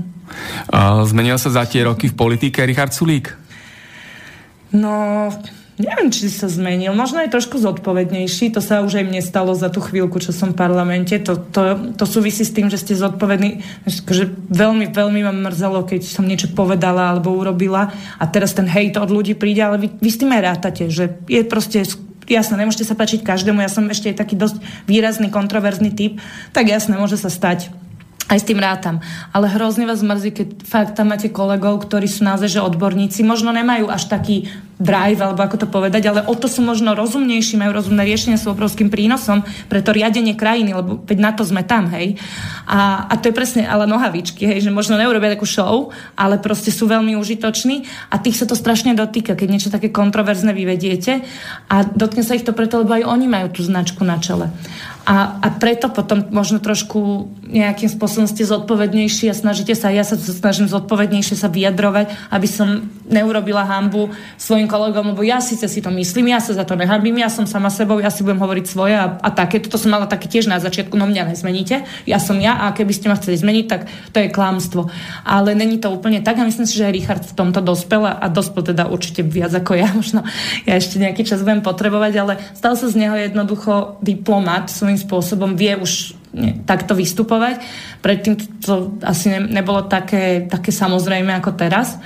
A 0.71 1.03
zmenil 1.03 1.35
sa 1.35 1.51
za 1.51 1.67
tie 1.67 1.83
roky 1.83 2.07
v 2.07 2.15
politike 2.15 2.63
Richard 2.63 2.95
Sulík? 2.95 3.35
No, 4.71 5.27
Neviem, 5.77 6.09
či 6.09 6.25
sa 6.33 6.49
zmenil. 6.49 6.89
Možno 6.97 7.21
je 7.21 7.29
trošku 7.29 7.61
zodpovednejší. 7.61 8.49
To 8.57 8.65
sa 8.65 8.81
už 8.81 8.97
aj 8.97 9.05
mne 9.05 9.21
stalo 9.21 9.53
za 9.53 9.69
tú 9.69 9.77
chvíľku, 9.77 10.17
čo 10.17 10.33
som 10.33 10.49
v 10.49 10.57
parlamente. 10.57 11.13
To, 11.21 11.37
to, 11.37 11.93
to 11.93 12.05
súvisí 12.09 12.41
s 12.41 12.49
tým, 12.49 12.65
že 12.65 12.81
ste 12.81 12.97
zodpovední. 12.97 13.61
Že 13.85 14.49
veľmi, 14.49 14.89
veľmi 14.89 15.21
ma 15.21 15.33
mrzelo, 15.53 15.85
keď 15.85 16.01
som 16.01 16.25
niečo 16.25 16.49
povedala 16.57 17.13
alebo 17.13 17.29
urobila 17.37 17.93
a 18.17 18.25
teraz 18.25 18.57
ten 18.57 18.65
hejt 18.65 18.97
od 18.97 19.13
ľudí 19.13 19.37
príde, 19.37 19.61
ale 19.61 19.77
vy, 19.77 19.87
vy 20.01 20.09
s 20.09 20.17
tým 20.17 20.33
aj 20.33 20.41
rátate, 20.41 20.89
že 20.89 21.13
je 21.29 21.45
proste 21.45 21.85
jasné, 22.25 22.57
nemôžete 22.57 22.89
sa 22.89 22.97
páčiť 22.97 23.21
každému, 23.21 23.61
ja 23.61 23.71
som 23.71 23.85
ešte 23.87 24.11
taký 24.11 24.35
dosť 24.35 24.59
výrazný, 24.89 25.31
kontroverzný 25.31 25.93
typ, 25.95 26.19
tak 26.51 26.67
jasné, 26.67 26.99
môže 26.99 27.15
sa 27.15 27.31
stať 27.31 27.71
aj 28.27 28.37
s 28.43 28.47
tým 28.47 28.59
rátam. 28.59 28.99
Ale 29.31 29.47
hrozne 29.47 29.87
vás 29.87 30.03
mrzí, 30.03 30.31
keď 30.35 30.47
fakt 30.67 30.91
tam 30.99 31.15
máte 31.15 31.31
kolegov, 31.31 31.83
ktorí 31.87 32.07
sú 32.11 32.27
naozaj 32.27 32.59
že 32.59 32.61
odborníci, 32.63 33.23
možno 33.23 33.55
nemajú 33.55 33.87
až 33.87 34.11
taký 34.11 34.51
drive, 34.77 35.17
alebo 35.25 35.41
ako 35.41 35.57
to 35.65 35.67
povedať, 35.67 36.05
ale 36.05 36.21
o 36.29 36.37
to 36.37 36.45
sú 36.45 36.61
možno 36.61 36.93
rozumnejší, 36.93 37.57
majú 37.57 37.73
rozumné 37.81 38.05
riešenia, 38.05 38.37
sú 38.37 38.53
obrovským 38.53 38.93
prínosom 38.93 39.41
pre 39.65 39.81
to 39.81 39.89
riadenie 39.89 40.37
krajiny, 40.37 40.77
lebo 40.77 41.01
veď 41.01 41.17
na 41.17 41.31
to 41.33 41.41
sme 41.41 41.65
tam, 41.65 41.89
hej. 41.89 42.13
A, 42.69 43.09
a 43.09 43.13
to 43.17 43.33
je 43.33 43.37
presne 43.37 43.65
ale 43.65 43.89
nohavičky, 43.89 44.45
hej, 44.45 44.69
že 44.69 44.69
možno 44.69 45.01
neurobia 45.01 45.33
takú 45.33 45.49
show, 45.49 45.89
ale 46.13 46.37
proste 46.37 46.69
sú 46.69 46.85
veľmi 46.85 47.17
užitoční 47.17 47.89
a 48.13 48.21
tých 48.21 48.37
sa 48.37 48.45
to 48.45 48.53
strašne 48.53 48.93
dotýka, 48.93 49.33
keď 49.33 49.47
niečo 49.49 49.73
také 49.73 49.89
kontroverzne 49.89 50.53
vyvediete 50.53 51.25
a 51.73 51.75
dotkne 51.81 52.21
sa 52.21 52.37
ich 52.37 52.45
to 52.45 52.53
preto, 52.53 52.85
lebo 52.85 53.01
aj 53.01 53.09
oni 53.09 53.25
majú 53.25 53.57
tú 53.57 53.65
značku 53.65 54.05
na 54.05 54.21
čele. 54.21 54.53
A, 55.07 55.39
a 55.39 55.47
preto 55.55 55.87
potom 55.87 56.19
možno 56.35 56.59
trošku 56.59 57.31
nejakým 57.47 57.87
spôsobom 57.87 58.27
ste 58.27 58.43
zodpovednejší 58.43 59.31
a 59.31 59.39
snažíte 59.39 59.71
sa, 59.71 59.87
ja 59.87 60.03
sa 60.03 60.19
snažím 60.19 60.67
zodpovednejšie 60.67 61.39
sa 61.39 61.47
vyjadrovať, 61.47 62.11
aby 62.27 62.43
som 62.43 62.91
neurobila 63.07 63.63
hambu 63.63 64.11
svojim 64.35 64.67
kolegom, 64.67 65.15
lebo 65.15 65.23
ja 65.23 65.39
síce 65.39 65.63
si 65.71 65.79
to 65.79 65.87
myslím, 65.95 66.35
ja 66.35 66.43
sa 66.43 66.51
za 66.51 66.67
to 66.67 66.75
nehambím, 66.75 67.23
ja 67.23 67.31
som 67.31 67.47
sama 67.47 67.71
sebou, 67.71 68.03
ja 68.03 68.11
si 68.11 68.19
budem 68.19 68.43
hovoriť 68.43 68.65
svoje 68.67 68.99
a, 68.99 69.15
a 69.23 69.31
také. 69.31 69.63
Toto 69.63 69.79
som 69.79 69.95
mala 69.95 70.11
také 70.11 70.27
tiež 70.27 70.51
na 70.51 70.59
začiatku, 70.59 70.99
no 70.99 71.07
mňa 71.07 71.31
nezmeníte, 71.31 71.87
ja 72.03 72.19
som 72.19 72.35
ja 72.43 72.67
a 72.67 72.75
keby 72.75 72.91
ste 72.91 73.07
ma 73.07 73.15
chceli 73.15 73.39
zmeniť, 73.39 73.65
tak 73.71 73.87
to 74.11 74.19
je 74.19 74.27
klamstvo. 74.27 74.91
Ale 75.23 75.55
není 75.55 75.79
to 75.79 75.87
úplne 75.87 76.19
tak 76.19 76.35
a 76.35 76.43
myslím 76.43 76.67
si, 76.67 76.75
že 76.75 76.83
aj 76.83 76.93
Richard 76.99 77.23
v 77.23 77.31
tomto 77.31 77.63
dospel 77.63 78.03
a 78.03 78.27
dospel 78.27 78.75
teda 78.75 78.91
určite 78.91 79.23
viac 79.23 79.55
ako 79.55 79.71
ja, 79.79 79.87
možno 79.99 80.27
ja 80.67 80.75
ešte 80.75 80.99
nejaký 80.99 81.23
čas 81.23 81.47
budem 81.47 81.63
potrebovať, 81.63 82.13
ale 82.19 82.33
stal 82.51 82.75
sa 82.75 82.91
z 82.91 82.99
neho 82.99 83.15
jednoducho 83.15 84.03
diplomat 84.03 84.67
svojím 84.67 84.96
spôsobom 84.97 85.53
vie 85.53 85.77
už 85.77 86.16
nie, 86.33 86.59
takto 86.67 86.95
vystupovať. 86.97 87.63
Predtým 88.03 88.33
to 88.59 88.97
asi 89.03 89.31
ne, 89.31 89.39
nebolo 89.47 89.87
také, 89.87 90.47
také 90.47 90.75
samozrejme 90.75 91.31
ako 91.39 91.55
teraz 91.55 91.97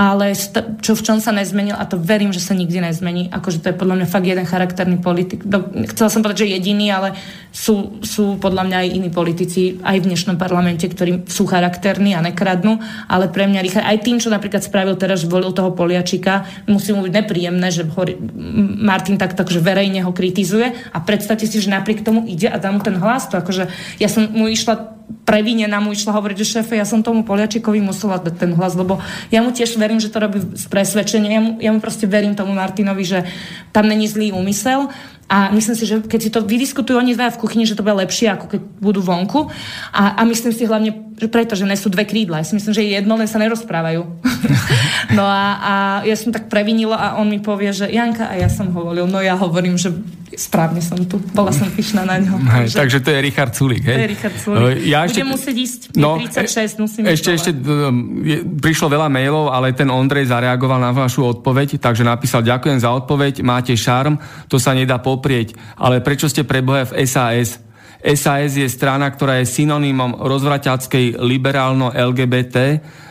ale 0.00 0.32
čo 0.80 0.96
v 0.96 1.04
čom 1.04 1.18
sa 1.20 1.28
nezmenil 1.28 1.76
a 1.76 1.84
to 1.84 2.00
verím, 2.00 2.32
že 2.32 2.40
sa 2.40 2.56
nikdy 2.56 2.80
nezmení. 2.80 3.28
Akože 3.28 3.60
to 3.60 3.68
je 3.68 3.76
podľa 3.76 4.00
mňa 4.00 4.06
fakt 4.08 4.24
jeden 4.24 4.48
charakterný 4.48 4.96
politik. 5.02 5.44
Chcela 5.92 6.08
som 6.08 6.24
povedať, 6.24 6.48
že 6.48 6.56
jediný, 6.56 6.88
ale 6.88 7.08
sú, 7.52 8.00
sú 8.00 8.40
podľa 8.40 8.64
mňa 8.64 8.76
aj 8.80 8.88
iní 8.96 9.10
politici 9.12 9.76
aj 9.84 10.00
v 10.00 10.08
dnešnom 10.08 10.40
parlamente, 10.40 10.88
ktorí 10.88 11.28
sú 11.28 11.44
charakterní 11.44 12.16
a 12.16 12.24
nekradnú, 12.24 12.80
ale 13.12 13.28
pre 13.28 13.44
mňa 13.44 13.60
Richard, 13.60 13.84
aj 13.84 14.00
tým, 14.00 14.16
čo 14.22 14.32
napríklad 14.32 14.64
spravil 14.64 14.96
teraz, 14.96 15.20
že 15.20 15.28
volil 15.28 15.52
toho 15.52 15.76
Poliačika, 15.76 16.48
musí 16.64 16.96
mu 16.96 17.04
byť 17.04 17.12
nepríjemné, 17.20 17.68
že 17.68 17.84
Martin 18.80 19.20
tak 19.20 19.36
takže 19.36 19.60
verejne 19.60 20.00
ho 20.06 20.16
kritizuje 20.16 20.70
a 20.96 20.98
predstavte 21.04 21.44
si, 21.44 21.60
že 21.60 21.68
napriek 21.68 22.06
tomu 22.06 22.24
ide 22.24 22.48
a 22.48 22.56
dá 22.56 22.72
mu 22.72 22.80
ten 22.80 22.96
hlas. 22.96 23.28
To 23.28 23.42
akože 23.42 23.59
ja 23.98 24.08
som 24.08 24.28
mu 24.32 24.48
išla 24.48 24.99
previnená 25.26 25.78
mu 25.78 25.92
išla 25.92 26.14
hovoriť, 26.16 26.36
že 26.40 26.50
šéfe, 26.58 26.74
ja 26.74 26.86
som 26.88 27.04
tomu 27.04 27.22
Poliačikovi 27.22 27.78
musela 27.82 28.18
dať 28.18 28.34
ten 28.36 28.50
hlas, 28.54 28.74
lebo 28.74 28.98
ja 29.30 29.44
mu 29.44 29.50
tiež 29.54 29.76
verím, 29.76 29.98
že 29.98 30.10
to 30.10 30.22
robí 30.22 30.38
z 30.40 30.66
presvedčenia. 30.70 31.30
Ja 31.30 31.40
mu, 31.42 31.50
ja 31.58 31.70
mu 31.74 31.78
proste 31.78 32.06
verím 32.06 32.34
tomu 32.34 32.54
Martinovi, 32.54 33.04
že 33.04 33.26
tam 33.70 33.86
není 33.86 34.06
zlý 34.06 34.32
úmysel 34.34 34.90
a 35.30 35.54
myslím 35.54 35.76
si, 35.78 35.86
že 35.86 36.02
keď 36.02 36.20
si 36.20 36.30
to 36.34 36.42
vydiskutujú 36.42 36.98
oni 36.98 37.14
dvaja 37.14 37.38
v 37.38 37.40
kuchyni, 37.46 37.62
že 37.62 37.78
to 37.78 37.86
bude 37.86 38.02
lepšie, 38.02 38.34
ako 38.34 38.50
keď 38.50 38.60
budú 38.82 38.98
vonku. 38.98 39.46
A, 39.94 40.18
a 40.18 40.26
myslím 40.26 40.50
si 40.50 40.66
hlavne, 40.66 41.14
že 41.14 41.30
preto, 41.30 41.54
že 41.54 41.70
nesú 41.70 41.86
dve 41.86 42.02
krídla. 42.02 42.42
Ja 42.42 42.46
si 42.50 42.58
myslím, 42.58 42.74
že 42.74 42.82
jedno 42.82 43.14
len 43.14 43.30
sa 43.30 43.38
nerozprávajú. 43.38 44.02
no 45.18 45.22
a, 45.22 45.42
a 45.62 45.74
ja 46.02 46.18
som 46.18 46.34
tak 46.34 46.50
previnila 46.50 46.98
a 46.98 47.06
on 47.22 47.30
mi 47.30 47.38
povie, 47.38 47.70
že 47.70 47.86
Janka, 47.86 48.26
a 48.26 48.34
ja 48.42 48.50
som 48.50 48.74
hovoril, 48.74 49.06
no 49.06 49.22
ja 49.22 49.38
hovorím, 49.38 49.78
že 49.78 49.94
správne 50.34 50.82
som 50.82 50.98
tu. 51.06 51.22
Bola 51.30 51.54
som 51.54 51.70
pyšná 51.70 52.02
na 52.06 52.18
ňo. 52.18 52.34
Hej, 52.38 52.74
takže 52.74 52.98
to 52.98 53.14
je 53.14 53.18
Richard 53.22 53.54
Sulik, 53.54 53.86
hej? 53.86 53.96
To 53.98 54.02
je 54.02 54.10
Richard 54.10 54.36
Sulik. 54.38 54.82
Ja 54.82 54.99
ešte, 55.06 55.22
Budem 55.22 55.30
musieť 55.36 55.56
ísť. 55.56 55.80
No, 55.94 56.18
36, 56.18 56.82
musím 56.82 57.02
ešte, 57.06 57.30
ešte 57.36 57.50
je, 58.24 58.42
prišlo 58.44 58.90
veľa 58.90 59.08
mailov, 59.12 59.52
ale 59.52 59.76
ten 59.76 59.86
Ondrej 59.88 60.28
zareagoval 60.28 60.80
na 60.80 60.90
vašu 60.90 61.24
odpoveď, 61.38 61.78
takže 61.78 62.02
napísal, 62.02 62.42
ďakujem 62.42 62.78
za 62.80 62.90
odpoveď, 62.92 63.44
máte 63.44 63.76
šarm, 63.76 64.18
to 64.50 64.56
sa 64.58 64.74
nedá 64.74 64.98
poprieť. 64.98 65.54
Ale 65.76 66.02
prečo 66.02 66.26
ste 66.26 66.42
prebohe 66.42 66.88
v 66.88 67.06
SAS? 67.06 67.60
SAS 68.00 68.56
je 68.56 68.64
strana, 68.64 69.12
ktorá 69.12 69.44
je 69.44 69.52
synonymom 69.52 70.24
rozvraťackej 70.24 71.20
liberálno-LGBT, 71.20 72.56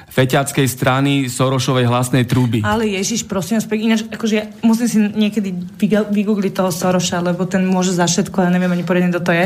feťackej 0.09 0.67
strany 0.67 1.13
Sorošovej 1.29 1.85
hlasnej 1.85 2.25
trúby. 2.25 2.65
Ale 2.65 2.89
Ježiš, 2.89 3.29
prosím 3.29 3.61
vás, 3.61 3.65
ináč, 3.69 4.01
akože 4.09 4.33
ja 4.33 4.45
musím 4.65 4.87
si 4.89 4.97
niekedy 4.97 5.53
vygoogliť 6.09 6.53
toho 6.53 6.71
Soroša, 6.73 7.21
lebo 7.21 7.45
ten 7.45 7.63
môže 7.63 7.93
za 7.93 8.09
všetko, 8.09 8.41
ja 8.41 8.49
neviem 8.49 8.73
ani 8.73 8.83
poriadne, 8.83 9.13
kto 9.13 9.21
to 9.21 9.31
je. 9.31 9.45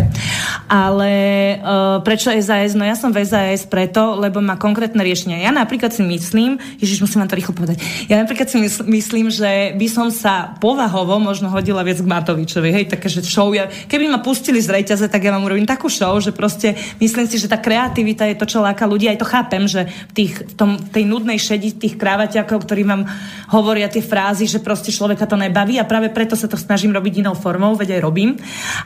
Ale 0.71 1.11
uh, 1.59 1.99
prečo 2.01 2.31
SAS? 2.31 2.73
No 2.73 2.87
ja 2.87 2.95
som 2.95 3.11
v 3.11 3.27
SAS 3.27 3.67
preto, 3.67 4.15
lebo 4.15 4.39
má 4.39 4.55
konkrétne 4.55 5.03
riešenia. 5.03 5.43
Ja 5.43 5.51
napríklad 5.51 5.91
si 5.91 6.01
myslím, 6.01 6.57
Ježiš, 6.79 7.03
musím 7.03 7.23
vám 7.23 7.29
to 7.29 7.39
rýchlo 7.39 7.53
povedať, 7.53 7.77
ja 8.07 8.15
napríklad 8.17 8.47
si 8.47 8.57
myslím, 8.87 9.27
že 9.29 9.75
by 9.75 9.87
som 9.91 10.07
sa 10.09 10.55
povahovo 10.57 11.19
možno 11.19 11.51
hodila 11.51 11.83
viac 11.83 11.99
k 11.99 12.07
Matovičovi, 12.07 12.69
hej, 12.71 12.85
také, 12.87 13.11
že 13.11 13.21
show, 13.25 13.51
ja, 13.51 13.67
keby 13.67 14.07
ma 14.07 14.23
pustili 14.23 14.63
z 14.63 14.71
reťaze, 14.71 15.11
tak 15.11 15.21
ja 15.21 15.35
vám 15.35 15.43
urobím 15.43 15.67
takú 15.67 15.91
show, 15.91 16.15
že 16.23 16.31
proste 16.31 16.73
myslím 17.03 17.27
si, 17.27 17.35
že 17.37 17.51
tá 17.51 17.59
kreativita 17.59 18.25
je 18.31 18.39
to, 18.39 18.45
čo 18.47 18.63
láka 18.63 18.87
ľudí, 18.87 19.11
aj 19.11 19.19
to 19.19 19.27
chápem, 19.27 19.63
že 19.67 19.91
v 20.09 20.13
tých 20.15 20.33
v 20.53 20.55
tom, 20.55 20.77
tej 20.77 21.09
nudnej 21.09 21.41
šedi 21.41 21.73
tých 21.73 21.97
krávatiakov, 21.97 22.61
ktorí 22.61 22.85
vám 22.85 23.09
hovoria 23.49 23.89
tie 23.89 24.05
frázy, 24.05 24.45
že 24.45 24.61
proste 24.61 24.93
človeka 24.93 25.25
to 25.25 25.33
nebaví. 25.33 25.81
A 25.81 25.89
práve 25.89 26.13
preto 26.13 26.37
sa 26.37 26.45
to 26.45 26.53
snažím 26.53 26.93
robiť 26.93 27.25
inou 27.25 27.33
formou, 27.33 27.73
veď 27.73 27.97
aj 27.97 28.01
robím. 28.05 28.37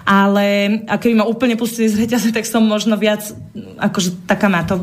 Ale 0.08 0.80
a 0.88 0.96
keby 0.96 1.20
ma 1.20 1.26
úplne 1.28 1.60
pustili 1.60 1.92
z 1.92 2.08
reťaze, 2.08 2.32
tak 2.32 2.48
som 2.48 2.64
možno 2.64 2.96
viac 2.96 3.28
akože 3.78 4.24
taká 4.24 4.48
má 4.48 4.64
to 4.64 4.80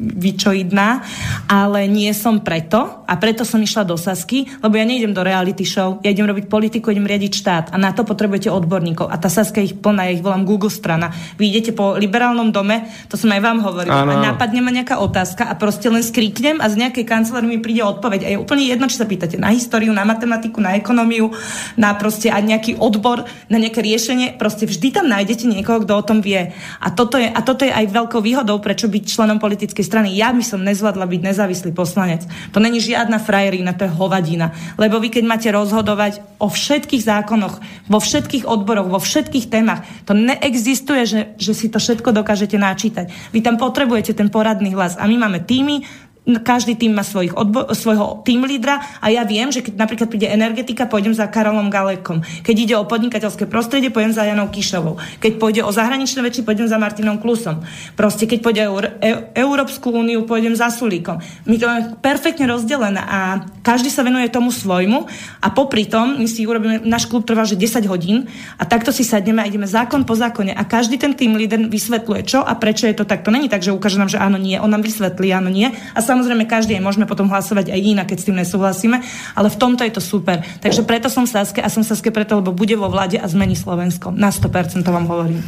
vyčoidná, 0.00 1.04
ale 1.50 1.84
nie 1.84 2.08
som 2.16 2.40
preto. 2.40 3.04
A 3.04 3.20
preto 3.20 3.44
som 3.44 3.60
išla 3.60 3.84
do 3.84 4.00
Sasky, 4.00 4.48
lebo 4.64 4.78
ja 4.78 4.88
nejdem 4.88 5.12
do 5.12 5.20
reality 5.20 5.68
show, 5.68 6.00
ja 6.00 6.14
idem 6.14 6.24
robiť 6.24 6.48
politiku, 6.48 6.88
idem 6.88 7.04
riadiť 7.04 7.32
štát. 7.36 7.64
A 7.74 7.76
na 7.76 7.92
to 7.92 8.06
potrebujete 8.08 8.48
odborníkov. 8.48 9.10
A 9.10 9.20
tá 9.20 9.28
Saska 9.28 9.60
ich 9.60 9.76
plná, 9.76 10.08
ja 10.08 10.16
ich 10.16 10.24
volám 10.24 10.46
Google 10.46 10.72
strana. 10.72 11.10
Vy 11.36 11.50
idete 11.52 11.74
po 11.74 11.98
liberálnom 11.98 12.54
dome, 12.54 12.86
to 13.10 13.18
som 13.18 13.28
aj 13.34 13.42
vám 13.42 13.58
hovorila, 13.60 14.06
a 14.06 14.14
napadne 14.32 14.62
ma 14.62 14.70
nejaká 14.70 15.02
otázka 15.02 15.50
a 15.50 15.58
proste 15.58 15.90
len 15.90 16.04
skry 16.04 16.21
kríknem 16.22 16.62
a 16.62 16.70
z 16.70 16.78
nejakej 16.78 17.02
kancelárie 17.02 17.50
mi 17.50 17.58
príde 17.58 17.82
odpoveď. 17.82 18.20
A 18.22 18.28
je 18.30 18.38
úplne 18.38 18.62
jedno, 18.62 18.86
či 18.86 18.94
sa 18.94 19.10
pýtate 19.10 19.42
na 19.42 19.50
históriu, 19.50 19.90
na 19.90 20.06
matematiku, 20.06 20.62
na 20.62 20.78
ekonómiu, 20.78 21.34
na 21.74 21.98
proste 21.98 22.30
a 22.30 22.38
nejaký 22.38 22.78
odbor, 22.78 23.26
na 23.50 23.58
nejaké 23.58 23.82
riešenie. 23.82 24.38
Proste 24.38 24.70
vždy 24.70 24.94
tam 24.94 25.10
nájdete 25.10 25.50
niekoho, 25.50 25.82
kto 25.82 25.98
o 25.98 26.06
tom 26.06 26.22
vie. 26.22 26.54
A 26.78 26.94
toto 26.94 27.18
je, 27.18 27.26
a 27.26 27.40
toto 27.42 27.66
je 27.66 27.74
aj 27.74 27.90
veľkou 27.90 28.22
výhodou, 28.22 28.62
prečo 28.62 28.86
byť 28.86 29.02
členom 29.02 29.42
politickej 29.42 29.82
strany. 29.82 30.14
Ja 30.14 30.30
by 30.30 30.46
som 30.46 30.62
nezvládla 30.62 31.10
byť 31.10 31.20
nezávislý 31.26 31.74
poslanec. 31.74 32.22
To 32.54 32.62
není 32.62 32.78
žiadna 32.78 33.18
frajerina, 33.18 33.74
to 33.74 33.90
je 33.90 33.90
hovadina. 33.90 34.54
Lebo 34.78 35.02
vy, 35.02 35.10
keď 35.10 35.26
máte 35.26 35.50
rozhodovať 35.50 36.22
o 36.38 36.46
všetkých 36.46 37.02
zákonoch, 37.02 37.58
vo 37.90 37.98
všetkých 37.98 38.46
odboroch, 38.46 38.86
vo 38.86 39.02
všetkých 39.02 39.50
témach, 39.50 39.82
to 40.06 40.14
neexistuje, 40.14 41.02
že, 41.02 41.20
že 41.34 41.50
si 41.50 41.66
to 41.66 41.82
všetko 41.82 42.14
dokážete 42.14 42.54
načítať. 42.54 43.10
Vy 43.34 43.42
tam 43.42 43.58
potrebujete 43.58 44.14
ten 44.14 44.30
poradný 44.30 44.70
hlas. 44.78 44.94
A 44.94 45.10
my 45.10 45.18
máme 45.18 45.42
týmy, 45.42 45.82
každý 46.22 46.78
tým 46.78 46.94
má 46.94 47.02
svojich 47.02 47.34
odbo- 47.34 47.66
svojho 47.74 48.22
tým 48.22 48.46
lídra 48.46 48.78
a 49.02 49.10
ja 49.10 49.26
viem, 49.26 49.50
že 49.50 49.58
keď 49.58 49.74
napríklad 49.74 50.06
príde 50.06 50.30
energetika, 50.30 50.86
pôjdem 50.86 51.10
za 51.10 51.26
Karolom 51.26 51.66
Galekom. 51.66 52.22
Keď 52.46 52.56
ide 52.56 52.74
o 52.78 52.86
podnikateľské 52.86 53.50
prostredie, 53.50 53.90
pôjdem 53.90 54.14
za 54.14 54.22
Janou 54.22 54.46
Kišovou. 54.46 55.02
Keď 55.18 55.32
pôjde 55.42 55.66
o 55.66 55.74
zahraničné 55.74 56.22
veci, 56.22 56.46
pôjdem 56.46 56.70
za 56.70 56.78
Martinom 56.78 57.18
Klusom. 57.18 57.66
Proste 57.98 58.30
keď 58.30 58.38
pôjde 58.38 58.62
o 58.70 58.78
e- 58.78 59.34
Európsku 59.34 59.90
úniu, 59.90 60.22
pôjdem 60.22 60.54
za 60.54 60.70
Sulíkom. 60.70 61.18
My 61.50 61.58
to 61.58 61.66
máme 61.66 61.82
perfektne 61.98 62.46
rozdelené 62.46 63.02
a 63.02 63.42
každý 63.66 63.90
sa 63.90 64.06
venuje 64.06 64.30
tomu 64.30 64.54
svojmu 64.54 65.10
a 65.42 65.48
popri 65.50 65.90
tom 65.90 66.22
my 66.22 66.28
si 66.30 66.46
urobíme, 66.46 66.86
náš 66.86 67.10
klub 67.10 67.26
trvá 67.26 67.42
že 67.42 67.58
10 67.58 67.82
hodín 67.90 68.30
a 68.58 68.62
takto 68.62 68.94
si 68.94 69.02
sadneme 69.02 69.42
a 69.42 69.48
ideme 69.50 69.66
zákon 69.66 70.06
po 70.06 70.14
zákone 70.14 70.54
a 70.54 70.62
každý 70.62 71.02
ten 71.02 71.18
tým 71.18 71.34
líder 71.34 71.66
vysvetľuje 71.66 72.22
čo 72.22 72.46
a 72.46 72.54
prečo 72.54 72.86
je 72.86 72.94
to 72.94 73.02
tak. 73.02 73.26
To 73.26 73.34
není 73.34 73.50
tak, 73.50 73.66
že 73.66 73.74
ukáže 73.74 73.98
nám, 73.98 74.06
že 74.06 74.22
áno, 74.22 74.38
nie. 74.38 74.54
On 74.62 74.70
nám 74.70 74.86
vysvetlí, 74.86 75.34
áno, 75.34 75.50
nie. 75.50 75.66
A 75.98 76.11
Samozrejme, 76.12 76.44
každý 76.44 76.76
je 76.76 76.84
môžeme 76.84 77.08
potom 77.08 77.32
hlasovať 77.32 77.72
aj 77.72 77.80
inak, 77.80 78.06
keď 78.12 78.18
s 78.20 78.26
tým 78.28 78.36
nesúhlasíme, 78.36 79.00
ale 79.32 79.48
v 79.48 79.56
tomto 79.56 79.80
je 79.88 79.96
to 79.96 80.02
super. 80.04 80.44
Takže 80.60 80.84
preto 80.84 81.08
som 81.08 81.24
Saske 81.24 81.64
a 81.64 81.72
som 81.72 81.80
Saske 81.80 82.12
preto, 82.12 82.36
lebo 82.36 82.52
bude 82.52 82.76
vo 82.76 82.92
vláde 82.92 83.16
a 83.16 83.24
zmení 83.24 83.56
Slovensko. 83.56 84.12
Na 84.12 84.28
100% 84.28 84.84
to 84.84 84.92
vám 84.92 85.08
hovorím. 85.08 85.40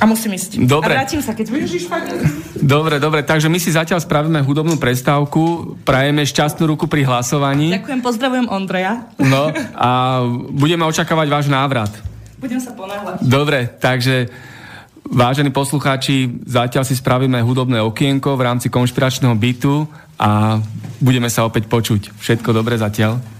A 0.00 0.04
musím 0.04 0.36
ísť. 0.36 0.60
Dobre. 0.64 0.92
A 0.92 1.04
vrátim 1.04 1.20
sa, 1.24 1.32
keď 1.32 1.52
budeš 1.52 1.88
Dobre, 2.56 3.00
dobre, 3.00 3.20
takže 3.24 3.48
my 3.48 3.56
si 3.60 3.72
zatiaľ 3.72 4.00
spravíme 4.00 4.40
hudobnú 4.44 4.76
prestávku, 4.80 5.76
prajeme 5.84 6.24
šťastnú 6.24 6.68
ruku 6.68 6.84
pri 6.88 7.04
hlasovaní. 7.04 7.72
Ďakujem, 7.76 8.00
pozdravujem 8.00 8.46
Ondreja. 8.48 9.08
No 9.20 9.52
a 9.76 10.20
budeme 10.52 10.84
očakávať 10.84 11.28
váš 11.28 11.46
návrat. 11.48 11.92
Budem 12.36 12.60
sa 12.60 12.76
ponáhľať. 12.76 13.24
Dobre, 13.24 13.72
takže 13.80 14.28
Vážení 15.06 15.54
poslucháči, 15.54 16.42
zatiaľ 16.42 16.82
si 16.82 16.98
spravíme 16.98 17.38
hudobné 17.38 17.78
okienko 17.78 18.34
v 18.34 18.44
rámci 18.46 18.66
konšpiračného 18.66 19.34
bytu 19.38 19.86
a 20.18 20.58
budeme 20.98 21.30
sa 21.30 21.46
opäť 21.46 21.70
počuť. 21.70 22.10
Všetko 22.18 22.50
dobre 22.50 22.74
zatiaľ. 22.74 23.35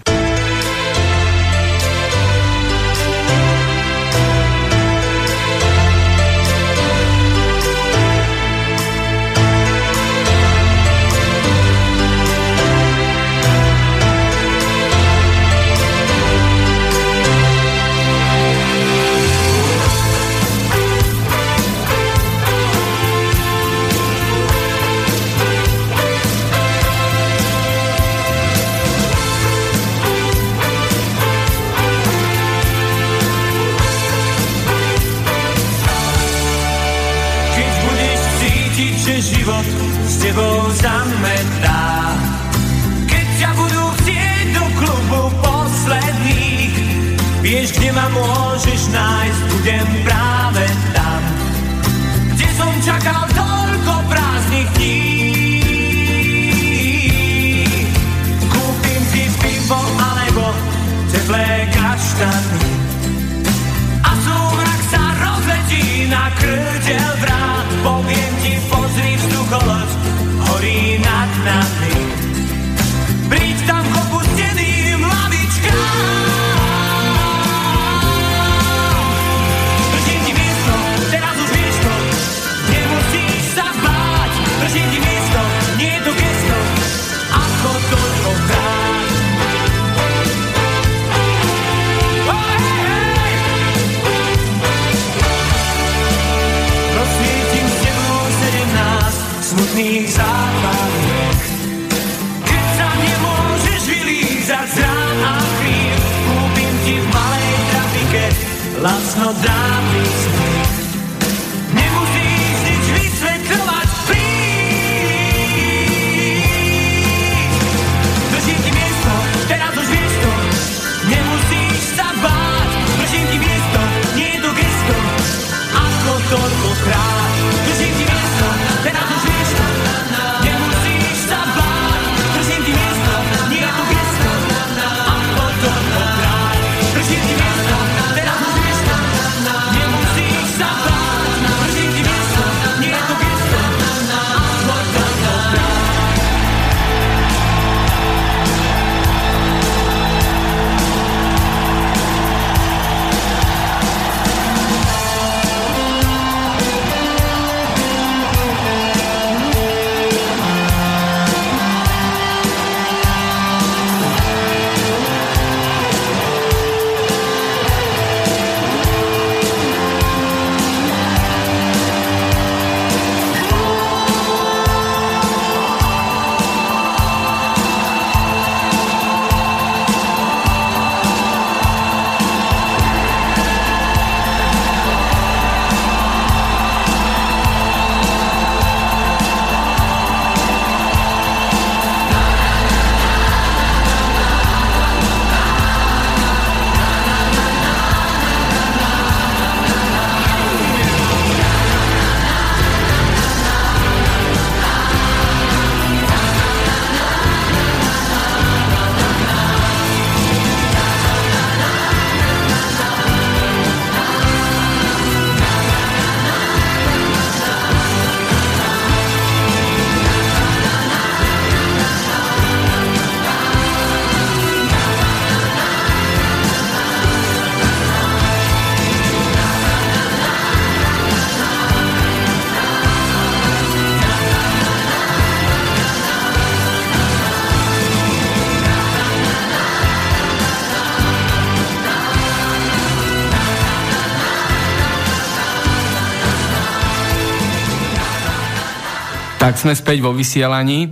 Tak 249.57 249.73
sme 249.73 249.73
späť 249.73 250.05
vo 250.05 250.13
vysielaní. 250.13 250.85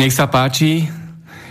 Nech 0.00 0.16
sa 0.16 0.24
páči. 0.24 0.88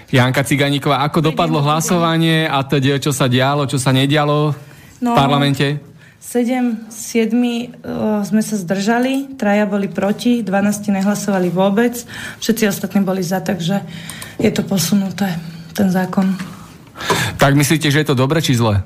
Janka 0.09 0.41
Ciganíková, 0.41 1.05
ako 1.05 1.29
dopadlo 1.29 1.61
hlasovanie 1.61 2.49
a 2.49 2.65
teda, 2.65 2.97
čo 2.97 3.13
sa 3.13 3.29
dialo, 3.29 3.69
čo 3.69 3.77
sa 3.77 3.93
nedialo 3.93 4.49
v 4.49 4.57
No. 5.05 5.13
parlamente? 5.13 5.77
7, 6.17 6.89
7 6.89 7.29
uh, 7.29 8.25
sme 8.25 8.41
sa 8.41 8.57
zdržali, 8.57 9.37
traja 9.37 9.69
boli 9.69 9.85
proti, 9.85 10.41
12 10.41 10.89
nehlasovali 10.89 11.53
vôbec, 11.53 11.93
všetci 12.41 12.73
ostatní 12.73 13.05
boli 13.05 13.21
za, 13.21 13.37
takže 13.37 13.85
je 14.41 14.49
to 14.49 14.65
posunuté, 14.65 15.37
ten 15.77 15.93
zákon. 15.93 16.25
Tak 17.37 17.53
myslíte, 17.53 17.93
že 17.93 18.01
je 18.01 18.07
to 18.09 18.17
dobre 18.17 18.41
či 18.41 18.57
zle? 18.57 18.81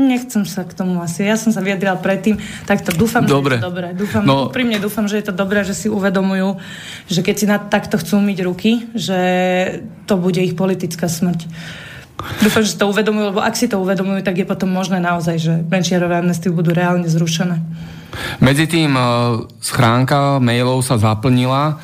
Nechcem 0.00 0.48
sa 0.48 0.64
k 0.64 0.72
tomu 0.72 1.04
asi. 1.04 1.28
Ja 1.28 1.36
som 1.36 1.52
sa 1.52 1.60
vyjadrila 1.60 2.00
predtým, 2.00 2.40
tak 2.64 2.80
to 2.80 2.96
dúfam, 2.96 3.20
Dobre. 3.28 3.60
že 3.60 3.60
je 3.60 3.64
to 3.64 3.68
dobré. 3.68 3.88
Dúfam, 3.92 4.22
No. 4.24 4.48
úprimne 4.48 4.80
dúfam, 4.80 5.04
že 5.04 5.20
je 5.20 5.28
to 5.28 5.34
dobré, 5.36 5.60
že 5.60 5.76
si 5.76 5.92
uvedomujú, 5.92 6.56
že 7.04 7.20
keď 7.20 7.34
si 7.36 7.44
na 7.44 7.60
takto 7.60 8.00
chcú 8.00 8.16
myť 8.24 8.38
ruky, 8.40 8.88
že 8.96 9.20
to 10.08 10.16
bude 10.16 10.40
ich 10.40 10.56
politická 10.56 11.04
smrť. 11.04 11.44
Dúfam, 12.40 12.64
že 12.64 12.76
to 12.76 12.88
uvedomujú, 12.88 13.32
lebo 13.32 13.40
ak 13.40 13.56
si 13.56 13.68
to 13.68 13.80
uvedomujú, 13.80 14.20
tak 14.20 14.36
je 14.36 14.44
potom 14.44 14.68
možné 14.68 15.00
naozaj, 15.00 15.36
že 15.40 15.52
Menšiarové 15.68 16.20
amnestie 16.20 16.52
budú 16.52 16.72
reálne 16.72 17.08
zrušené. 17.08 17.56
Medzi 18.40 18.68
tým 18.68 18.92
e, 18.92 19.02
schránka 19.60 20.36
mailov 20.36 20.84
sa 20.84 21.00
zaplnila. 21.00 21.80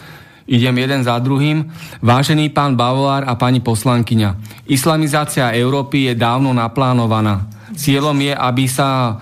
Idem 0.46 0.76
jeden 0.78 1.02
za 1.02 1.16
druhým. 1.18 1.66
Vážený 2.04 2.52
pán 2.54 2.76
Bavolár 2.78 3.26
a 3.26 3.34
pani 3.34 3.58
poslankyňa, 3.58 4.36
islamizácia 4.70 5.50
Európy 5.50 6.06
je 6.06 6.14
dávno 6.14 6.54
naplánovaná. 6.54 7.55
Cieľom 7.76 8.16
je, 8.18 8.32
aby 8.32 8.64
sa 8.66 9.20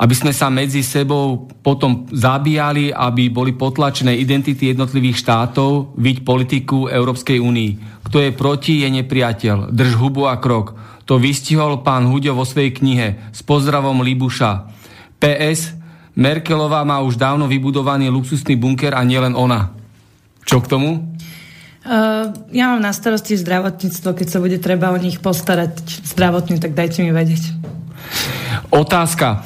aby 0.00 0.16
sme 0.16 0.32
sa 0.32 0.48
medzi 0.48 0.80
sebou 0.80 1.44
potom 1.60 2.08
zabíjali, 2.08 2.88
aby 2.88 3.28
boli 3.28 3.52
potlačené 3.52 4.16
identity 4.16 4.72
jednotlivých 4.72 5.20
štátov, 5.20 5.92
viť 5.92 6.24
politiku 6.24 6.88
Európskej 6.88 7.36
únii. 7.36 8.00
Kto 8.08 8.16
je 8.24 8.32
proti, 8.32 8.80
je 8.80 8.88
nepriateľ. 8.88 9.68
Drž 9.68 9.92
hubu 10.00 10.24
a 10.24 10.40
krok. 10.40 10.72
To 11.04 11.20
vystihol 11.20 11.84
pán 11.84 12.08
Huďo 12.08 12.32
vo 12.32 12.48
svojej 12.48 12.72
knihe 12.72 13.28
S 13.28 13.44
pozdravom 13.44 14.00
Libuša. 14.00 14.72
PS. 15.20 15.76
Merkelová 16.16 16.80
má 16.80 17.04
už 17.04 17.20
dávno 17.20 17.44
vybudovaný 17.44 18.08
luxusný 18.08 18.56
bunker 18.56 18.96
a 18.96 19.04
nielen 19.04 19.36
ona. 19.36 19.76
Čo 20.48 20.64
k 20.64 20.70
tomu? 20.70 21.09
Uh, 21.90 22.30
ja 22.54 22.70
mám 22.70 22.78
na 22.78 22.94
starosti 22.94 23.34
zdravotníctvo, 23.34 24.14
keď 24.14 24.26
sa 24.30 24.38
bude 24.38 24.62
treba 24.62 24.94
o 24.94 24.98
nich 25.02 25.18
postarať 25.18 26.06
zdravotne, 26.06 26.62
tak 26.62 26.70
dajte 26.70 27.02
mi 27.02 27.10
vedieť. 27.10 27.50
Otázka. 28.70 29.42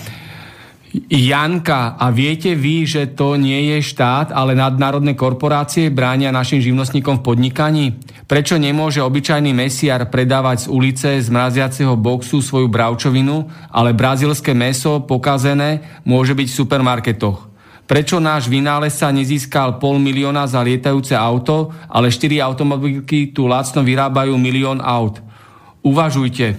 Janka, 1.09 1.97
a 1.97 2.13
viete 2.13 2.53
vy, 2.53 2.85
že 2.85 3.17
to 3.17 3.41
nie 3.41 3.73
je 3.73 3.89
štát, 3.89 4.29
ale 4.29 4.53
nadnárodné 4.53 5.17
korporácie 5.17 5.89
bránia 5.89 6.37
našim 6.37 6.61
živnostníkom 6.61 7.25
v 7.25 7.27
podnikaní? 7.33 7.87
Prečo 8.29 8.61
nemôže 8.61 9.01
obyčajný 9.01 9.57
mesiar 9.57 10.05
predávať 10.13 10.69
z 10.69 10.71
ulice 10.71 11.09
z 11.25 11.29
mraziaceho 11.33 11.97
boxu 11.97 12.45
svoju 12.45 12.69
bravčovinu, 12.69 13.49
ale 13.73 13.97
brazilské 13.97 14.53
meso 14.53 15.01
pokazené 15.01 15.81
môže 16.05 16.37
byť 16.37 16.47
v 16.53 16.59
supermarketoch? 16.61 17.54
Prečo 17.85 18.17
náš 18.17 18.49
vynález 18.49 18.97
sa 18.97 19.13
nezískal 19.13 19.77
pol 19.77 20.01
milióna 20.01 20.49
za 20.49 20.65
lietajúce 20.65 21.13
auto, 21.13 21.69
ale 21.85 22.09
štyri 22.09 22.41
automobilky 22.41 23.29
tu 23.29 23.45
lacno 23.45 23.85
vyrábajú 23.85 24.41
milión 24.41 24.81
aut? 24.81 25.21
Uvažujte. 25.85 26.57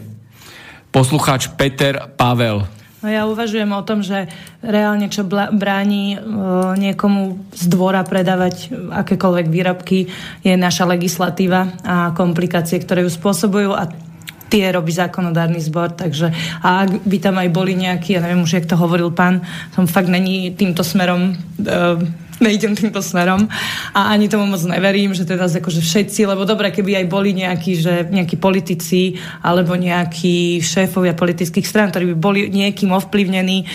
Posluchač 0.93 1.49
Peter 1.57 2.13
Pavel. 2.13 2.69
No 3.01 3.13
ja 3.13 3.25
uvažujem 3.29 3.69
o 3.69 3.85
tom, 3.85 4.01
že 4.01 4.25
reálne 4.65 5.09
čo 5.13 5.25
bráni 5.29 6.17
e, 6.17 6.17
niekomu 6.73 7.37
z 7.53 7.69
dvora 7.69 8.01
predávať 8.01 8.73
akékoľvek 8.93 9.45
výrobky 9.45 10.09
je 10.41 10.53
naša 10.57 10.89
legislatíva 10.89 11.69
a 11.85 12.17
komplikácie, 12.17 12.81
ktoré 12.81 13.05
ju 13.05 13.13
spôsobujú 13.13 13.77
a 13.77 13.93
tie 14.55 14.71
robí 14.71 14.95
zákonodárny 14.95 15.59
zbor, 15.59 15.91
takže 15.91 16.31
a 16.63 16.87
ak 16.87 17.03
by 17.03 17.17
tam 17.19 17.35
aj 17.43 17.51
boli 17.51 17.75
nejakí, 17.75 18.15
ja 18.15 18.23
neviem 18.23 18.47
už, 18.47 18.63
jak 18.63 18.71
to 18.71 18.79
hovoril 18.79 19.11
pán, 19.11 19.43
som 19.75 19.83
fakt 19.83 20.07
není 20.07 20.55
týmto 20.55 20.79
smerom 20.79 21.35
e, 21.35 21.35
nejdem 22.43 22.75
týmto 22.75 22.99
smerom 22.99 23.47
a 23.95 24.11
ani 24.11 24.27
tomu 24.27 24.45
moc 24.49 24.61
neverím, 24.65 25.15
že 25.15 25.23
teda 25.23 25.47
akože 25.47 25.81
všetci, 25.81 26.27
lebo 26.27 26.43
dobre, 26.43 26.71
keby 26.71 27.03
aj 27.03 27.05
boli 27.07 27.31
nejakí, 27.35 27.71
že 27.79 28.07
nejakí 28.11 28.35
politici 28.39 29.15
alebo 29.43 29.75
nejakí 29.75 30.59
šéfovia 30.59 31.15
politických 31.15 31.65
strán, 31.67 31.91
ktorí 31.91 32.11
by 32.13 32.17
boli 32.17 32.39
niekým 32.51 32.91
ovplyvnení, 32.91 33.65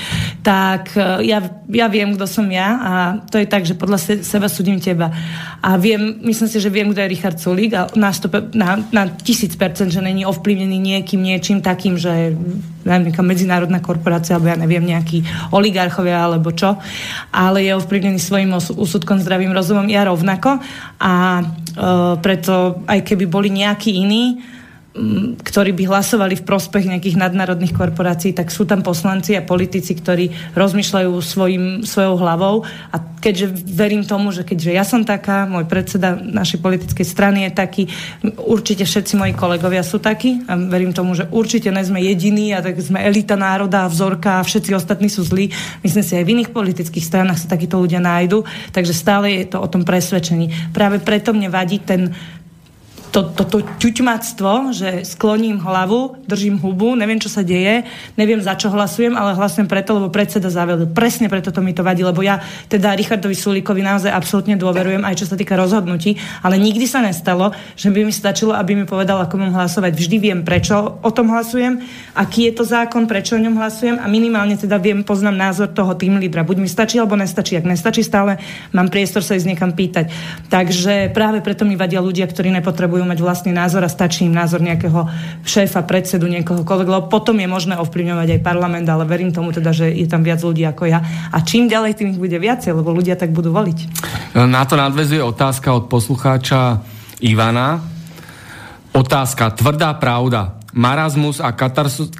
tak 0.44 0.96
e, 0.96 1.24
ja, 1.28 1.38
ja 1.70 1.86
viem, 1.88 2.16
kto 2.16 2.26
som 2.28 2.46
ja 2.48 2.68
a 2.80 2.92
to 3.28 3.40
je 3.40 3.46
tak, 3.48 3.64
že 3.64 3.78
podľa 3.78 3.98
se, 3.98 4.14
seba 4.24 4.48
súdim 4.48 4.80
teba. 4.80 5.12
A 5.60 5.76
viem, 5.76 6.20
myslím 6.24 6.48
si, 6.48 6.58
že 6.60 6.72
viem, 6.72 6.92
kto 6.92 7.00
je 7.04 7.12
Richard 7.12 7.38
Sulík 7.40 7.72
a 7.76 7.88
na, 7.96 8.12
stope, 8.12 8.52
na, 8.56 8.80
na 8.92 9.08
tisíc 9.08 9.56
percent, 9.56 9.92
že 9.92 10.00
není 10.00 10.24
ovplyvnený 10.24 10.78
niekým, 10.78 11.20
niečím 11.20 11.60
takým, 11.60 12.00
že 12.00 12.36
nejaká 12.98 13.22
medzinárodná 13.22 13.78
korporácia, 13.78 14.34
alebo 14.34 14.50
ja 14.50 14.58
neviem, 14.58 14.82
nejakí 14.82 15.22
oligarchovia, 15.54 16.26
alebo 16.26 16.50
čo, 16.50 16.74
ale 17.30 17.62
je 17.68 17.76
ovplyvnený 17.78 18.18
svojim 18.18 18.50
úsudkom, 18.56 19.22
zdravým 19.22 19.54
rozumom, 19.54 19.86
ja 19.86 20.08
rovnako. 20.08 20.58
A 20.98 21.12
e, 21.38 21.44
preto 22.18 22.82
aj 22.90 23.00
keby 23.06 23.30
boli 23.30 23.54
nejakí 23.54 23.94
iní, 23.94 24.42
ktorí 25.40 25.72
by 25.72 25.84
hlasovali 25.88 26.34
v 26.38 26.46
prospech 26.46 26.90
nejakých 26.90 27.16
nadnárodných 27.16 27.72
korporácií, 27.72 28.36
tak 28.36 28.52
sú 28.52 28.68
tam 28.68 28.84
poslanci 28.84 29.32
a 29.34 29.42
politici, 29.42 29.96
ktorí 29.96 30.52
rozmýšľajú 30.52 31.10
svojim, 31.20 31.64
svojou 31.82 32.14
hlavou 32.20 32.54
a 32.92 32.96
keďže 33.20 33.52
verím 33.68 34.04
tomu, 34.04 34.32
že 34.32 34.44
keďže 34.44 34.70
ja 34.72 34.84
som 34.84 35.04
taká, 35.04 35.44
môj 35.44 35.68
predseda 35.68 36.16
našej 36.16 36.60
politickej 36.60 37.06
strany 37.06 37.38
je 37.48 37.50
taký, 37.52 37.82
určite 38.40 38.88
všetci 38.88 39.12
moji 39.20 39.32
kolegovia 39.36 39.84
sú 39.84 40.00
takí 40.00 40.40
a 40.48 40.56
verím 40.56 40.96
tomu, 40.96 41.12
že 41.12 41.28
určite 41.28 41.68
nie 41.68 41.84
sme 41.84 42.00
jediní 42.00 42.56
a 42.56 42.64
tak 42.64 42.80
sme 42.80 43.04
elita 43.04 43.36
národa 43.36 43.84
a 43.84 43.92
vzorka 43.92 44.40
a 44.40 44.46
všetci 44.46 44.72
ostatní 44.72 45.12
sú 45.12 45.24
zlí. 45.24 45.52
Myslím 45.84 46.04
si, 46.04 46.16
aj 46.16 46.24
v 46.24 46.32
iných 46.40 46.50
politických 46.52 47.04
stranách 47.04 47.44
sa 47.44 47.52
takíto 47.52 47.76
ľudia 47.76 48.00
nájdu, 48.00 48.44
takže 48.72 48.96
stále 48.96 49.44
je 49.44 49.52
to 49.52 49.60
o 49.60 49.68
tom 49.68 49.84
presvedčení. 49.84 50.72
Práve 50.72 51.00
preto 51.00 51.36
mne 51.36 51.52
vadí 51.52 51.76
ten 51.80 52.12
to, 53.10 53.26
to, 53.34 53.42
to 53.42 53.58
ťuťmactvo, 53.82 54.70
že 54.70 54.88
skloním 55.02 55.58
hlavu, 55.58 56.22
držím 56.30 56.62
hubu, 56.62 56.94
neviem, 56.94 57.18
čo 57.18 57.26
sa 57.26 57.42
deje, 57.42 57.82
neviem, 58.14 58.38
za 58.38 58.54
čo 58.54 58.70
hlasujem, 58.70 59.18
ale 59.18 59.34
hlasujem 59.34 59.66
preto, 59.66 59.98
lebo 59.98 60.14
predseda 60.14 60.46
zavedol. 60.46 60.94
Presne 60.94 61.26
preto 61.26 61.50
to 61.50 61.58
mi 61.58 61.74
to 61.74 61.82
vadí, 61.82 62.06
lebo 62.06 62.22
ja 62.22 62.38
teda 62.70 62.94
Richardovi 62.94 63.34
Sulíkovi 63.34 63.82
naozaj 63.82 64.14
absolútne 64.14 64.54
dôverujem, 64.54 65.02
aj 65.02 65.18
čo 65.18 65.26
sa 65.26 65.34
týka 65.34 65.58
rozhodnutí, 65.58 66.14
ale 66.46 66.56
nikdy 66.62 66.86
sa 66.86 67.02
nestalo, 67.02 67.50
že 67.74 67.90
by 67.90 68.06
mi 68.06 68.14
stačilo, 68.14 68.54
aby 68.54 68.78
mi 68.78 68.86
povedal, 68.86 69.18
ako 69.18 69.34
mám 69.42 69.52
hlasovať. 69.58 69.90
Vždy 69.90 70.16
viem, 70.22 70.40
prečo 70.46 71.02
o 71.02 71.10
tom 71.10 71.34
hlasujem, 71.34 71.82
aký 72.14 72.46
je 72.50 72.52
to 72.54 72.64
zákon, 72.64 73.10
prečo 73.10 73.34
o 73.34 73.42
ňom 73.42 73.58
hlasujem 73.58 73.96
a 73.98 74.06
minimálne 74.06 74.54
teda 74.54 74.78
viem, 74.78 75.02
poznám 75.02 75.34
názor 75.50 75.74
toho 75.74 75.98
tým 75.98 76.22
lídra. 76.22 76.46
Buď 76.46 76.62
mi 76.62 76.70
stačí, 76.70 77.02
alebo 77.02 77.18
nestačí. 77.18 77.58
Ak 77.58 77.66
nestačí, 77.66 78.06
stále 78.06 78.38
mám 78.70 78.86
priestor 78.86 79.26
sa 79.26 79.34
ísť 79.34 79.50
niekam 79.50 79.74
pýtať. 79.74 80.12
Takže 80.46 81.10
práve 81.10 81.42
preto 81.42 81.66
mi 81.66 81.74
vadia 81.74 81.98
ľudia, 81.98 82.30
ktorí 82.30 82.54
nepotrebujú 82.54 82.99
potrebujú 83.00 83.16
mať 83.16 83.20
vlastný 83.24 83.52
názor 83.56 83.80
a 83.80 83.88
stačí 83.88 84.28
im 84.28 84.36
názor 84.36 84.60
nejakého 84.60 85.08
šéfa, 85.40 85.88
predsedu, 85.88 86.28
niekoho 86.28 86.60
lebo 86.60 87.08
potom 87.08 87.40
je 87.40 87.48
možné 87.48 87.80
ovplyvňovať 87.80 88.36
aj 88.36 88.40
parlament, 88.44 88.84
ale 88.84 89.08
verím 89.08 89.32
tomu 89.32 89.56
teda, 89.56 89.72
že 89.72 89.88
je 89.88 90.04
tam 90.04 90.20
viac 90.20 90.44
ľudí 90.44 90.68
ako 90.68 90.84
ja. 90.84 91.00
A 91.32 91.40
čím 91.40 91.64
ďalej, 91.64 91.96
tým 91.96 92.12
ich 92.12 92.20
bude 92.20 92.36
viacej, 92.36 92.76
lebo 92.76 92.92
ľudia 92.92 93.16
tak 93.16 93.32
budú 93.32 93.56
voliť. 93.56 93.78
Na 94.36 94.68
to 94.68 94.76
nadvezuje 94.76 95.24
otázka 95.24 95.72
od 95.72 95.88
poslucháča 95.88 96.84
Ivana. 97.24 97.80
Otázka, 98.92 99.56
tvrdá 99.56 99.96
pravda. 99.96 100.60
Marazmus 100.76 101.40
a 101.40 101.56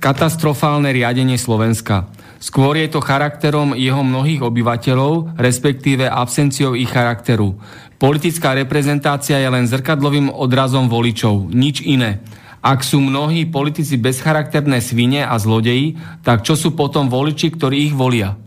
katastrofálne 0.01 0.91
riadenie 0.91 1.37
Slovenska. 1.37 2.09
Skôr 2.41 2.72
je 2.81 2.89
to 2.89 3.05
charakterom 3.05 3.76
jeho 3.76 4.01
mnohých 4.01 4.41
obyvateľov, 4.41 5.37
respektíve 5.37 6.09
absenciou 6.09 6.72
ich 6.72 6.89
charakteru. 6.89 7.61
Politická 8.01 8.57
reprezentácia 8.57 9.37
je 9.37 9.45
len 9.45 9.69
zrkadlovým 9.69 10.33
odrazom 10.33 10.89
voličov, 10.89 11.53
nič 11.53 11.85
iné. 11.85 12.25
Ak 12.65 12.81
sú 12.81 12.97
mnohí 12.97 13.45
politici 13.45 14.01
bezcharakterné 14.01 14.81
svine 14.81 15.29
a 15.29 15.37
zlodeji, 15.37 16.01
tak 16.25 16.41
čo 16.41 16.57
sú 16.57 16.73
potom 16.73 17.13
voliči, 17.13 17.53
ktorí 17.53 17.93
ich 17.93 17.95
volia? 17.97 18.41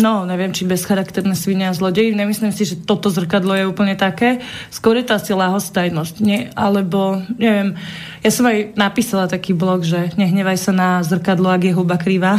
No, 0.00 0.22
neviem, 0.22 0.54
či 0.54 0.70
bezcharakterné 0.70 1.34
svine 1.34 1.66
a 1.66 1.74
zlodej. 1.74 2.14
Nemyslím 2.14 2.54
si, 2.54 2.62
že 2.62 2.78
toto 2.78 3.10
zrkadlo 3.10 3.58
je 3.58 3.68
úplne 3.68 3.98
také. 3.98 4.38
Skôr 4.70 4.96
je 4.96 5.04
to 5.04 5.18
asi 5.18 5.34
lahostajnosť. 5.34 6.14
Nie? 6.22 6.54
Alebo, 6.54 7.18
neviem, 7.36 7.74
ja 8.20 8.28
som 8.28 8.44
aj 8.44 8.76
napísala 8.76 9.32
taký 9.32 9.56
blog, 9.56 9.80
že 9.80 10.12
nehnevaj 10.20 10.58
sa 10.60 10.72
na 10.76 11.00
zrkadlo, 11.00 11.48
ak 11.48 11.64
je 11.64 11.72
huba 11.72 11.96
krivá. 11.96 12.36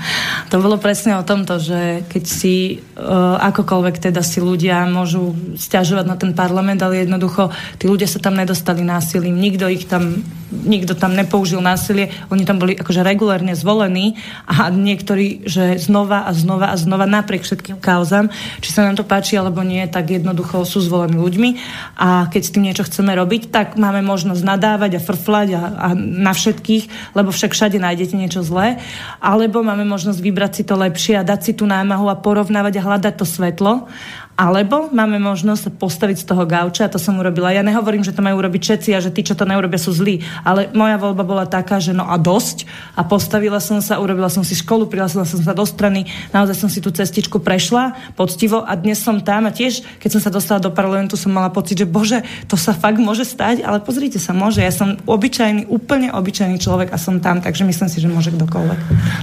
to 0.50 0.62
bolo 0.62 0.78
presne 0.78 1.18
o 1.18 1.26
tomto, 1.26 1.58
že 1.58 2.06
keď 2.06 2.24
si 2.24 2.78
uh, 2.78 3.42
akokoľvek 3.42 3.98
teda 3.98 4.22
si 4.22 4.38
ľudia 4.38 4.86
môžu 4.86 5.34
stiažovať 5.58 6.06
na 6.06 6.14
ten 6.14 6.30
parlament, 6.38 6.78
ale 6.86 7.02
jednoducho 7.02 7.50
tí 7.82 7.90
ľudia 7.90 8.06
sa 8.06 8.22
tam 8.22 8.38
nedostali 8.38 8.86
násilím. 8.86 9.34
Nikto 9.34 9.66
ich 9.66 9.90
tam 9.90 10.22
nikto 10.62 10.94
tam 10.94 11.18
nepoužil 11.18 11.58
násilie, 11.58 12.14
oni 12.30 12.46
tam 12.46 12.62
boli 12.62 12.78
akože 12.78 13.02
regulárne 13.02 13.58
zvolení 13.58 14.14
a 14.46 14.70
niektorí, 14.70 15.42
že 15.50 15.82
znova 15.82 16.30
a 16.30 16.30
znova 16.30 16.70
a 16.70 16.76
znova 16.78 17.10
napriek 17.10 17.42
všetkým 17.42 17.82
kauzám, 17.82 18.30
či 18.62 18.70
sa 18.70 18.86
nám 18.86 18.94
to 18.94 19.02
páči 19.02 19.34
alebo 19.34 19.66
nie, 19.66 19.82
tak 19.90 20.14
jednoducho 20.14 20.62
sú 20.62 20.78
zvolení 20.78 21.18
ľuďmi 21.18 21.50
a 21.98 22.30
keď 22.30 22.42
s 22.46 22.52
tým 22.54 22.64
niečo 22.70 22.86
chceme 22.86 23.10
robiť, 23.18 23.50
tak 23.50 23.74
máme 23.74 24.06
možnosť 24.06 24.42
nadávať 24.46 25.02
a 25.02 25.04
frflať 25.24 25.56
a, 25.56 25.62
a 25.72 25.88
na 25.96 26.36
všetkých, 26.36 27.16
lebo 27.16 27.32
však 27.32 27.56
všade 27.56 27.80
nájdete 27.80 28.12
niečo 28.12 28.44
zlé, 28.44 28.76
alebo 29.24 29.64
máme 29.64 29.88
možnosť 29.88 30.20
vybrať 30.20 30.52
si 30.52 30.62
to 30.68 30.76
lepšie 30.76 31.16
a 31.16 31.24
dať 31.24 31.40
si 31.40 31.52
tú 31.56 31.64
námahu 31.64 32.12
a 32.12 32.20
porovnávať 32.20 32.84
a 32.84 32.84
hľadať 32.84 33.14
to 33.16 33.24
svetlo 33.24 33.88
alebo 34.34 34.90
máme 34.90 35.22
možnosť 35.22 35.78
postaviť 35.78 36.22
z 36.22 36.26
toho 36.26 36.42
gauča, 36.42 36.86
a 36.86 36.92
to 36.92 36.98
som 36.98 37.14
urobila. 37.22 37.54
Ja 37.54 37.62
nehovorím, 37.62 38.02
že 38.02 38.10
to 38.10 38.22
majú 38.22 38.42
urobiť 38.42 38.62
všetci 38.62 38.90
a 38.94 38.98
že 38.98 39.14
tí, 39.14 39.22
čo 39.22 39.38
to 39.38 39.46
neurobia, 39.46 39.78
sú 39.78 39.94
zlí. 39.94 40.26
Ale 40.42 40.74
moja 40.74 40.98
voľba 40.98 41.22
bola 41.22 41.44
taká, 41.46 41.78
že 41.78 41.94
no 41.94 42.02
a 42.06 42.18
dosť. 42.18 42.66
A 42.98 43.06
postavila 43.06 43.62
som 43.62 43.78
sa, 43.78 44.02
urobila 44.02 44.26
som 44.26 44.42
si 44.42 44.58
školu, 44.58 44.90
prihlásila 44.90 45.22
som 45.22 45.38
sa 45.38 45.54
do 45.54 45.62
strany, 45.62 46.10
naozaj 46.34 46.56
som 46.58 46.66
si 46.66 46.82
tú 46.82 46.90
cestičku 46.90 47.38
prešla 47.38 47.94
poctivo 48.18 48.66
a 48.66 48.74
dnes 48.74 48.98
som 48.98 49.22
tam 49.22 49.46
a 49.46 49.54
tiež, 49.54 49.86
keď 50.02 50.18
som 50.18 50.20
sa 50.22 50.30
dostala 50.34 50.58
do 50.58 50.74
parlamentu, 50.74 51.14
som 51.14 51.30
mala 51.30 51.54
pocit, 51.54 51.78
že 51.78 51.86
bože, 51.86 52.26
to 52.50 52.58
sa 52.58 52.74
fakt 52.74 52.98
môže 52.98 53.22
stať, 53.22 53.62
ale 53.62 53.78
pozrite 53.78 54.18
sa, 54.18 54.34
môže. 54.34 54.58
Ja 54.58 54.74
som 54.74 54.98
obyčajný, 55.06 55.70
úplne 55.70 56.10
obyčajný 56.10 56.58
človek 56.58 56.90
a 56.90 56.98
som 56.98 57.22
tam, 57.22 57.38
takže 57.38 57.62
myslím 57.62 57.86
si, 57.86 58.02
že 58.02 58.10
môže 58.10 58.34
kdokoľvek. 58.34 58.78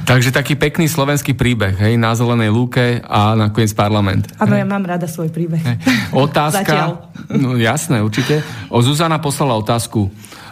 Takže 0.08 0.32
taký 0.32 0.56
pekný 0.56 0.88
slovenský 0.88 1.36
príbeh, 1.36 1.76
hej, 1.76 2.00
na 2.00 2.16
zelenej 2.16 2.52
lúke 2.52 3.04
a 3.04 3.36
nakoniec 3.36 3.76
parlament. 3.76 4.32
Áno, 4.40 4.56
ja 4.56 4.64
mám 4.64 4.84
rada 4.88 5.01
svoj 5.08 5.30
príbeh. 5.30 5.62
Otázka. 6.14 7.10
no 7.34 7.56
jasné, 7.58 8.02
určite. 8.02 8.42
O 8.74 8.82
Zuzana 8.82 9.22
poslala 9.22 9.58
otázku. 9.58 10.12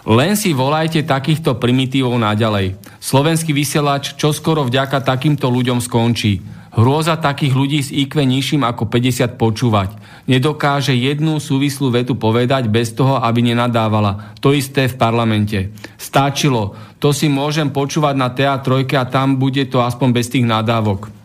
Len 0.10 0.34
si 0.40 0.56
volajte 0.56 1.04
takýchto 1.04 1.60
primitívov 1.60 2.16
naďalej. 2.18 2.80
Slovenský 2.98 3.52
vysielač 3.52 4.16
čoskoro 4.16 4.66
vďaka 4.66 5.04
takýmto 5.04 5.52
ľuďom 5.52 5.84
skončí. 5.84 6.40
Hrôza 6.70 7.18
takých 7.18 7.54
ľudí 7.54 7.80
s 7.82 7.90
IQ 7.90 8.24
nižším 8.24 8.64
ako 8.64 8.88
50 8.88 9.36
počúvať. 9.42 9.90
Nedokáže 10.30 10.94
jednu 10.94 11.42
súvislú 11.42 11.90
vetu 11.90 12.14
povedať 12.14 12.70
bez 12.70 12.94
toho, 12.94 13.18
aby 13.20 13.42
nenadávala. 13.42 14.38
To 14.40 14.54
isté 14.54 14.86
v 14.86 14.96
parlamente. 14.96 15.74
Stačilo. 15.98 16.78
To 17.02 17.10
si 17.10 17.26
môžem 17.26 17.74
počúvať 17.74 18.16
na 18.16 18.30
teatrojke 18.30 18.96
a 18.96 19.10
tam 19.10 19.42
bude 19.42 19.66
to 19.68 19.82
aspoň 19.82 20.10
bez 20.14 20.30
tých 20.30 20.46
nadávok. 20.46 21.19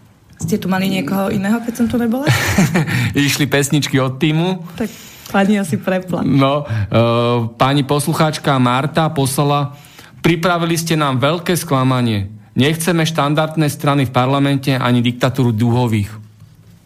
Ste 0.44 0.60
tu 0.60 0.68
mali 0.68 0.92
niekoho 0.92 1.32
iného, 1.32 1.56
keď 1.64 1.72
som 1.72 1.86
tu 1.88 1.96
nebola? 1.96 2.28
Išli 3.16 3.48
pesničky 3.48 3.96
od 3.96 4.20
týmu. 4.20 4.60
Tak 4.76 4.92
pani 5.32 5.56
asi 5.56 5.80
prepla. 5.80 6.20
No, 6.20 6.68
uh, 6.68 7.48
pani 7.56 7.80
poslucháčka 7.80 8.52
Marta 8.60 9.08
poslala, 9.08 9.72
pripravili 10.20 10.76
ste 10.76 11.00
nám 11.00 11.16
veľké 11.16 11.56
sklamanie. 11.56 12.28
Nechceme 12.60 13.08
štandardné 13.08 13.72
strany 13.72 14.04
v 14.04 14.12
parlamente 14.12 14.68
ani 14.76 15.00
diktatúru 15.00 15.48
duhových. 15.48 16.12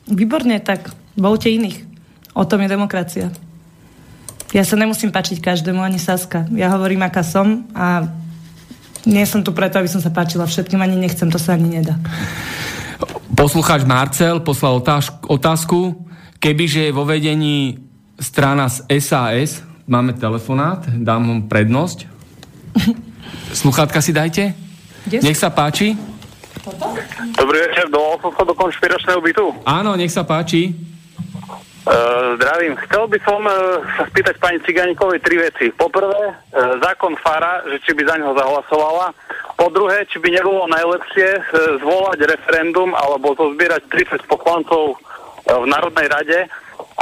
Výborne, 0.07 0.63
tak 0.63 0.95
voľte 1.19 1.51
iných. 1.51 1.83
O 2.39 2.47
tom 2.47 2.63
je 2.63 2.71
demokracia. 2.71 3.27
Ja 4.55 4.63
sa 4.63 4.79
nemusím 4.79 5.11
páčiť 5.11 5.43
každému, 5.43 5.83
ani 5.83 5.99
Saska. 5.99 6.47
Ja 6.55 6.71
hovorím, 6.73 7.05
aká 7.05 7.27
som 7.27 7.67
a 7.75 8.07
nie 9.03 9.27
som 9.27 9.43
tu 9.43 9.51
preto, 9.51 9.83
aby 9.83 9.91
som 9.91 10.01
sa 10.01 10.15
páčila 10.15 10.47
všetkým, 10.47 10.79
ani 10.79 10.95
nechcem, 10.95 11.27
to 11.29 11.43
sa 11.43 11.59
ani 11.59 11.83
nedá. 11.83 11.99
Poslucháč 13.39 13.87
Marcel 13.87 14.43
poslal 14.43 14.83
otázku. 15.31 15.95
Kebyže 16.43 16.91
je 16.91 16.93
vo 16.93 17.07
vedení 17.07 17.79
strana 18.19 18.67
z 18.67 18.83
SAS, 18.99 19.63
máme 19.87 20.19
telefonát, 20.19 20.83
dám 20.91 21.23
vám 21.23 21.41
prednosť. 21.47 22.11
Sluchátka 23.63 24.03
si 24.03 24.11
dajte. 24.11 24.59
Nech 25.23 25.39
sa 25.39 25.55
páči. 25.55 25.95
Dobrý 27.39 27.59
večer, 27.63 27.87
do 27.95 28.19
som 28.19 28.35
sa 28.35 28.43
do 28.43 28.59
konšpiračného 28.59 29.23
bytu. 29.23 29.47
Áno, 29.63 29.95
nech 29.95 30.11
sa 30.11 30.27
páči. 30.27 30.75
Uh, 31.89 32.37
zdravím. 32.37 32.77
Chcel 32.85 33.09
by 33.09 33.19
som 33.25 33.41
uh, 33.49 33.81
sa 33.97 34.05
spýtať 34.13 34.37
pani 34.37 34.61
Ciganikovej 34.61 35.25
tri 35.25 35.41
veci. 35.41 35.73
Poprvé, 35.73 36.37
uh, 36.37 36.77
zákon 36.85 37.17
Fara, 37.17 37.65
že 37.65 37.81
či 37.81 37.97
by 37.97 38.05
za 38.05 38.21
neho 38.21 38.37
zahlasovala. 38.37 39.17
Po 39.57 39.73
druhé, 39.73 40.05
či 40.05 40.21
by 40.21 40.29
nebolo 40.29 40.69
najlepšie 40.69 41.29
uh, 41.41 41.45
zvolať 41.81 42.29
referendum 42.29 42.93
alebo 42.93 43.33
zozbierať 43.41 43.89
30 43.89 44.21
poslancov 44.29 45.01
uh, 45.01 45.65
v 45.65 45.65
Národnej 45.65 46.13
rade, 46.13 46.39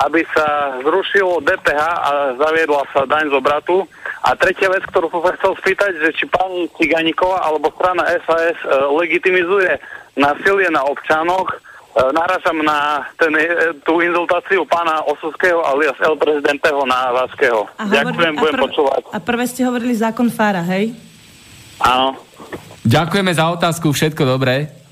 aby 0.06 0.22
sa 0.30 0.78
zrušilo 0.86 1.42
DPH 1.42 1.82
a 1.82 2.38
zaviedla 2.38 2.86
sa 2.94 3.10
daň 3.10 3.34
z 3.34 3.42
obratu. 3.42 3.90
A 4.22 4.38
tretia 4.38 4.70
vec, 4.70 4.86
ktorú 4.86 5.10
som 5.10 5.26
sa 5.26 5.34
chcel 5.34 5.58
spýtať, 5.66 5.98
že 5.98 6.14
či 6.14 6.30
pani 6.30 6.70
Ciganiková 6.78 7.42
alebo 7.42 7.74
strana 7.74 8.06
SAS 8.22 8.54
uh, 8.62 8.86
legitimizuje 8.94 9.82
násilie 10.14 10.70
na 10.70 10.86
občanoch, 10.86 11.65
narážam 12.12 12.60
na 12.60 13.08
ten, 13.16 13.32
e, 13.32 13.72
tú 13.80 14.04
inzultáciu 14.04 14.68
pána 14.68 15.00
Osuského 15.08 15.64
alias 15.64 15.96
El 16.04 16.16
Prezidenteho 16.20 16.84
na 16.84 17.12
Váského. 17.12 17.64
Ďakujem, 17.80 18.36
budem 18.36 18.36
prv, 18.36 18.62
počúvať. 18.68 19.02
A 19.12 19.18
prvé 19.18 19.44
ste 19.48 19.64
hovorili 19.64 19.96
zákon 19.96 20.28
Fára, 20.28 20.60
hej? 20.60 20.92
Áno. 21.80 22.20
Ďakujeme 22.84 23.32
za 23.32 23.48
otázku, 23.50 23.90
všetko 23.90 24.22
dobré. 24.28 24.85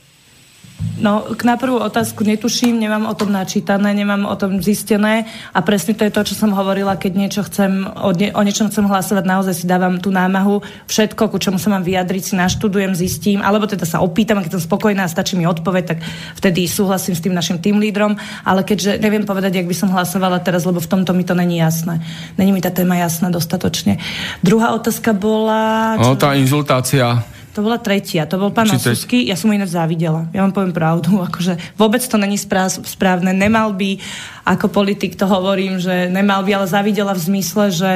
No, 0.95 1.27
na 1.43 1.59
prvú 1.59 1.83
otázku 1.83 2.22
netuším, 2.22 2.79
nemám 2.79 3.11
o 3.11 3.14
tom 3.18 3.35
načítané, 3.35 3.91
nemám 3.91 4.31
o 4.31 4.35
tom 4.39 4.62
zistené. 4.62 5.27
A 5.51 5.59
presne 5.59 5.91
to 5.99 6.07
je 6.07 6.14
to, 6.14 6.22
čo 6.22 6.35
som 6.39 6.55
hovorila, 6.55 6.95
keď 6.95 7.12
niečo 7.18 7.43
chcem, 7.43 7.83
o, 7.83 8.14
ne, 8.14 8.31
o 8.31 8.43
niečom 8.47 8.70
chcem 8.70 8.87
hlasovať, 8.87 9.27
naozaj 9.27 9.55
si 9.59 9.66
dávam 9.66 9.99
tú 9.99 10.14
námahu, 10.14 10.62
všetko, 10.87 11.35
ku 11.35 11.39
čomu 11.43 11.59
sa 11.59 11.75
mám 11.75 11.83
vyjadriť, 11.83 12.22
si 12.22 12.35
naštudujem, 12.39 12.95
zistím, 12.95 13.43
alebo 13.43 13.66
teda 13.66 13.83
sa 13.83 13.99
opýtam, 14.07 14.39
a 14.39 14.47
keď 14.47 14.59
som 14.59 14.62
spokojná 14.70 15.03
a 15.07 15.11
stačí 15.11 15.35
mi 15.35 15.51
odpoveď, 15.51 15.85
tak 15.85 15.99
vtedy 16.39 16.70
súhlasím 16.70 17.18
s 17.18 17.25
tým 17.27 17.35
našim 17.35 17.59
tým 17.59 17.83
lídrom, 17.83 18.14
ale 18.47 18.62
keďže 18.62 19.03
neviem 19.03 19.27
povedať, 19.27 19.59
jak 19.59 19.66
by 19.66 19.75
som 19.75 19.91
hlasovala 19.91 20.47
teraz, 20.47 20.62
lebo 20.62 20.79
v 20.79 20.91
tomto 20.91 21.11
mi 21.11 21.27
to 21.27 21.35
není 21.35 21.59
jasné. 21.59 22.07
Není 22.39 22.55
mi 22.55 22.62
tá 22.62 22.70
téma 22.70 22.95
jasná 23.03 23.35
dostatočne. 23.35 23.99
Druhá 24.47 24.70
otázka 24.79 25.11
bola... 25.11 25.99
Čo... 25.99 26.07
No, 26.07 26.14
tá 26.14 26.39
inzultácia 26.39 27.27
to 27.55 27.63
bola 27.63 27.79
tretia, 27.79 28.27
to 28.27 28.35
bol 28.35 28.51
pán 28.51 28.67
Osusky, 28.67 29.31
ja 29.31 29.39
som 29.39 29.49
ho 29.49 29.55
ináč 29.55 29.79
závidela. 29.79 30.27
Ja 30.35 30.43
vám 30.43 30.51
poviem 30.51 30.75
pravdu, 30.75 31.19
akože 31.31 31.79
vôbec 31.79 32.03
to 32.03 32.19
není 32.19 32.35
správne, 32.37 33.31
nemal 33.31 33.71
by, 33.79 34.03
ako 34.43 34.67
politik 34.75 35.15
to 35.15 35.31
hovorím, 35.31 35.79
že 35.79 36.11
nemal 36.11 36.43
by, 36.43 36.51
ale 36.59 36.67
závidela 36.67 37.15
v 37.15 37.25
zmysle, 37.31 37.65
že, 37.71 37.93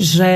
že 0.00 0.30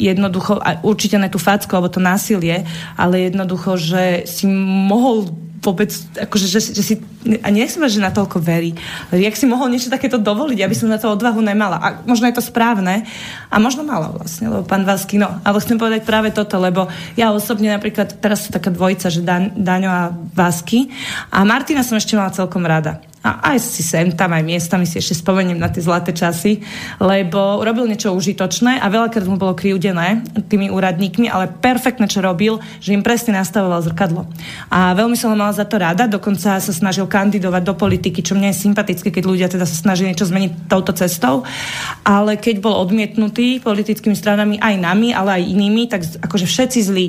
jednoducho, 0.00 0.56
určite 0.80 1.20
ne 1.20 1.28
tú 1.28 1.36
facku, 1.36 1.68
alebo 1.76 1.92
to 1.92 2.00
násilie, 2.00 2.64
ale 2.96 3.28
jednoducho, 3.28 3.76
že 3.76 4.24
si 4.24 4.48
mohol 4.88 5.47
vôbec, 5.58 5.90
akože, 6.14 6.46
že, 6.46 6.60
že 6.74 6.82
si, 6.82 6.94
a 7.42 7.48
nechcem, 7.50 7.82
že 7.90 7.98
na 7.98 8.14
toľko 8.14 8.38
verí. 8.38 8.74
Ale 9.10 9.26
jak 9.26 9.34
si 9.34 9.46
mohol 9.46 9.70
niečo 9.70 9.90
takéto 9.90 10.16
dovoliť, 10.16 10.58
aby 10.62 10.74
som 10.74 10.88
na 10.90 10.98
to 10.98 11.10
odvahu 11.10 11.42
nemala. 11.42 11.76
A 11.78 11.88
možno 12.06 12.30
je 12.30 12.38
to 12.38 12.44
správne. 12.44 13.04
A 13.50 13.56
možno 13.58 13.82
mala 13.82 14.14
vlastne, 14.14 14.48
lebo 14.48 14.62
pán 14.64 14.86
Vasky, 14.86 15.18
no. 15.18 15.42
Ale 15.42 15.62
chcem 15.62 15.76
povedať 15.76 16.06
práve 16.06 16.30
toto, 16.30 16.56
lebo 16.62 16.86
ja 17.18 17.34
osobne 17.34 17.74
napríklad, 17.74 18.22
teraz 18.22 18.46
sú 18.46 18.54
taká 18.54 18.70
dvojica, 18.70 19.10
že 19.10 19.20
Dan, 19.22 19.54
Daňo 19.58 19.90
a 19.90 20.04
Vasky. 20.32 20.88
A 21.34 21.42
Martina 21.42 21.82
som 21.82 21.98
ešte 21.98 22.14
mala 22.14 22.30
celkom 22.30 22.62
rada 22.62 23.02
a 23.18 23.52
aj 23.54 23.58
si 23.58 23.82
sem 23.82 24.14
tam, 24.14 24.30
aj 24.30 24.46
miestami 24.46 24.86
si 24.86 25.02
ešte 25.02 25.18
spomeniem 25.18 25.58
na 25.58 25.66
tie 25.66 25.82
zlaté 25.82 26.14
časy, 26.14 26.62
lebo 27.02 27.60
robil 27.66 27.90
niečo 27.90 28.14
užitočné 28.14 28.78
a 28.78 28.86
veľakrát 28.86 29.26
mu 29.26 29.34
bolo 29.34 29.58
kriudené 29.58 30.22
tými 30.46 30.70
úradníkmi, 30.70 31.26
ale 31.26 31.50
perfektne, 31.50 32.06
čo 32.06 32.22
robil, 32.22 32.62
že 32.78 32.94
im 32.94 33.02
presne 33.02 33.34
nastavoval 33.34 33.82
zrkadlo. 33.90 34.22
A 34.70 34.94
veľmi 34.94 35.18
som 35.18 35.34
ho 35.34 35.36
mala 35.36 35.47
za 35.50 35.64
to 35.64 35.80
rada, 35.80 36.06
dokonca 36.06 36.58
sa 36.58 36.72
snažil 36.72 37.08
kandidovať 37.08 37.62
do 37.64 37.74
politiky, 37.74 38.22
čo 38.24 38.38
mne 38.38 38.52
je 38.52 38.62
sympatické, 38.64 39.12
keď 39.12 39.24
ľudia 39.24 39.48
teda 39.48 39.64
sa 39.64 39.76
snažia 39.76 40.08
niečo 40.08 40.28
zmeniť 40.28 40.70
touto 40.70 40.94
cestou, 40.94 41.44
ale 42.06 42.36
keď 42.36 42.62
bol 42.62 42.76
odmietnutý 42.76 43.60
politickými 43.60 44.14
stranami 44.14 44.56
aj 44.60 44.74
nami, 44.78 45.12
ale 45.12 45.40
aj 45.40 45.50
inými, 45.50 45.82
tak 45.90 46.06
akože 46.22 46.46
všetci 46.46 46.80
zlí 46.84 47.06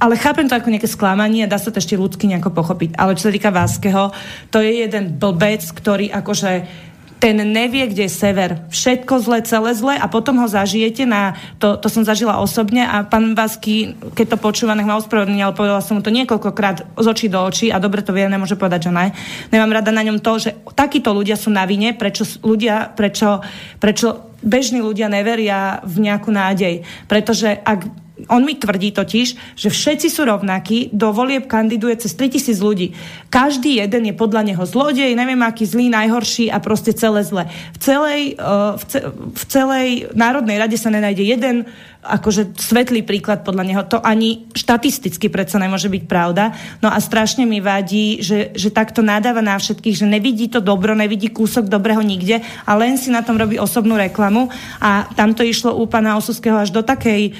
ale 0.00 0.16
chápem 0.16 0.48
to 0.48 0.56
ako 0.56 0.72
nejaké 0.72 0.88
sklamanie 0.88 1.44
dá 1.44 1.60
sa 1.60 1.68
to 1.68 1.76
ešte 1.76 1.92
ľudsky 1.92 2.24
nejako 2.24 2.56
pochopiť. 2.56 2.96
Ale 2.96 3.20
čo 3.20 3.28
sa 3.28 3.36
týka 3.36 3.52
Váskeho, 3.52 4.16
to 4.48 4.64
je 4.64 4.88
jeden 4.88 5.20
blbec, 5.20 5.60
ktorý 5.60 6.08
akože 6.08 6.88
ten 7.20 7.36
nevie, 7.36 7.84
kde 7.84 8.08
je 8.08 8.12
sever. 8.12 8.64
Všetko 8.72 9.20
zle, 9.20 9.38
celé 9.44 9.76
zle 9.76 9.94
a 10.00 10.08
potom 10.08 10.40
ho 10.40 10.48
zažijete 10.48 11.04
na, 11.04 11.36
to, 11.60 11.76
to 11.76 11.92
som 11.92 12.00
zažila 12.00 12.40
osobne 12.40 12.80
a 12.80 13.04
pán 13.04 13.36
Vasky, 13.36 13.92
keď 14.16 14.34
to 14.34 14.36
počúva, 14.40 14.72
nech 14.72 14.88
ma 14.88 14.96
ospravedlní, 14.96 15.44
ale 15.44 15.52
povedala 15.52 15.84
som 15.84 16.00
mu 16.00 16.02
to 16.02 16.08
niekoľkokrát 16.08 16.96
z 16.96 17.06
očí 17.06 17.28
do 17.28 17.44
očí 17.44 17.68
a 17.68 17.76
dobre 17.76 18.00
to 18.00 18.16
vie, 18.16 18.24
nemôže 18.24 18.56
povedať, 18.56 18.88
že 18.88 18.92
ne. 18.96 19.12
Nemám 19.52 19.76
rada 19.76 19.92
na 19.92 20.00
ňom 20.00 20.24
to, 20.24 20.40
že 20.40 20.50
takíto 20.72 21.12
ľudia 21.12 21.36
sú 21.36 21.52
na 21.52 21.68
vine, 21.68 21.92
prečo 21.92 22.24
ľudia, 22.40 22.88
prečo, 22.96 23.44
prečo 23.76 24.32
bežní 24.40 24.80
ľudia 24.80 25.12
neveria 25.12 25.84
v 25.84 26.08
nejakú 26.08 26.32
nádej. 26.32 26.88
Pretože 27.04 27.52
ak 27.60 28.09
on 28.28 28.42
mi 28.44 28.58
tvrdí 28.58 28.92
totiž, 28.92 29.56
že 29.56 29.68
všetci 29.70 30.08
sú 30.10 30.26
rovnakí, 30.26 30.90
do 30.92 31.14
volieb 31.14 31.46
kandiduje 31.46 31.96
cez 31.96 32.12
3000 32.18 32.60
ľudí. 32.60 32.92
Každý 33.30 33.80
jeden 33.80 34.10
je 34.10 34.14
podľa 34.16 34.42
neho 34.44 34.64
zlodej, 34.66 35.14
neviem 35.16 35.40
aký 35.40 35.64
zlý, 35.64 35.88
najhorší 35.88 36.50
a 36.50 36.58
proste 36.58 36.92
celé 36.92 37.22
zle. 37.22 37.46
V 37.74 37.78
celej, 37.78 38.20
uh, 38.36 38.76
v, 38.76 38.84
ce, 38.84 38.98
v 39.14 39.44
celej 39.46 39.88
Národnej 40.12 40.58
rade 40.58 40.76
sa 40.76 40.92
nenájde 40.92 41.24
jeden 41.24 41.56
akože 42.00 42.56
svetlý 42.56 43.04
príklad 43.04 43.44
podľa 43.44 43.64
neho. 43.64 43.82
To 43.92 44.00
ani 44.00 44.48
štatisticky 44.56 45.28
predsa 45.28 45.60
nemôže 45.60 45.92
byť 45.92 46.04
pravda. 46.08 46.56
No 46.80 46.88
a 46.88 46.96
strašne 46.96 47.44
mi 47.44 47.60
vadí, 47.60 48.24
že, 48.24 48.56
že 48.56 48.72
takto 48.72 49.04
nadáva 49.04 49.44
na 49.44 49.60
všetkých, 49.60 50.00
že 50.00 50.06
nevidí 50.08 50.48
to 50.48 50.64
dobro, 50.64 50.96
nevidí 50.96 51.28
kúsok 51.28 51.68
dobrého 51.68 52.00
nikde 52.00 52.40
a 52.64 52.72
len 52.80 52.96
si 52.96 53.12
na 53.12 53.20
tom 53.20 53.36
robí 53.36 53.60
osobnú 53.60 54.00
reklamu. 54.00 54.48
A 54.80 55.12
tam 55.12 55.36
to 55.36 55.44
išlo 55.44 55.76
u 55.76 55.84
pána 55.84 56.16
Osuského 56.16 56.56
až 56.56 56.72
do 56.72 56.80
takej 56.80 57.36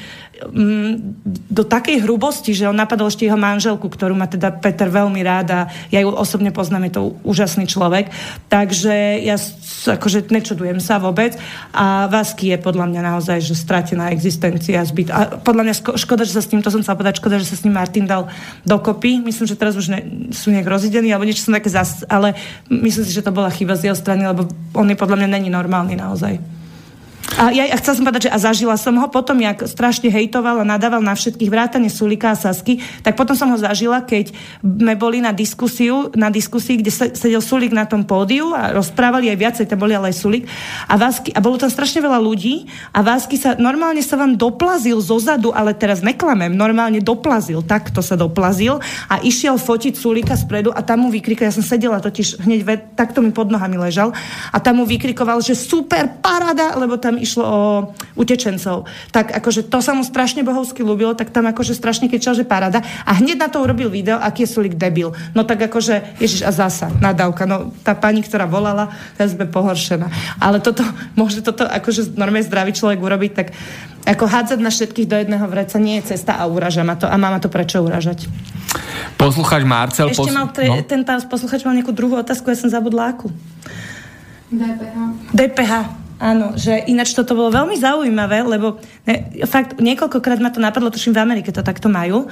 do 1.51 1.62
takej 1.68 2.01
hrubosti, 2.01 2.57
že 2.57 2.64
on 2.64 2.76
napadol 2.76 3.12
ešte 3.12 3.28
jeho 3.28 3.36
manželku, 3.36 3.86
ktorú 3.86 4.16
má 4.16 4.24
teda 4.24 4.49
Peter 4.57 4.88
veľmi 4.88 5.20
rád 5.20 5.47
a 5.53 5.61
ja 5.93 6.01
ju 6.01 6.09
osobne 6.12 6.49
poznám, 6.49 6.88
je 6.88 6.93
to 6.97 7.03
úžasný 7.22 7.68
človek. 7.68 8.09
Takže 8.49 9.20
ja 9.20 9.36
akože 9.86 10.32
nečudujem 10.32 10.80
sa 10.80 10.97
vôbec. 10.97 11.36
A 11.76 12.09
Vasky 12.09 12.53
je 12.53 12.59
podľa 12.61 12.88
mňa 12.88 13.01
naozaj, 13.14 13.45
že 13.45 13.53
stratená 13.57 14.09
existencia 14.12 14.80
zbyt. 14.80 15.09
A 15.12 15.41
podľa 15.41 15.62
mňa 15.68 15.74
škoda, 15.97 16.24
že 16.24 16.36
sa 16.36 16.43
s 16.45 16.51
ním, 16.53 16.64
to 16.64 16.72
som 16.72 16.84
sa 16.84 16.97
povedať, 16.97 17.20
škoda, 17.20 17.36
že 17.36 17.49
sa 17.49 17.57
s 17.61 17.64
ním 17.64 17.76
Martin 17.76 18.09
dal 18.09 18.28
dokopy. 18.64 19.20
Myslím, 19.20 19.47
že 19.49 19.61
teraz 19.61 19.76
už 19.76 19.93
ne, 19.93 20.01
sú 20.32 20.53
nejak 20.53 20.68
rozidení, 20.68 21.12
alebo 21.12 21.28
niečo 21.28 21.45
som 21.45 21.57
také 21.57 21.68
zas, 21.72 22.05
ale 22.09 22.36
myslím 22.68 23.05
si, 23.05 23.12
že 23.12 23.24
to 23.24 23.32
bola 23.32 23.53
chyba 23.53 23.76
z 23.76 23.93
jeho 23.93 23.97
strany, 23.97 24.24
lebo 24.24 24.49
on 24.76 24.88
je 24.88 24.97
podľa 24.97 25.24
mňa 25.24 25.28
není 25.41 25.49
normálny 25.53 25.97
naozaj. 25.97 26.60
A 27.39 27.55
ja, 27.55 27.62
ja 27.62 27.78
chcela 27.78 27.95
som 27.95 28.03
povedať, 28.03 28.26
že 28.26 28.35
a 28.35 28.43
zažila 28.43 28.74
som 28.74 28.99
ho 28.99 29.07
potom, 29.07 29.39
jak 29.39 29.62
strašne 29.70 30.11
hejtoval 30.11 30.61
a 30.61 30.66
nadával 30.66 30.99
na 30.99 31.14
všetkých 31.14 31.47
vrátane 31.47 31.87
Sulika 31.87 32.35
a 32.35 32.37
Sasky, 32.37 32.83
tak 33.07 33.14
potom 33.14 33.39
som 33.39 33.47
ho 33.55 33.59
zažila, 33.61 34.03
keď 34.03 34.35
sme 34.66 34.99
boli 34.99 35.22
na 35.22 35.31
diskusiu, 35.31 36.11
na 36.18 36.26
diskusii, 36.26 36.83
kde 36.83 36.91
sedel 36.91 37.39
Sulik 37.39 37.70
na 37.70 37.87
tom 37.87 38.03
pódiu 38.03 38.51
a 38.51 38.74
rozprávali 38.74 39.31
aj 39.31 39.39
viacej, 39.39 39.70
tam 39.70 39.78
boli 39.78 39.95
ale 39.95 40.11
aj 40.11 40.18
Sulik. 40.18 40.51
A, 40.91 40.99
Vásky, 40.99 41.31
a 41.31 41.39
bolo 41.39 41.55
tam 41.55 41.70
strašne 41.70 42.03
veľa 42.03 42.18
ľudí 42.18 42.66
a 42.91 42.99
Vásky 42.99 43.39
sa, 43.39 43.55
normálne 43.55 44.03
sa 44.03 44.18
vám 44.18 44.35
doplazil 44.35 44.99
zo 44.99 45.22
zadu, 45.22 45.55
ale 45.55 45.70
teraz 45.78 46.03
neklamem, 46.03 46.51
normálne 46.51 46.99
doplazil, 46.99 47.62
takto 47.62 48.03
sa 48.03 48.18
doplazil 48.18 48.83
a 49.07 49.22
išiel 49.22 49.55
fotiť 49.55 49.95
Sulika 49.95 50.35
spredu 50.35 50.74
a 50.74 50.83
tam 50.83 51.07
mu 51.07 51.14
vykrikoval, 51.14 51.47
ja 51.47 51.55
som 51.55 51.62
sedela 51.62 52.03
totiž 52.03 52.43
hneď, 52.43 52.66
takto 52.99 53.22
mi 53.22 53.31
pod 53.31 53.55
nohami 53.55 53.78
ležal 53.78 54.11
a 54.51 54.59
tam 54.59 54.83
mu 54.83 54.85
vykrikoval, 54.89 55.39
že 55.39 55.55
super 55.55 56.18
parada, 56.18 56.74
lebo 56.74 56.99
tam 56.99 57.20
išlo 57.21 57.45
o 57.45 57.61
utečencov. 58.16 58.89
Tak 59.14 59.37
akože 59.37 59.68
to 59.68 59.79
sa 59.85 59.93
mu 59.93 60.03
strašne 60.03 60.43
bohovsky 60.43 60.81
ľúbilo, 60.81 61.12
tak 61.14 61.31
tam 61.31 61.47
akože 61.47 61.77
strašne 61.77 62.09
kričal, 62.09 62.33
že 62.33 62.49
parada. 62.49 62.81
A 63.05 63.16
hneď 63.21 63.37
na 63.37 63.49
to 63.53 63.61
urobil 63.61 63.93
video, 63.93 64.16
aký 64.18 64.49
je 64.49 64.53
Sulik 64.57 64.75
debil. 64.75 65.12
No 65.37 65.45
tak 65.45 65.61
akože, 65.71 66.18
ježiš, 66.18 66.43
a 66.43 66.51
zasa, 66.51 66.89
nadávka. 66.99 67.45
No 67.45 67.71
tá 67.85 67.93
pani, 67.93 68.25
ktorá 68.25 68.49
volala, 68.49 68.91
teraz 69.14 69.37
bude 69.37 69.53
pohoršená. 69.53 70.09
Ale 70.41 70.59
toto, 70.59 70.83
môže 71.14 71.45
toto 71.45 71.68
akože 71.68 72.16
normálne 72.16 72.49
zdravý 72.49 72.73
človek 72.73 72.99
urobiť, 72.99 73.33
tak 73.37 73.53
ako 74.09 74.25
hádzať 74.25 74.59
na 74.64 74.73
všetkých 74.73 75.07
do 75.07 75.16
jedného 75.21 75.45
vreca 75.45 75.77
nie 75.77 76.01
je 76.01 76.16
cesta 76.16 76.41
a 76.41 76.49
uraža 76.49 76.81
ma 76.81 76.97
to. 76.97 77.05
A 77.05 77.14
má 77.21 77.29
ma 77.29 77.37
to 77.37 77.53
prečo 77.53 77.85
uražať. 77.85 78.27
Posluchač 79.21 79.62
Marcel... 79.68 80.09
Ešte 80.09 80.33
pos... 80.33 80.33
mal 80.33 80.49
te, 80.49 80.64
no? 80.64 80.81
ten 80.81 81.05
pán 81.05 81.21
posluchač 81.29 81.61
mal 81.68 81.77
nejakú 81.77 81.93
druhú 81.93 82.16
otázku, 82.16 82.49
ja 82.49 82.57
som 82.57 82.73
zabudla 82.73 83.12
akú. 83.12 83.29
DPH. 84.51 84.97
DPH. 85.37 85.73
Áno, 86.21 86.53
že 86.53 86.85
ináč 86.85 87.16
toto 87.16 87.33
bolo 87.33 87.49
veľmi 87.49 87.81
zaujímavé, 87.81 88.45
lebo 88.45 88.77
ne, 89.09 89.41
fakt 89.49 89.81
niekoľkokrát 89.81 90.37
ma 90.37 90.53
to 90.53 90.61
napadlo, 90.61 90.93
tuším 90.93 91.16
v 91.16 91.25
Amerike 91.25 91.49
to 91.49 91.64
takto 91.64 91.89
majú. 91.89 92.29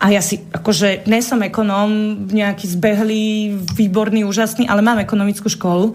A 0.00 0.08
ja 0.08 0.24
si, 0.24 0.40
akože, 0.40 1.04
nie 1.04 1.20
som 1.20 1.44
ekonóm, 1.44 2.24
nejaký 2.32 2.64
zbehlý, 2.64 3.52
výborný, 3.76 4.24
úžasný, 4.24 4.64
ale 4.64 4.80
mám 4.80 5.00
ekonomickú 5.04 5.52
školu 5.52 5.92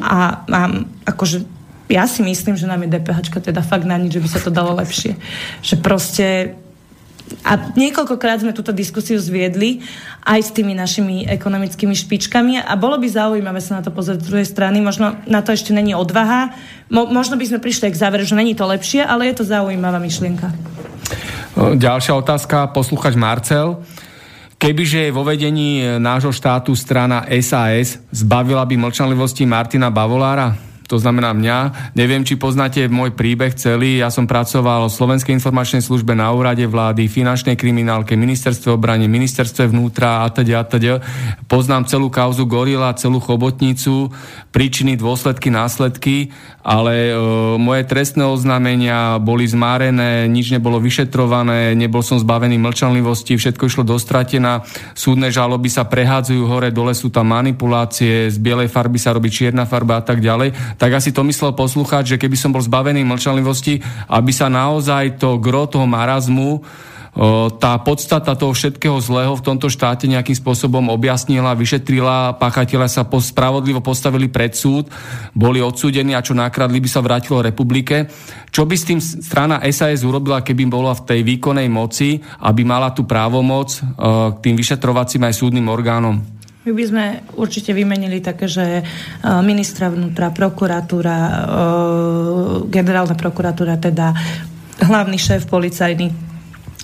a 0.00 0.44
mám, 0.48 0.88
akože, 1.04 1.44
ja 1.92 2.08
si 2.08 2.24
myslím, 2.24 2.56
že 2.56 2.68
nám 2.68 2.84
je 2.84 2.96
DPH 2.96 3.36
teda 3.52 3.60
fakt 3.60 3.84
na 3.84 4.00
nič, 4.00 4.16
že 4.16 4.24
by 4.24 4.28
sa 4.28 4.40
to 4.40 4.52
dalo 4.52 4.76
lepšie. 4.76 5.16
Že 5.60 5.74
proste 5.84 6.56
a 7.44 7.72
niekoľkokrát 7.76 8.40
sme 8.42 8.56
túto 8.56 8.72
diskusiu 8.72 9.20
zviedli 9.20 9.80
aj 10.24 10.40
s 10.48 10.50
tými 10.52 10.76
našimi 10.76 11.24
ekonomickými 11.28 11.92
špičkami 11.92 12.60
a 12.60 12.72
bolo 12.76 13.00
by 13.00 13.08
zaujímavé 13.08 13.60
sa 13.60 13.80
na 13.80 13.82
to 13.84 13.92
pozrieť 13.92 14.24
z 14.24 14.28
druhej 14.28 14.46
strany. 14.48 14.78
Možno 14.84 15.16
na 15.28 15.40
to 15.40 15.52
ešte 15.52 15.72
není 15.72 15.96
odvaha. 15.96 16.52
Mo, 16.92 17.08
možno 17.08 17.40
by 17.40 17.44
sme 17.48 17.58
prišli 17.64 17.92
k 17.92 18.00
záveru, 18.00 18.24
že 18.24 18.36
není 18.36 18.52
to 18.52 18.68
lepšie, 18.68 19.04
ale 19.04 19.28
je 19.32 19.40
to 19.40 19.44
zaujímavá 19.48 19.96
myšlienka. 20.00 20.52
Ďalšia 21.58 22.14
otázka, 22.14 22.70
posluchač 22.70 23.18
Marcel. 23.18 23.82
Kebyže 24.58 25.08
je 25.08 25.14
vo 25.14 25.22
vedení 25.22 25.86
nášho 26.02 26.34
štátu 26.34 26.74
strana 26.74 27.22
SAS, 27.38 28.02
zbavila 28.10 28.66
by 28.66 28.74
mlčanlivosti 28.74 29.46
Martina 29.46 29.86
Bavolára? 29.86 30.67
To 30.88 30.96
znamená 30.96 31.36
mňa. 31.36 31.92
Neviem, 31.92 32.24
či 32.24 32.40
poznáte 32.40 32.88
môj 32.88 33.12
príbeh 33.12 33.52
celý. 33.52 34.00
Ja 34.00 34.08
som 34.08 34.24
pracoval 34.24 34.88
v 34.88 34.96
Slovenskej 34.96 35.36
informačnej 35.36 35.84
službe 35.84 36.16
na 36.16 36.32
úrade 36.32 36.64
vlády, 36.64 37.12
finančnej 37.12 37.60
kriminálke, 37.60 38.16
ministerstve 38.16 38.72
obrane, 38.72 39.04
ministerstve 39.04 39.68
vnútra 39.68 40.24
a 40.24 40.32
teda 40.32 40.56
a 40.58 40.64
teda. 40.64 41.04
Poznám 41.44 41.84
celú 41.84 42.08
kauzu 42.08 42.48
Gorila, 42.48 42.96
celú 42.96 43.20
chobotnicu, 43.20 44.08
príčiny, 44.48 44.96
dôsledky, 44.96 45.52
následky, 45.52 46.32
ale 46.62 47.10
e, 47.10 47.14
moje 47.56 47.82
trestné 47.88 48.22
oznámenia 48.26 49.16
boli 49.22 49.48
zmárené, 49.48 50.28
nič 50.28 50.52
nebolo 50.52 50.82
vyšetrované, 50.82 51.72
nebol 51.78 52.04
som 52.04 52.20
zbavený 52.20 52.60
mlčanlivosti, 52.60 53.38
všetko 53.38 53.64
išlo 53.66 53.84
dostratená. 53.86 54.66
Súdne 54.92 55.32
žaloby 55.32 55.70
sa 55.72 55.86
prehádzajú 55.88 56.42
hore, 56.44 56.68
dole 56.74 56.92
sú 56.92 57.08
tam 57.08 57.30
manipulácie, 57.32 58.28
z 58.28 58.36
bielej 58.36 58.68
farby 58.68 58.98
sa 59.00 59.14
robí 59.14 59.30
čierna 59.32 59.64
farba 59.64 60.00
a 60.00 60.04
tak 60.04 60.20
ďalej 60.20 60.78
tak 60.78 60.94
asi 60.94 61.10
to 61.10 61.26
myslel 61.26 61.52
poslucháč, 61.58 62.14
že 62.14 62.20
keby 62.20 62.36
som 62.38 62.54
bol 62.54 62.62
zbavený 62.62 63.02
mlčanlivosti, 63.02 63.82
aby 64.08 64.30
sa 64.30 64.46
naozaj 64.46 65.18
to 65.18 65.40
gro 65.42 65.66
toho 65.66 65.84
marazmu 65.84 66.62
tá 67.58 67.74
podstata 67.82 68.38
toho 68.38 68.54
všetkého 68.54 68.94
zlého 69.02 69.34
v 69.34 69.42
tomto 69.42 69.66
štáte 69.66 70.06
nejakým 70.06 70.38
spôsobom 70.38 70.86
objasnila, 70.86 71.58
vyšetrila, 71.58 72.38
páchatelia 72.38 72.86
sa 72.86 73.02
spravodlivo 73.02 73.82
postavili 73.82 74.30
pred 74.30 74.54
súd, 74.54 74.86
boli 75.34 75.58
odsúdení 75.58 76.14
a 76.14 76.22
čo 76.22 76.38
nakradli 76.38 76.78
by 76.78 76.86
sa 76.86 77.02
vrátilo 77.02 77.42
republike. 77.42 78.06
Čo 78.54 78.70
by 78.70 78.74
s 78.78 78.86
tým 78.86 79.02
strana 79.02 79.58
SAS 79.74 80.06
urobila, 80.06 80.46
keby 80.46 80.70
bola 80.70 80.94
v 80.94 81.10
tej 81.10 81.20
výkonnej 81.26 81.66
moci, 81.66 82.22
aby 82.46 82.62
mala 82.62 82.94
tú 82.94 83.02
právomoc 83.02 83.82
k 83.82 84.36
tým 84.38 84.54
vyšetrovacím 84.54 85.26
aj 85.26 85.34
súdnym 85.34 85.66
orgánom? 85.66 86.22
My 86.62 86.70
by 86.70 86.84
sme 86.86 87.04
určite 87.34 87.74
vymenili 87.74 88.22
také, 88.22 88.46
že 88.46 88.86
ministra 89.42 89.90
vnútra, 89.90 90.30
prokuratúra, 90.30 91.18
generálna 92.70 93.18
prokuratúra, 93.18 93.74
teda 93.80 94.14
hlavný 94.86 95.18
šéf 95.18 95.50
policajný. 95.50 96.30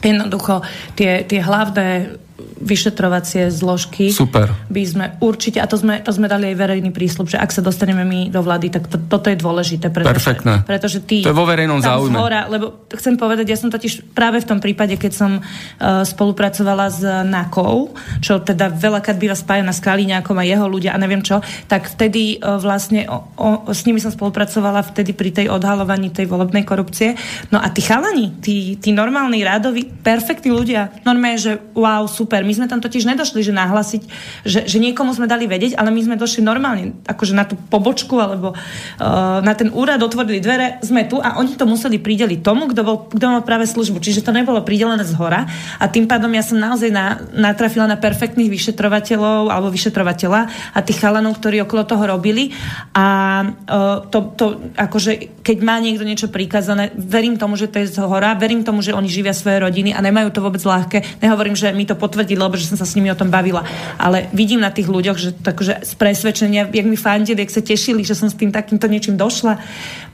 Jednoducho 0.04 0.60
tie, 0.94 1.24
tie 1.24 1.40
hlavné 1.40 2.20
vyšetrovacie 2.34 3.46
zložky 3.46 4.10
Super. 4.10 4.50
by 4.66 4.82
sme 4.82 5.04
určite, 5.22 5.62
a 5.62 5.70
to 5.70 5.78
sme, 5.78 6.02
to 6.02 6.10
sme 6.10 6.26
dali 6.26 6.50
aj 6.50 6.56
verejný 6.58 6.90
prísľub, 6.90 7.30
že 7.30 7.38
ak 7.38 7.54
sa 7.54 7.62
dostaneme 7.62 8.02
my 8.02 8.26
do 8.26 8.42
vlády, 8.42 8.74
tak 8.74 8.90
to, 8.90 8.98
toto 8.98 9.30
je 9.30 9.38
dôležité. 9.38 9.94
Pretože, 9.94 10.18
Perfektné. 10.18 10.66
Pretože 10.66 10.98
tí, 11.06 11.22
to 11.22 11.30
je 11.30 11.36
vo 11.36 11.46
verejnom 11.46 11.78
záujme. 11.78 12.18
Zhora, 12.18 12.50
lebo 12.50 12.90
chcem 12.90 13.14
povedať, 13.14 13.46
ja 13.54 13.58
som 13.58 13.70
totiž 13.70 14.10
práve 14.18 14.42
v 14.42 14.50
tom 14.50 14.58
prípade, 14.58 14.98
keď 14.98 15.12
som 15.14 15.38
uh, 15.38 16.02
spolupracovala 16.02 16.86
s 16.90 17.06
NAKou, 17.06 17.94
čo 18.18 18.42
teda 18.42 18.66
veľakrát 18.66 19.14
býva 19.14 19.38
spájana 19.38 19.70
s 19.70 19.78
Kaliňákom 19.78 20.34
a 20.34 20.42
jeho 20.42 20.66
ľudia 20.66 20.90
a 20.90 20.98
neviem 20.98 21.22
čo, 21.22 21.38
tak 21.70 21.86
vtedy 21.86 22.42
uh, 22.42 22.58
vlastne 22.58 23.06
o, 23.06 23.30
o, 23.38 23.70
s 23.70 23.86
nimi 23.86 24.02
som 24.02 24.10
spolupracovala 24.10 24.82
vtedy 24.90 25.14
pri 25.14 25.30
tej 25.30 25.46
odhalovaní 25.54 26.10
tej 26.10 26.26
volebnej 26.26 26.66
korupcie. 26.66 27.14
No 27.54 27.62
a 27.62 27.70
tí 27.70 27.78
chalani, 27.78 28.42
tí, 28.42 28.74
tí 28.82 28.90
normálni 28.90 29.46
rádoví, 29.46 29.86
perfektní 29.86 30.50
ľudia, 30.50 30.90
normálne, 31.06 31.38
že 31.38 31.62
wow, 31.78 32.10
super, 32.24 32.40
my 32.40 32.56
sme 32.56 32.64
tam 32.72 32.80
totiž 32.80 33.04
nedošli, 33.04 33.44
že 33.44 33.52
nahlasiť, 33.52 34.02
že, 34.48 34.60
že 34.64 34.78
niekomu 34.80 35.12
sme 35.12 35.28
dali 35.28 35.44
vedieť, 35.44 35.76
ale 35.76 35.92
my 35.92 36.00
sme 36.00 36.16
došli 36.16 36.40
normálne, 36.40 36.96
akože 37.04 37.36
na 37.36 37.44
tú 37.44 37.60
pobočku 37.60 38.16
alebo 38.16 38.56
uh, 38.56 39.44
na 39.44 39.52
ten 39.52 39.68
úrad 39.68 40.00
otvorili 40.00 40.40
dvere, 40.40 40.80
sme 40.80 41.04
tu 41.04 41.20
a 41.20 41.36
oni 41.36 41.60
to 41.60 41.68
museli 41.68 42.00
prideliť 42.00 42.40
tomu, 42.40 42.72
kto, 42.72 42.80
bol, 42.80 42.96
kto 43.12 43.26
mal 43.28 43.44
práve 43.44 43.68
službu. 43.68 44.00
Čiže 44.00 44.24
to 44.24 44.32
nebolo 44.32 44.64
pridelené 44.64 45.04
z 45.04 45.12
hora 45.20 45.44
a 45.76 45.84
tým 45.92 46.08
pádom 46.08 46.32
ja 46.32 46.40
som 46.40 46.56
naozaj 46.56 46.88
na, 46.88 47.20
natrafila 47.36 47.84
na 47.84 48.00
perfektných 48.00 48.48
vyšetrovateľov 48.48 49.52
alebo 49.52 49.68
vyšetrovateľa 49.68 50.40
a 50.72 50.78
tých 50.80 51.04
chalanov, 51.04 51.36
ktorí 51.36 51.60
okolo 51.60 51.84
toho 51.84 52.08
robili 52.08 52.56
a 52.96 53.06
uh, 53.44 54.08
to, 54.08 54.32
to 54.32 54.72
akože 54.80 55.44
keď 55.44 55.58
má 55.60 55.76
niekto 55.76 56.08
niečo 56.08 56.32
prikázané, 56.32 56.88
verím 56.96 57.36
tomu, 57.36 57.60
že 57.60 57.68
to 57.68 57.84
je 57.84 57.92
z 57.92 58.00
hora, 58.00 58.32
verím 58.32 58.64
tomu, 58.64 58.80
že 58.80 58.96
oni 58.96 59.12
živia 59.12 59.36
svoje 59.36 59.60
rodiny 59.60 59.92
a 59.92 60.00
nemajú 60.00 60.32
to 60.32 60.40
vôbec 60.40 60.62
ľahké. 60.64 61.20
Nehovorím, 61.20 61.52
že 61.52 61.74
mi 61.74 61.84
to 61.84 61.98
potvrdí 61.98 62.13
potvrdil, 62.14 62.38
lebo 62.38 62.54
že 62.54 62.70
som 62.70 62.78
sa 62.78 62.86
s 62.86 62.94
nimi 62.94 63.10
o 63.10 63.18
tom 63.18 63.26
bavila. 63.26 63.66
Ale 63.98 64.30
vidím 64.30 64.62
na 64.62 64.70
tých 64.70 64.86
ľuďoch, 64.86 65.18
že 65.18 65.34
takže 65.34 65.82
z 65.82 65.92
presvedčenia, 65.98 66.70
jak 66.70 66.86
mi 66.86 66.94
fandili, 66.94 67.42
jak 67.42 67.50
sa 67.50 67.58
tešili, 67.58 68.06
že 68.06 68.14
som 68.14 68.30
s 68.30 68.38
tým 68.38 68.54
takýmto 68.54 68.86
niečím 68.86 69.18
došla. 69.18 69.58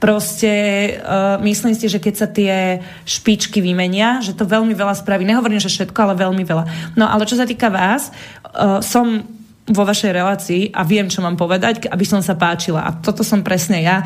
Proste 0.01 0.49
uh, 0.97 1.37
myslím 1.45 1.77
si, 1.77 1.85
že 1.85 2.01
keď 2.01 2.13
sa 2.17 2.25
tie 2.25 2.81
špičky 3.05 3.61
vymenia, 3.61 4.25
že 4.25 4.33
to 4.33 4.49
veľmi 4.49 4.73
veľa 4.73 4.97
spraví. 4.97 5.21
Nehovorím, 5.21 5.61
že 5.61 5.69
všetko, 5.69 5.99
ale 6.01 6.17
veľmi 6.17 6.41
veľa. 6.41 6.97
No 6.97 7.05
ale 7.05 7.29
čo 7.29 7.37
sa 7.37 7.45
týka 7.45 7.69
vás, 7.69 8.09
uh, 8.09 8.81
som 8.81 9.21
vo 9.69 9.85
vašej 9.85 10.11
relácii 10.11 10.63
a 10.73 10.81
viem, 10.81 11.05
čo 11.05 11.21
mám 11.21 11.37
povedať, 11.37 11.85
aby 11.85 12.01
som 12.01 12.19
sa 12.25 12.33
páčila. 12.33 12.81
A 12.81 12.97
toto 12.97 13.21
som 13.21 13.45
presne 13.45 13.85
ja 13.85 14.01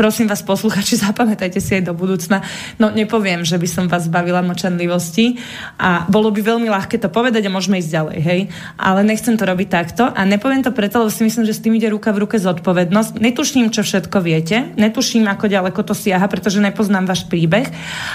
prosím 0.00 0.32
vás 0.32 0.40
posluchači, 0.40 0.96
zapamätajte 1.12 1.60
si 1.60 1.76
aj 1.76 1.84
do 1.84 1.92
budúcna. 1.92 2.40
No 2.80 2.88
nepoviem, 2.88 3.44
že 3.44 3.60
by 3.60 3.68
som 3.68 3.84
vás 3.84 4.08
bavila 4.08 4.40
močanlivosti 4.40 5.36
a 5.76 6.08
bolo 6.08 6.32
by 6.32 6.40
veľmi 6.40 6.72
ľahké 6.72 6.96
to 6.96 7.12
povedať 7.12 7.44
a 7.44 7.52
môžeme 7.52 7.76
ísť 7.76 7.92
ďalej, 7.92 8.18
hej. 8.24 8.40
Ale 8.80 9.04
nechcem 9.04 9.36
to 9.36 9.44
robiť 9.44 9.68
takto 9.68 10.08
a 10.08 10.20
nepoviem 10.24 10.64
to 10.64 10.72
preto, 10.72 11.04
lebo 11.04 11.12
si 11.12 11.20
myslím, 11.28 11.44
že 11.44 11.52
s 11.52 11.60
tým 11.60 11.76
ide 11.76 11.92
ruka 11.92 12.16
v 12.16 12.24
ruke 12.24 12.40
zodpovednosť. 12.40 13.20
Netuším, 13.20 13.68
čo 13.68 13.84
všetko 13.84 14.24
viete, 14.24 14.72
netuším, 14.80 15.28
ako 15.28 15.52
ďaleko 15.52 15.80
to 15.84 15.92
siaha, 15.92 16.24
pretože 16.32 16.64
nepoznám 16.64 17.04
váš 17.04 17.28
príbeh 17.28 17.68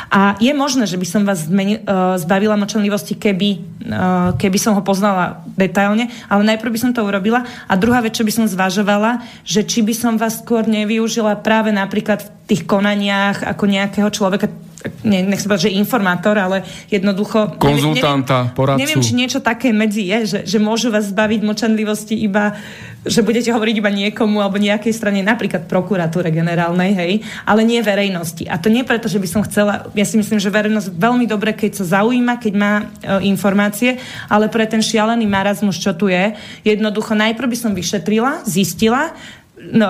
a 0.09 0.41
je 0.41 0.49
možné, 0.57 0.89
že 0.89 0.97
by 0.97 1.05
som 1.05 1.21
vás 1.21 1.45
zmeni- 1.45 1.86
uh, 1.86 2.17
zbavila 2.17 2.57
močanlivosti, 2.57 3.13
keby, 3.13 3.49
uh, 3.93 4.33
keby 4.41 4.57
som 4.57 4.73
ho 4.73 4.81
poznala 4.81 5.45
detailne, 5.53 6.09
ale 6.33 6.41
najprv 6.49 6.71
by 6.73 6.79
som 6.81 6.91
to 6.95 7.05
urobila 7.05 7.45
a 7.69 7.73
druhá 7.77 8.01
vec, 8.01 8.17
čo 8.17 8.25
by 8.25 8.33
som 8.33 8.45
zvažovala, 8.49 9.21
že 9.45 9.61
či 9.61 9.86
by 9.86 9.93
som 9.93 10.17
vás 10.17 10.41
skôr 10.41 10.65
nevyužila 10.65 11.38
práve 11.43 11.74
napríklad 11.76 12.23
v 12.23 12.30
tých 12.47 12.63
konaniach 12.63 13.43
ako 13.43 13.67
nejakého 13.67 14.07
človeka, 14.07 14.47
ne, 15.03 15.26
nech 15.26 15.41
sa 15.41 15.49
povedať, 15.49 15.69
že 15.69 15.78
informátor, 15.78 16.38
ale 16.38 16.61
jednoducho... 16.93 17.57
Konzultanta, 17.57 18.49
neviem, 18.49 18.55
poradcu. 18.55 18.80
Neviem, 18.82 19.01
či 19.01 19.13
niečo 19.17 19.39
také 19.41 19.73
medzi 19.73 20.07
je, 20.07 20.17
že, 20.26 20.39
že 20.45 20.57
môžu 20.61 20.93
vás 20.93 21.09
zbaviť 21.09 21.41
močanlivosti 21.41 22.15
iba, 22.15 22.53
že 23.05 23.21
budete 23.26 23.53
hovoriť 23.53 23.76
iba 23.82 23.91
niekomu 23.93 24.41
alebo 24.41 24.61
nejakej 24.61 24.93
strane, 24.93 25.21
napríklad 25.26 25.65
prokuratúre 25.69 26.30
generálnej, 26.30 26.91
hej, 26.93 27.13
ale 27.45 27.61
nie 27.65 27.82
verejnosti. 27.82 28.45
A 28.49 28.57
to 28.57 28.69
nie 28.69 28.86
preto, 28.86 29.09
že 29.09 29.21
by 29.21 29.28
som 29.30 29.41
chcela, 29.45 29.89
ja 29.93 30.05
si 30.05 30.17
myslím, 30.17 30.41
že 30.41 30.53
verejnosť 30.53 30.89
veľmi 30.93 31.26
dobre, 31.30 31.53
keď 31.53 31.82
sa 31.82 32.01
zaujíma, 32.01 32.38
keď 32.41 32.53
má 32.57 32.73
e, 32.82 32.84
informácie, 33.30 33.97
ale 34.30 34.49
pre 34.49 34.65
ten 34.69 34.82
šialený 34.82 35.26
marazmus, 35.26 35.78
čo 35.78 35.93
tu 35.93 36.09
je, 36.09 36.34
jednoducho 36.65 37.13
najprv 37.17 37.47
by 37.49 37.57
som 37.57 37.71
vyšetrila, 37.73 38.45
zistila, 38.45 39.13
no, 39.57 39.89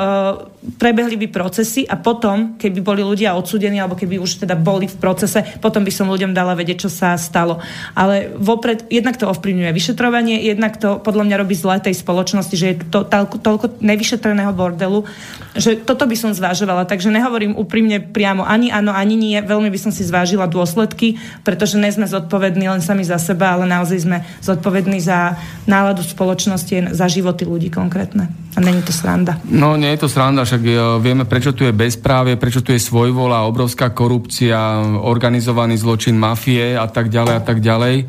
prebehli 0.76 1.16
by 1.16 1.28
procesy 1.30 1.86
a 1.86 1.96
potom, 1.96 2.58
keby 2.58 2.80
boli 2.82 3.02
ľudia 3.06 3.38
odsudení 3.38 3.78
alebo 3.78 3.94
keby 3.94 4.18
už 4.18 4.46
teda 4.46 4.58
boli 4.58 4.90
v 4.90 4.98
procese, 4.98 5.46
potom 5.62 5.86
by 5.86 5.92
som 5.94 6.10
ľuďom 6.10 6.34
dala 6.34 6.58
vedieť, 6.58 6.86
čo 6.86 6.90
sa 6.90 7.14
stalo. 7.16 7.62
Ale 7.94 8.34
vopred, 8.36 8.90
jednak 8.90 9.22
to 9.22 9.30
ovplyvňuje 9.30 9.72
vyšetrovanie, 9.72 10.42
jednak 10.42 10.82
to 10.82 10.98
podľa 11.00 11.24
mňa 11.30 11.36
robí 11.42 11.54
zle 11.54 11.78
tej 11.78 11.94
spoločnosti, 11.94 12.56
že 12.58 12.68
je 12.74 12.76
to 12.90 13.06
toľko, 13.06 13.38
toľko 13.40 13.66
nevyšetreného 13.80 14.52
bordelu, 14.52 15.06
že 15.54 15.78
toto 15.80 16.10
by 16.10 16.16
som 16.18 16.32
zvážovala. 16.34 16.90
Takže 16.90 17.14
nehovorím 17.14 17.56
úprimne 17.56 18.02
priamo 18.02 18.44
ani 18.44 18.74
áno, 18.74 18.92
ani 18.92 19.16
nie. 19.16 19.38
Veľmi 19.40 19.70
by 19.70 19.80
som 19.80 19.92
si 19.94 20.04
zvážila 20.04 20.50
dôsledky, 20.50 21.22
pretože 21.46 21.80
nie 21.80 21.94
sme 21.94 22.10
zodpovední 22.10 22.68
len 22.68 22.82
sami 22.82 23.06
za 23.06 23.22
seba, 23.22 23.56
ale 23.56 23.70
naozaj 23.70 24.00
sme 24.02 24.18
zodpovední 24.42 25.00
za 25.00 25.38
náladu 25.70 26.04
spoločnosti, 26.04 26.92
za 26.92 27.06
životy 27.08 27.48
ľudí 27.48 27.70
konkrétne. 27.72 28.32
A 28.56 28.64
není 28.64 28.80
to 28.88 28.96
sranda. 28.96 29.36
No, 29.52 29.76
nie 29.76 29.92
je 29.92 30.08
to 30.08 30.08
sranda, 30.08 30.48
však 30.56 30.72
e, 30.72 31.04
vieme, 31.04 31.28
prečo 31.28 31.52
tu 31.52 31.68
je 31.68 31.76
bezprávie, 31.76 32.40
prečo 32.40 32.64
tu 32.64 32.72
je 32.72 32.80
svojvola, 32.80 33.44
obrovská 33.44 33.92
korupcia, 33.92 34.56
organizovaný 35.04 35.76
zločin 35.76 36.16
mafie 36.16 36.80
a 36.80 36.88
tak 36.88 37.12
ďalej 37.12 37.34
a 37.36 37.42
tak 37.44 37.60
ďalej. 37.60 37.96
E, 38.00 38.06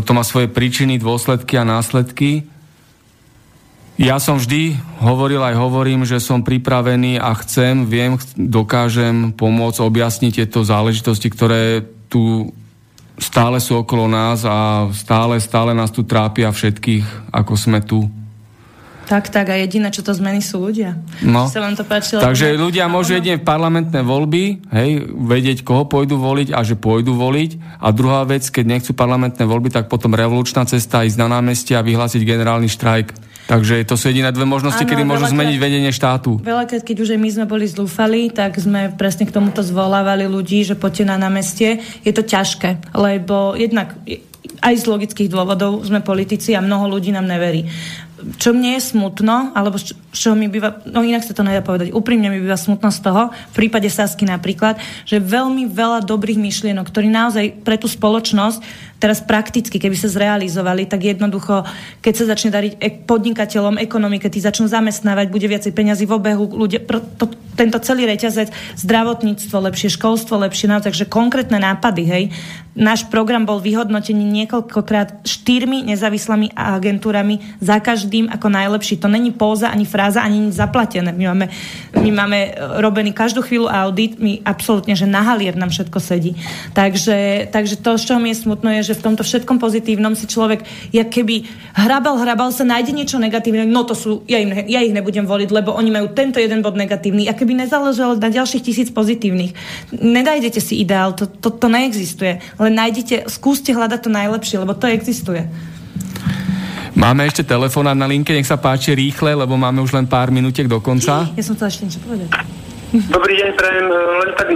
to 0.00 0.10
má 0.16 0.24
svoje 0.24 0.48
príčiny, 0.48 0.96
dôsledky 0.96 1.60
a 1.60 1.68
následky. 1.68 2.48
Ja 4.00 4.16
som 4.16 4.40
vždy 4.40 4.80
hovoril 5.04 5.44
aj 5.44 5.60
hovorím, 5.60 6.08
že 6.08 6.24
som 6.24 6.40
pripravený 6.40 7.20
a 7.20 7.36
chcem, 7.44 7.84
viem, 7.84 8.16
dokážem 8.32 9.36
pomôcť 9.36 9.84
objasniť 9.84 10.40
tieto 10.40 10.64
záležitosti, 10.64 11.28
ktoré 11.28 11.84
tu 12.08 12.48
stále 13.20 13.60
sú 13.60 13.76
okolo 13.76 14.08
nás 14.08 14.40
a 14.48 14.88
stále, 14.96 15.36
stále 15.36 15.76
nás 15.76 15.92
tu 15.92 16.00
trápia 16.00 16.48
všetkých, 16.48 17.28
ako 17.28 17.52
sme 17.60 17.84
tu. 17.84 18.08
Tak, 19.06 19.30
tak 19.30 19.46
a 19.48 19.54
jediné, 19.54 19.94
čo 19.94 20.02
to 20.02 20.10
zmení, 20.10 20.42
sú 20.42 20.58
ľudia. 20.58 20.98
No. 21.22 21.46
Sa 21.46 21.62
vám 21.62 21.78
to 21.78 21.86
páčilo, 21.86 22.18
Takže 22.18 22.58
ľudia 22.58 22.90
môžu 22.90 23.14
jedine 23.14 23.38
v 23.38 23.46
parlamentné 23.46 24.02
voľby, 24.02 24.66
hej, 24.74 24.90
vedieť, 25.06 25.62
koho 25.62 25.86
pôjdu 25.86 26.18
voliť 26.18 26.50
a 26.50 26.66
že 26.66 26.74
pôjdu 26.74 27.14
voliť. 27.14 27.78
A 27.78 27.94
druhá 27.94 28.26
vec, 28.26 28.42
keď 28.50 28.66
nechcú 28.66 28.98
parlamentné 28.98 29.46
voľby, 29.46 29.70
tak 29.70 29.86
potom 29.86 30.10
revolučná 30.10 30.66
cesta 30.66 31.06
ísť 31.06 31.22
na 31.22 31.38
námestie 31.38 31.78
a 31.78 31.86
vyhlásiť 31.86 32.18
generálny 32.26 32.66
štrajk. 32.66 33.14
Takže 33.46 33.86
to 33.86 33.94
sú 33.94 34.10
jediné 34.10 34.34
dve 34.34 34.42
možnosti, 34.42 34.82
ano, 34.82 34.90
kedy 34.90 35.02
môžu 35.06 35.30
zmeniť 35.30 35.56
vedenie 35.62 35.94
štátu. 35.94 36.42
Veľakrát, 36.42 36.82
keď 36.82 37.06
už 37.06 37.14
aj 37.14 37.20
my 37.22 37.30
sme 37.30 37.46
boli 37.46 37.70
zlúfali, 37.70 38.34
tak 38.34 38.58
sme 38.58 38.90
presne 38.98 39.22
k 39.22 39.30
tomuto 39.30 39.62
zvolávali 39.62 40.26
ľudí, 40.26 40.66
že 40.66 40.74
poďte 40.74 41.14
na 41.14 41.14
námestie. 41.14 41.78
Je 42.02 42.10
to 42.10 42.26
ťažké, 42.26 42.90
lebo 42.90 43.54
jednak 43.54 43.94
aj 44.66 44.74
z 44.74 44.84
logických 44.90 45.30
dôvodov 45.30 45.78
sme 45.86 46.02
politici 46.02 46.58
a 46.58 46.64
mnoho 46.64 46.90
ľudí 46.90 47.14
nám 47.14 47.30
neverí 47.30 47.70
čo 48.34 48.50
mne 48.50 48.74
je 48.74 48.82
smutno, 48.82 49.54
alebo 49.54 49.78
čo 50.10 50.34
mi 50.34 50.50
býva, 50.50 50.82
no 50.90 51.06
inak 51.06 51.22
sa 51.22 51.30
to 51.30 51.46
nedá 51.46 51.62
povedať, 51.62 51.94
úprimne 51.94 52.26
mi 52.26 52.42
býva 52.42 52.58
smutno 52.58 52.90
z 52.90 52.98
toho, 52.98 53.30
v 53.30 53.54
prípade 53.54 53.86
Sasky 53.86 54.26
napríklad, 54.26 54.82
že 55.06 55.22
veľmi 55.22 55.70
veľa 55.70 56.02
dobrých 56.02 56.34
myšlienok, 56.34 56.90
ktorí 56.90 57.06
naozaj 57.06 57.62
pre 57.62 57.78
tú 57.78 57.86
spoločnosť 57.86 58.58
teraz 58.96 59.20
prakticky, 59.20 59.76
keby 59.76 59.96
sa 59.96 60.08
zrealizovali, 60.08 60.88
tak 60.88 61.04
jednoducho, 61.04 61.64
keď 62.00 62.14
sa 62.16 62.24
začne 62.32 62.50
dariť 62.52 62.72
podnikateľom, 63.04 63.76
ekonomike, 63.80 64.32
tí 64.32 64.40
začnú 64.40 64.66
zamestnávať, 64.68 65.28
bude 65.28 65.46
viacej 65.46 65.72
peňazí 65.76 66.04
v 66.08 66.16
obehu, 66.16 66.44
ľudia, 66.48 66.80
to, 67.20 67.28
tento 67.56 67.80
celý 67.80 68.04
reťazec, 68.04 68.52
zdravotníctvo 68.76 69.56
lepšie, 69.72 69.96
školstvo 69.96 70.36
lepšie, 70.44 70.68
no, 70.68 70.80
takže 70.80 71.08
konkrétne 71.08 71.56
nápady, 71.56 72.02
hej. 72.04 72.24
Náš 72.76 73.08
program 73.08 73.48
bol 73.48 73.56
vyhodnotený 73.56 74.20
niekoľkokrát 74.44 75.24
štyrmi 75.24 75.88
nezávislými 75.88 76.52
agentúrami 76.52 77.40
za 77.56 77.80
každým 77.80 78.28
ako 78.28 78.52
najlepší. 78.52 79.00
To 79.00 79.08
není 79.08 79.32
póza, 79.32 79.72
ani 79.72 79.88
fráza, 79.88 80.20
ani 80.20 80.44
nič 80.44 80.60
zaplatené. 80.60 81.08
My 81.16 81.32
máme, 81.32 81.48
my 81.96 82.10
máme 82.12 82.38
e, 82.44 82.50
robený 82.84 83.16
každú 83.16 83.40
chvíľu 83.40 83.72
audit, 83.72 84.20
my 84.20 84.44
absolútne, 84.44 84.92
že 84.92 85.08
na 85.08 85.24
halier 85.24 85.56
nám 85.56 85.72
všetko 85.72 85.98
sedí. 86.04 86.36
Takže, 86.76 87.48
takže 87.48 87.80
to, 87.80 87.96
z 87.96 88.12
čoho 88.12 88.20
mi 88.20 88.36
je 88.36 88.44
smutno, 88.44 88.68
je, 88.68 88.85
že 88.86 88.94
v 88.94 89.10
tomto 89.10 89.26
všetkom 89.26 89.58
pozitívnom 89.58 90.14
si 90.14 90.30
človek, 90.30 90.62
jak 90.94 91.10
keby 91.10 91.42
hrabal, 91.74 92.22
hrabal 92.22 92.54
sa, 92.54 92.62
nájde 92.62 92.94
niečo 92.94 93.18
negatívne, 93.18 93.66
no 93.66 93.82
to 93.82 93.98
sú, 93.98 94.22
ja, 94.30 94.38
im, 94.38 94.54
ja 94.54 94.80
ich 94.86 94.94
nebudem 94.94 95.26
voliť, 95.26 95.50
lebo 95.50 95.74
oni 95.74 95.90
majú 95.90 96.14
tento 96.14 96.38
jeden 96.38 96.62
bod 96.62 96.78
negatívny. 96.78 97.26
A 97.26 97.34
keby 97.34 97.66
nezáležalo 97.66 98.14
na 98.22 98.30
ďalších 98.30 98.62
tisíc 98.62 98.88
pozitívnych. 98.94 99.52
Nedajdete 99.90 100.62
si 100.62 100.78
ideál, 100.78 101.18
to, 101.18 101.26
to, 101.26 101.50
to 101.50 101.66
neexistuje. 101.66 102.38
Len 102.38 102.72
nájdete, 102.78 103.26
skúste 103.26 103.74
hľadať 103.74 104.06
to 104.06 104.10
najlepšie, 104.14 104.56
lebo 104.62 104.78
to 104.78 104.86
existuje. 104.86 105.42
Máme 106.96 107.28
ešte 107.28 107.44
telefonát 107.44 107.92
na 107.92 108.08
linke, 108.08 108.32
nech 108.32 108.48
sa 108.48 108.56
páči 108.56 108.96
rýchle, 108.96 109.36
lebo 109.36 109.52
máme 109.60 109.84
už 109.84 109.92
len 109.92 110.08
pár 110.08 110.32
minútiek 110.32 110.64
do 110.64 110.80
konca. 110.80 111.28
Ja 111.36 111.44
som 111.44 111.52
chcela 111.52 111.68
ešte 111.68 111.84
niečo 111.84 112.00
povedať. 112.00 112.28
Dobrý 113.12 113.34
deň, 113.36 113.50
prajem 113.52 113.86
len 113.92 114.30
tak 114.32 114.48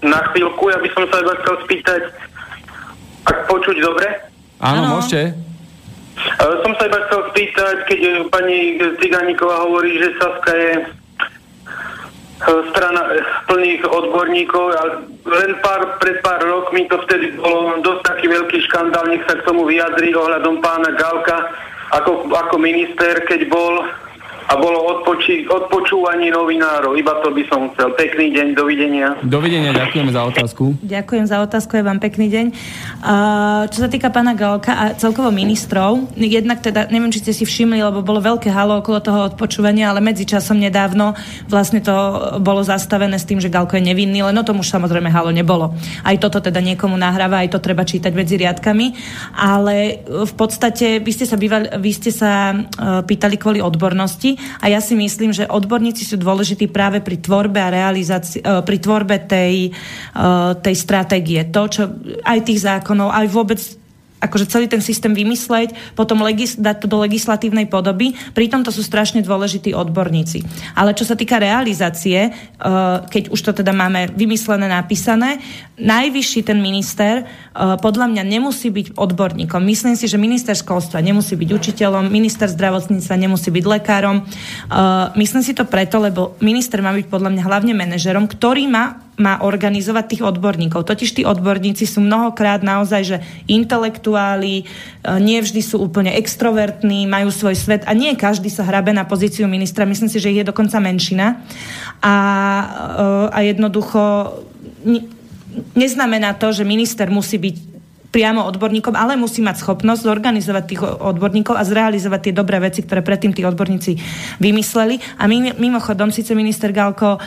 na 0.00 0.20
chvíľku. 0.32 0.72
Ja 0.72 0.80
by 0.80 0.88
som 0.96 1.04
sa 1.12 1.20
iba 1.20 1.34
chcel 1.44 1.54
spýtať, 1.68 2.00
ak 3.26 3.38
počuť 3.46 3.76
dobre? 3.82 4.08
Áno, 4.62 4.82
ano. 4.86 4.90
môžete. 4.98 5.34
Uh, 6.38 6.60
som 6.62 6.72
sa 6.76 6.86
iba 6.86 7.00
chcel 7.08 7.20
spýtať, 7.32 7.76
keď 7.88 8.00
uh, 8.04 8.14
pani 8.28 8.76
Ciganíková 9.00 9.64
hovorí, 9.64 9.96
že 9.96 10.14
Saska 10.20 10.52
je 10.52 10.72
uh, 10.84 12.60
strana 12.70 13.02
plných 13.48 13.82
odborníkov, 13.88 14.64
ale 14.76 14.90
len 15.24 15.50
pár, 15.64 15.98
pred 15.98 16.20
pár 16.20 16.44
rokmi 16.44 16.86
to 16.86 17.00
vtedy 17.08 17.32
bolo 17.40 17.80
dosť 17.80 18.02
taký 18.06 18.26
veľký 18.28 18.58
škandál, 18.70 19.08
nech 19.08 19.24
sa 19.24 19.40
k 19.40 19.46
tomu 19.48 19.64
vyjadri 19.66 20.12
ohľadom 20.12 20.60
pána 20.60 20.92
Galka 20.94 21.48
ako, 21.92 22.28
ako 22.32 22.56
minister, 22.56 23.20
keď 23.28 23.48
bol 23.52 23.84
a 24.48 24.58
bolo 24.58 24.82
odpoči- 24.98 25.46
odpočúvanie 25.46 26.34
novinárov. 26.34 26.98
Iba 26.98 27.22
to 27.22 27.30
by 27.30 27.42
som 27.46 27.70
chcel. 27.74 27.94
Pekný 27.94 28.34
deň, 28.34 28.46
dovidenia. 28.58 29.14
Dovidenia, 29.22 29.70
ďakujem 29.70 30.08
za 30.10 30.20
otázku. 30.26 30.74
Ďakujem 30.82 31.24
za 31.30 31.36
otázku, 31.44 31.78
je 31.78 31.84
vám 31.86 32.00
pekný 32.02 32.26
deň. 32.26 32.46
Uh, 33.02 33.66
čo 33.70 33.86
sa 33.86 33.88
týka 33.88 34.10
pána 34.10 34.34
Galka 34.34 34.72
a 34.74 34.84
celkovo 34.98 35.30
ministrov, 35.30 36.10
jednak 36.18 36.58
teda, 36.64 36.90
neviem, 36.90 37.14
či 37.14 37.22
ste 37.22 37.32
si 37.34 37.46
všimli, 37.46 37.78
lebo 37.78 38.02
bolo 38.02 38.18
veľké 38.18 38.50
halo 38.50 38.82
okolo 38.82 38.98
toho 38.98 39.20
odpočúvania, 39.30 39.94
ale 39.94 40.02
medzi 40.02 40.26
časom 40.26 40.58
nedávno 40.58 41.14
vlastne 41.46 41.78
to 41.78 41.94
bolo 42.42 42.66
zastavené 42.66 43.18
s 43.18 43.28
tým, 43.28 43.38
že 43.38 43.52
Galko 43.52 43.78
je 43.78 43.84
nevinný, 43.86 44.26
len 44.26 44.34
o 44.34 44.46
tom 44.46 44.58
už 44.58 44.68
samozrejme 44.68 45.10
halo 45.10 45.30
nebolo. 45.30 45.74
Aj 46.02 46.16
toto 46.18 46.42
teda 46.42 46.58
niekomu 46.58 46.98
nahráva, 46.98 47.42
aj 47.42 47.54
to 47.54 47.58
treba 47.62 47.86
čítať 47.86 48.10
medzi 48.10 48.38
riadkami, 48.38 48.86
ale 49.38 50.02
v 50.06 50.32
podstate 50.34 50.98
vy 50.98 51.12
ste 51.14 51.26
sa, 51.28 51.38
bývali, 51.38 51.70
vy 51.78 51.90
ste 51.94 52.10
sa 52.10 52.52
uh, 52.52 53.02
pýtali 53.06 53.38
kvôli 53.38 53.62
odbornosti 53.62 54.31
a 54.36 54.66
ja 54.70 54.80
si 54.80 54.94
myslím, 54.94 55.34
že 55.34 55.48
odborníci 55.48 56.06
sú 56.06 56.16
dôležití 56.20 56.70
práve 56.70 57.02
pri 57.02 57.18
tvorbe 57.18 57.58
a 57.58 57.72
realizácii, 57.72 58.40
e, 58.40 58.62
pri 58.62 58.76
tvorbe 58.78 59.16
tej, 59.26 59.70
e, 59.70 60.30
tej 60.60 60.74
stratégie. 60.76 61.42
To, 61.50 61.68
čo 61.68 61.82
aj 62.22 62.38
tých 62.46 62.62
zákonov, 62.64 63.10
aj 63.10 63.26
vôbec 63.28 63.60
akože 64.22 64.46
celý 64.46 64.70
ten 64.70 64.78
systém 64.78 65.10
vymysleť, 65.10 65.74
potom 65.98 66.22
legis- 66.22 66.54
dať 66.54 66.86
to 66.86 66.86
do 66.86 67.02
legislatívnej 67.02 67.66
podoby. 67.66 68.14
Pritom 68.38 68.62
to 68.62 68.70
sú 68.70 68.86
strašne 68.86 69.18
dôležití 69.26 69.74
odborníci. 69.74 70.46
Ale 70.78 70.94
čo 70.94 71.02
sa 71.02 71.18
týka 71.18 71.42
realizácie, 71.42 72.30
uh, 72.30 73.02
keď 73.10 73.34
už 73.34 73.40
to 73.42 73.52
teda 73.52 73.74
máme 73.74 74.14
vymyslené, 74.14 74.70
napísané, 74.70 75.42
najvyšší 75.74 76.46
ten 76.46 76.62
minister 76.62 77.26
uh, 77.26 77.74
podľa 77.82 78.06
mňa 78.14 78.22
nemusí 78.22 78.70
byť 78.70 78.94
odborníkom. 78.94 79.58
Myslím 79.66 79.98
si, 79.98 80.06
že 80.06 80.22
minister 80.22 80.54
školstva 80.54 81.02
nemusí 81.02 81.34
byť 81.34 81.50
učiteľom, 81.50 82.06
minister 82.06 82.46
zdravotníctva 82.46 83.14
nemusí 83.18 83.50
byť 83.50 83.64
lekárom. 83.66 84.22
Uh, 84.22 85.10
myslím 85.18 85.42
si 85.42 85.50
to 85.50 85.66
preto, 85.66 85.98
lebo 85.98 86.38
minister 86.38 86.78
má 86.78 86.94
byť 86.94 87.10
podľa 87.10 87.34
mňa 87.34 87.42
hlavne 87.42 87.74
manažerom, 87.74 88.30
ktorý 88.30 88.70
má 88.70 89.02
má 89.20 89.44
organizovať 89.44 90.04
tých 90.08 90.22
odborníkov. 90.24 90.88
Totiž 90.88 91.20
tí 91.20 91.22
odborníci 91.28 91.84
sú 91.84 92.00
mnohokrát 92.00 92.64
naozaj, 92.64 93.02
že 93.04 93.16
intelektuáli, 93.44 94.64
e, 94.64 94.64
nie 95.20 95.36
vždy 95.40 95.60
sú 95.60 95.84
úplne 95.84 96.16
extrovertní, 96.16 97.04
majú 97.04 97.28
svoj 97.28 97.52
svet 97.52 97.82
a 97.84 97.92
nie 97.92 98.16
každý 98.16 98.48
sa 98.48 98.64
hrabe 98.64 98.96
na 98.96 99.04
pozíciu 99.04 99.44
ministra. 99.44 99.84
Myslím 99.84 100.08
si, 100.08 100.16
že 100.16 100.32
ich 100.32 100.40
je 100.40 100.48
dokonca 100.48 100.80
menšina. 100.80 101.44
A, 102.00 102.14
e, 102.14 103.04
a 103.36 103.38
jednoducho 103.44 104.00
neznamená 105.76 106.32
to, 106.40 106.52
že 106.52 106.64
minister 106.64 107.12
musí 107.12 107.36
byť 107.36 107.71
priamo 108.12 108.44
odborníkom, 108.44 108.92
ale 108.92 109.16
musí 109.16 109.40
mať 109.40 109.64
schopnosť 109.64 110.04
zorganizovať 110.04 110.64
tých 110.68 110.84
odborníkov 110.84 111.56
a 111.56 111.64
zrealizovať 111.64 112.20
tie 112.28 112.34
dobré 112.36 112.60
veci, 112.60 112.84
ktoré 112.84 113.00
predtým 113.00 113.32
tí 113.32 113.40
odborníci 113.42 113.96
vymysleli. 114.36 115.00
A 115.16 115.24
mimochodom, 115.56 116.12
síce 116.12 116.36
minister 116.36 116.76
Galko 116.76 117.16
uh, 117.16 117.20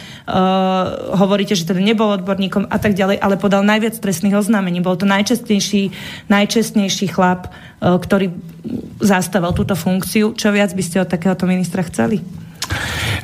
hovoríte, 1.18 1.58
že 1.58 1.66
teda 1.66 1.82
nebol 1.82 2.14
odborníkom 2.14 2.70
a 2.70 2.78
tak 2.78 2.94
ďalej, 2.94 3.18
ale 3.18 3.42
podal 3.42 3.66
najviac 3.66 3.98
trestných 3.98 4.38
oznámení. 4.38 4.86
Bol 4.86 4.94
to 4.94 5.10
najčestnejší, 5.10 5.90
najčestnejší 6.30 7.10
chlap, 7.10 7.50
uh, 7.50 7.98
ktorý 7.98 8.30
zastával 9.02 9.58
túto 9.58 9.74
funkciu. 9.74 10.38
Čo 10.38 10.54
viac 10.54 10.70
by 10.70 10.84
ste 10.86 11.02
od 11.02 11.10
takéhoto 11.10 11.50
ministra 11.50 11.82
chceli? 11.82 12.45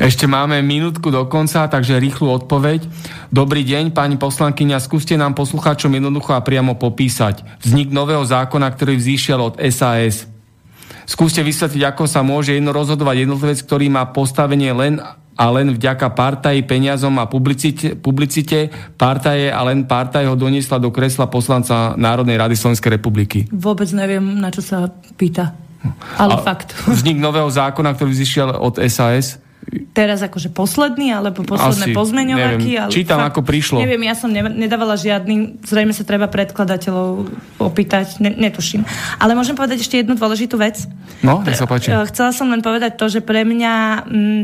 Ešte 0.02 0.26
máme 0.26 0.66
minútku 0.66 1.14
do 1.14 1.22
konca, 1.30 1.70
takže 1.70 2.02
rýchlu 2.02 2.34
odpoveď. 2.42 2.90
Dobrý 3.30 3.62
deň, 3.62 3.94
pani 3.94 4.18
poslankyňa, 4.18 4.82
skúste 4.82 5.14
nám 5.14 5.38
poslucháčom 5.38 5.94
jednoducho 5.94 6.34
a 6.34 6.42
priamo 6.42 6.74
popísať 6.74 7.62
vznik 7.62 7.94
nového 7.94 8.26
zákona, 8.26 8.66
ktorý 8.74 8.98
vzýšiel 8.98 9.40
od 9.40 9.56
SAS. 9.70 10.26
Skúste 11.06 11.46
vysvetliť, 11.46 11.84
ako 11.86 12.10
sa 12.10 12.26
môže 12.26 12.58
jedno 12.58 12.74
rozhodovať 12.74 13.30
jednotlivec, 13.30 13.60
ktorý 13.62 13.94
má 13.94 14.10
postavenie 14.10 14.74
len 14.74 14.98
a 15.42 15.46
len 15.50 15.74
vďaka 15.74 16.14
partaji, 16.14 16.62
peniazom 16.68 17.18
a 17.18 17.26
publicite, 17.26 17.98
publicite 17.98 18.70
partaje 19.00 19.50
a 19.50 19.60
len 19.66 19.90
partaj 19.90 20.28
ho 20.28 20.36
doniesla 20.38 20.78
do 20.78 20.94
kresla 20.94 21.32
poslanca 21.32 21.98
Národnej 21.98 22.38
rady 22.38 22.54
Slovenskej 22.54 23.02
republiky. 23.02 23.50
Vôbec 23.50 23.90
neviem, 23.96 24.22
na 24.38 24.54
čo 24.54 24.62
sa 24.62 24.92
pýta. 25.18 25.56
Ale 26.18 26.38
a 26.38 26.44
fakt. 26.44 26.78
Vznik 26.86 27.18
nového 27.18 27.50
zákona, 27.50 27.98
ktorý 27.98 28.14
zišiel 28.14 28.54
od 28.58 28.78
SAS, 28.86 29.42
teraz 29.94 30.26
akože 30.26 30.50
posledný, 30.52 31.14
alebo 31.14 31.46
posledné 31.46 31.94
Asi, 31.94 31.96
pozmeňovaky. 31.96 32.66
neviem. 32.66 32.82
Ale 32.82 32.92
Čítam, 32.92 33.20
fakt, 33.22 33.30
ako 33.34 33.42
prišlo. 33.46 33.78
Neviem, 33.80 34.02
ja 34.10 34.16
som 34.18 34.34
ne- 34.34 34.58
nedávala 34.58 34.98
žiadny, 34.98 35.62
zrejme 35.64 35.94
sa 35.94 36.02
treba 36.02 36.26
predkladateľov 36.28 37.30
opýtať, 37.62 38.20
ne- 38.20 38.36
netuším. 38.36 38.82
Ale 39.22 39.38
môžem 39.38 39.54
povedať 39.54 39.86
ešte 39.86 40.02
jednu 40.02 40.18
dôležitú 40.18 40.58
vec. 40.58 40.82
No, 41.22 41.46
nech 41.46 41.56
sa 41.56 41.70
páči. 41.70 41.94
Chcela 41.94 42.34
som 42.34 42.50
len 42.50 42.66
povedať 42.66 42.98
to, 42.98 43.06
že 43.08 43.22
pre 43.22 43.46
mňa... 43.46 43.74
Mm, 44.10 44.44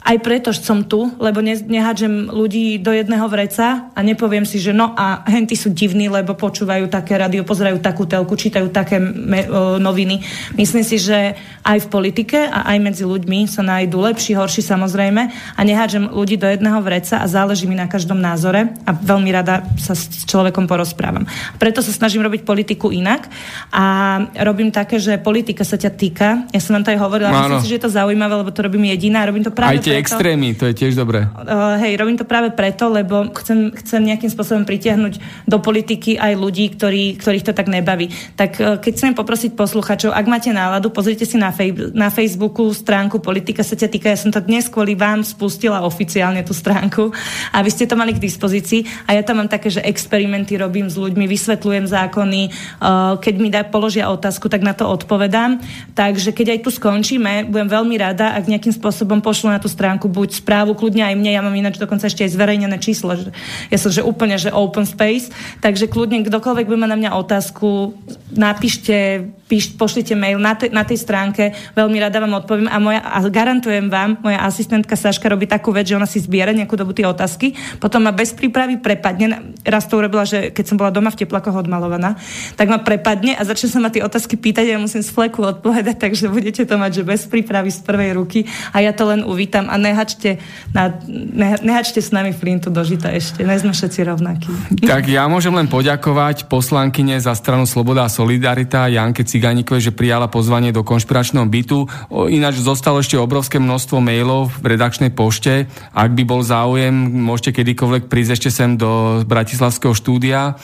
aj 0.00 0.16
preto 0.24 0.48
som 0.56 0.80
tu, 0.80 1.12
lebo 1.20 1.44
ne, 1.44 1.52
nehádžem 1.60 2.32
ľudí 2.32 2.80
do 2.80 2.88
jedného 2.88 3.28
vreca 3.28 3.92
a 3.92 4.00
nepoviem 4.00 4.48
si, 4.48 4.56
že 4.56 4.72
no 4.72 4.96
a 4.96 5.20
henty 5.28 5.52
sú 5.52 5.76
divní, 5.76 6.08
lebo 6.08 6.32
počúvajú 6.32 6.88
také 6.88 7.20
rádio, 7.20 7.44
pozerajú 7.44 7.84
takú 7.84 8.08
telku, 8.08 8.32
čítajú 8.32 8.72
také 8.72 8.96
me, 8.96 9.44
o, 9.44 9.76
noviny. 9.76 10.24
Myslím 10.56 10.84
si, 10.88 10.96
že 10.96 11.36
aj 11.60 11.84
v 11.84 11.90
politike 11.92 12.48
a 12.48 12.72
aj 12.72 12.78
medzi 12.80 13.04
ľuďmi 13.04 13.44
sa 13.44 13.60
nájdú 13.60 14.00
lepší, 14.00 14.32
horší 14.40 14.64
samozrejme 14.64 15.22
a 15.56 15.60
nehádžem 15.60 16.08
ľudí 16.16 16.40
do 16.40 16.48
jedného 16.48 16.80
vreca 16.80 17.20
a 17.20 17.28
záleží 17.28 17.68
mi 17.68 17.76
na 17.76 17.84
každom 17.84 18.16
názore 18.16 18.72
a 18.88 18.90
veľmi 18.96 19.28
rada 19.36 19.68
sa 19.76 19.92
s 19.92 20.24
človekom 20.24 20.64
porozprávam. 20.64 21.28
Preto 21.60 21.84
sa 21.84 21.92
snažím 21.92 22.24
robiť 22.24 22.48
politiku 22.48 22.88
inak 22.88 23.28
a 23.68 24.16
robím 24.48 24.72
také, 24.72 24.96
že 24.96 25.20
politika 25.20 25.60
sa 25.60 25.76
ťa 25.76 25.90
týka. 25.92 26.28
Ja 26.56 26.60
som 26.64 26.80
vám 26.80 26.88
to 26.88 26.92
aj 26.96 27.00
hovorila, 27.04 27.28
Áno. 27.28 27.36
myslím 27.52 27.60
si, 27.60 27.68
že 27.68 27.76
je 27.76 27.84
to 27.84 27.92
zaujímavé, 27.92 28.40
lebo 28.40 28.48
to 28.48 28.64
robím 28.64 28.88
jediná. 28.88 29.28
Robím 29.28 29.44
to 29.44 29.52
práve 29.52 29.89
Tie 29.90 29.98
preto, 29.98 30.06
extrémy, 30.06 30.48
to 30.54 30.64
je 30.70 30.74
tiež 30.78 30.94
dobré. 30.94 31.26
Uh, 31.26 31.74
hej, 31.82 31.98
robím 31.98 32.14
to 32.14 32.22
práve 32.22 32.54
preto, 32.54 32.86
lebo 32.86 33.26
chcem, 33.42 33.74
chcem 33.74 34.00
nejakým 34.06 34.30
spôsobom 34.30 34.62
pritiahnuť 34.62 35.44
do 35.50 35.58
politiky 35.58 36.14
aj 36.14 36.38
ľudí, 36.38 36.70
ktorí, 36.78 37.18
ktorých 37.18 37.50
to 37.50 37.52
tak 37.52 37.66
nebaví. 37.66 38.08
Tak 38.38 38.50
uh, 38.62 38.78
keď 38.78 38.92
chcem 38.94 39.12
poprosiť 39.18 39.58
posluchačov, 39.58 40.14
ak 40.14 40.26
máte 40.30 40.54
náladu, 40.54 40.94
pozrite 40.94 41.26
si 41.26 41.34
na, 41.34 41.50
fej, 41.50 41.90
na 41.90 42.08
Facebooku 42.14 42.70
stránku 42.70 43.18
Politika 43.18 43.66
sa 43.66 43.74
ťa 43.74 43.88
týka. 43.90 44.06
Ja 44.14 44.18
som 44.18 44.30
to 44.30 44.38
dnes 44.38 44.70
kvôli 44.70 44.94
vám 44.94 45.26
spustila 45.26 45.82
oficiálne 45.82 46.46
tú 46.46 46.54
stránku, 46.54 47.10
aby 47.50 47.70
ste 47.72 47.90
to 47.90 47.98
mali 47.98 48.14
k 48.14 48.22
dispozícii. 48.22 48.86
A 49.10 49.18
ja 49.18 49.22
tam 49.26 49.42
mám 49.42 49.50
také, 49.50 49.68
že 49.68 49.82
experimenty 49.82 50.54
robím 50.54 50.86
s 50.86 50.94
ľuďmi, 50.94 51.26
vysvetľujem 51.26 51.90
zákony. 51.90 52.42
Uh, 52.78 53.18
keď 53.18 53.34
mi 53.36 53.50
dá, 53.50 53.66
položia 53.66 54.06
otázku, 54.06 54.46
tak 54.46 54.62
na 54.62 54.72
to 54.72 54.86
odpovedám. 54.86 55.58
Takže 55.98 56.30
keď 56.30 56.54
aj 56.54 56.60
tu 56.62 56.70
skončíme, 56.70 57.50
budem 57.50 57.68
veľmi 57.68 57.96
rada, 57.98 58.36
ak 58.38 58.46
nejakým 58.46 58.74
spôsobom 58.74 59.18
pošlu 59.20 59.50
na 59.50 59.58
tú 59.58 59.66
stránku 59.66 59.79
buď 59.80 60.44
správu, 60.44 60.76
kľudne 60.76 61.02
aj 61.08 61.14
mne, 61.16 61.30
ja 61.32 61.40
mám 61.40 61.56
ináč 61.56 61.80
dokonca 61.80 62.06
ešte 62.06 62.28
aj 62.28 62.36
zverejnené 62.36 62.76
číslo, 62.76 63.16
že 63.16 63.32
ja 63.72 63.78
som 63.80 63.88
že 63.88 64.04
úplne, 64.04 64.36
že 64.36 64.52
open 64.52 64.84
space, 64.84 65.32
takže 65.64 65.88
kľudne 65.88 66.22
kdokoľvek 66.28 66.66
by 66.68 66.76
ma 66.76 66.86
na 66.86 66.96
mňa 67.00 67.16
otázku, 67.16 67.96
napíšte, 68.36 69.24
píš, 69.48 69.74
pošlite 69.74 70.12
mail 70.14 70.36
na, 70.36 70.54
te, 70.54 70.68
na 70.68 70.84
tej 70.84 71.00
stránke, 71.00 71.56
veľmi 71.74 71.98
rada 71.98 72.20
vám 72.20 72.44
odpoviem 72.44 72.68
a, 72.68 72.78
moja, 72.78 73.00
a 73.00 73.18
garantujem 73.26 73.88
vám, 73.88 74.20
moja 74.20 74.44
asistentka 74.44 74.94
Saška 74.94 75.26
robí 75.32 75.48
takú 75.48 75.72
vec, 75.72 75.88
že 75.88 75.96
ona 75.96 76.06
si 76.06 76.20
zbiera 76.20 76.52
nejakú 76.52 76.76
dobu 76.76 76.92
tie 76.92 77.08
otázky, 77.08 77.56
potom 77.80 78.04
ma 78.04 78.12
bez 78.12 78.36
prípravy 78.36 78.76
prepadne, 78.76 79.56
raz 79.64 79.88
to 79.88 79.96
urobila, 79.96 80.28
že 80.28 80.52
keď 80.52 80.64
som 80.68 80.76
bola 80.76 80.92
doma 80.92 81.08
v 81.08 81.24
teplakoch 81.24 81.56
odmalovaná, 81.56 82.20
tak 82.54 82.68
ma 82.68 82.78
prepadne 82.78 83.34
a 83.34 83.42
začne 83.48 83.72
sa 83.72 83.80
ma 83.80 83.88
tie 83.88 84.04
otázky 84.04 84.36
pýtať 84.36 84.68
a 84.68 84.72
ja 84.76 84.80
musím 84.82 85.00
z 85.00 85.10
fleku 85.10 85.40
odpovedať, 85.40 85.96
takže 86.04 86.28
budete 86.28 86.68
to 86.68 86.76
mať, 86.76 87.00
že 87.00 87.08
bez 87.08 87.22
prípravy 87.30 87.72
z 87.72 87.80
prvej 87.86 88.10
ruky 88.18 88.44
a 88.74 88.82
ja 88.82 88.90
to 88.90 89.06
len 89.06 89.22
uvítam 89.22 89.69
nehačte, 89.76 90.42
na, 90.74 90.90
ne, 91.10 91.58
nehačte 91.62 92.02
s 92.02 92.10
nami 92.10 92.34
flintu 92.34 92.72
do 92.72 92.82
žita 92.82 93.12
ešte, 93.14 93.44
ne 93.44 93.54
sme 93.58 93.70
všetci 93.70 94.00
rovnakí. 94.06 94.50
Tak 94.82 95.06
ja 95.06 95.28
môžem 95.30 95.54
len 95.54 95.70
poďakovať 95.70 96.50
poslankyne 96.50 97.20
za 97.22 97.36
stranu 97.36 97.68
Sloboda 97.68 98.06
a 98.06 98.10
Solidarita 98.10 98.90
Janke 98.90 99.22
Ciganíkovej, 99.22 99.90
že 99.90 99.96
prijala 99.96 100.26
pozvanie 100.26 100.74
do 100.74 100.82
konšpiračného 100.82 101.46
bytu. 101.46 101.86
Ináč 102.32 102.62
zostalo 102.64 102.98
ešte 102.98 103.20
obrovské 103.20 103.62
množstvo 103.62 104.00
mailov 104.02 104.50
v 104.58 104.74
redakčnej 104.74 105.12
pošte. 105.14 105.68
Ak 105.94 106.10
by 106.16 106.22
bol 106.26 106.40
záujem, 106.42 106.94
môžete 106.94 107.62
kedykoľvek 107.62 108.08
prísť 108.08 108.32
ešte 108.40 108.50
sem 108.50 108.74
do 108.74 109.22
Bratislavského 109.28 109.94
štúdia. 109.94 110.58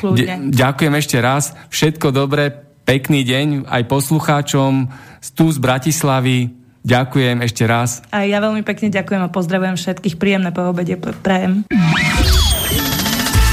Kľudne. 0.00 0.50
ďakujem 0.50 0.94
ešte 0.96 1.16
raz. 1.20 1.52
Všetko 1.68 2.14
dobré, 2.14 2.50
pekný 2.88 3.22
deň 3.22 3.68
aj 3.68 3.82
poslucháčom 3.86 4.88
tu 5.36 5.46
z 5.52 5.58
Bratislavy. 5.60 6.59
Ďakujem 6.80 7.44
ešte 7.44 7.68
raz. 7.68 8.00
A 8.08 8.24
ja 8.24 8.40
veľmi 8.40 8.64
pekne 8.64 8.88
ďakujem 8.88 9.20
a 9.24 9.28
pozdravujem 9.28 9.76
všetkých. 9.76 10.16
Príjemné 10.16 10.48
poobede 10.52 10.96
prajem. 10.96 11.64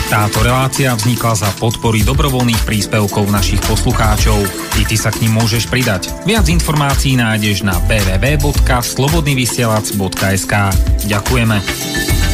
Táto 0.08 0.40
relácia 0.40 0.96
vznikla 0.96 1.36
za 1.36 1.52
podpory 1.60 2.00
dobrovoľných 2.08 2.64
príspevkov 2.64 3.28
našich 3.28 3.60
poslucháčov. 3.68 4.40
I 4.80 4.88
ty 4.88 4.96
sa 4.96 5.12
k 5.12 5.28
ním 5.28 5.36
môžeš 5.36 5.68
pridať. 5.68 6.08
Viac 6.24 6.48
informácií 6.48 7.20
nájdeš 7.20 7.68
na 7.68 7.76
www.slobodnyvysielac.sk 7.92 10.54
Ďakujeme. 11.12 12.27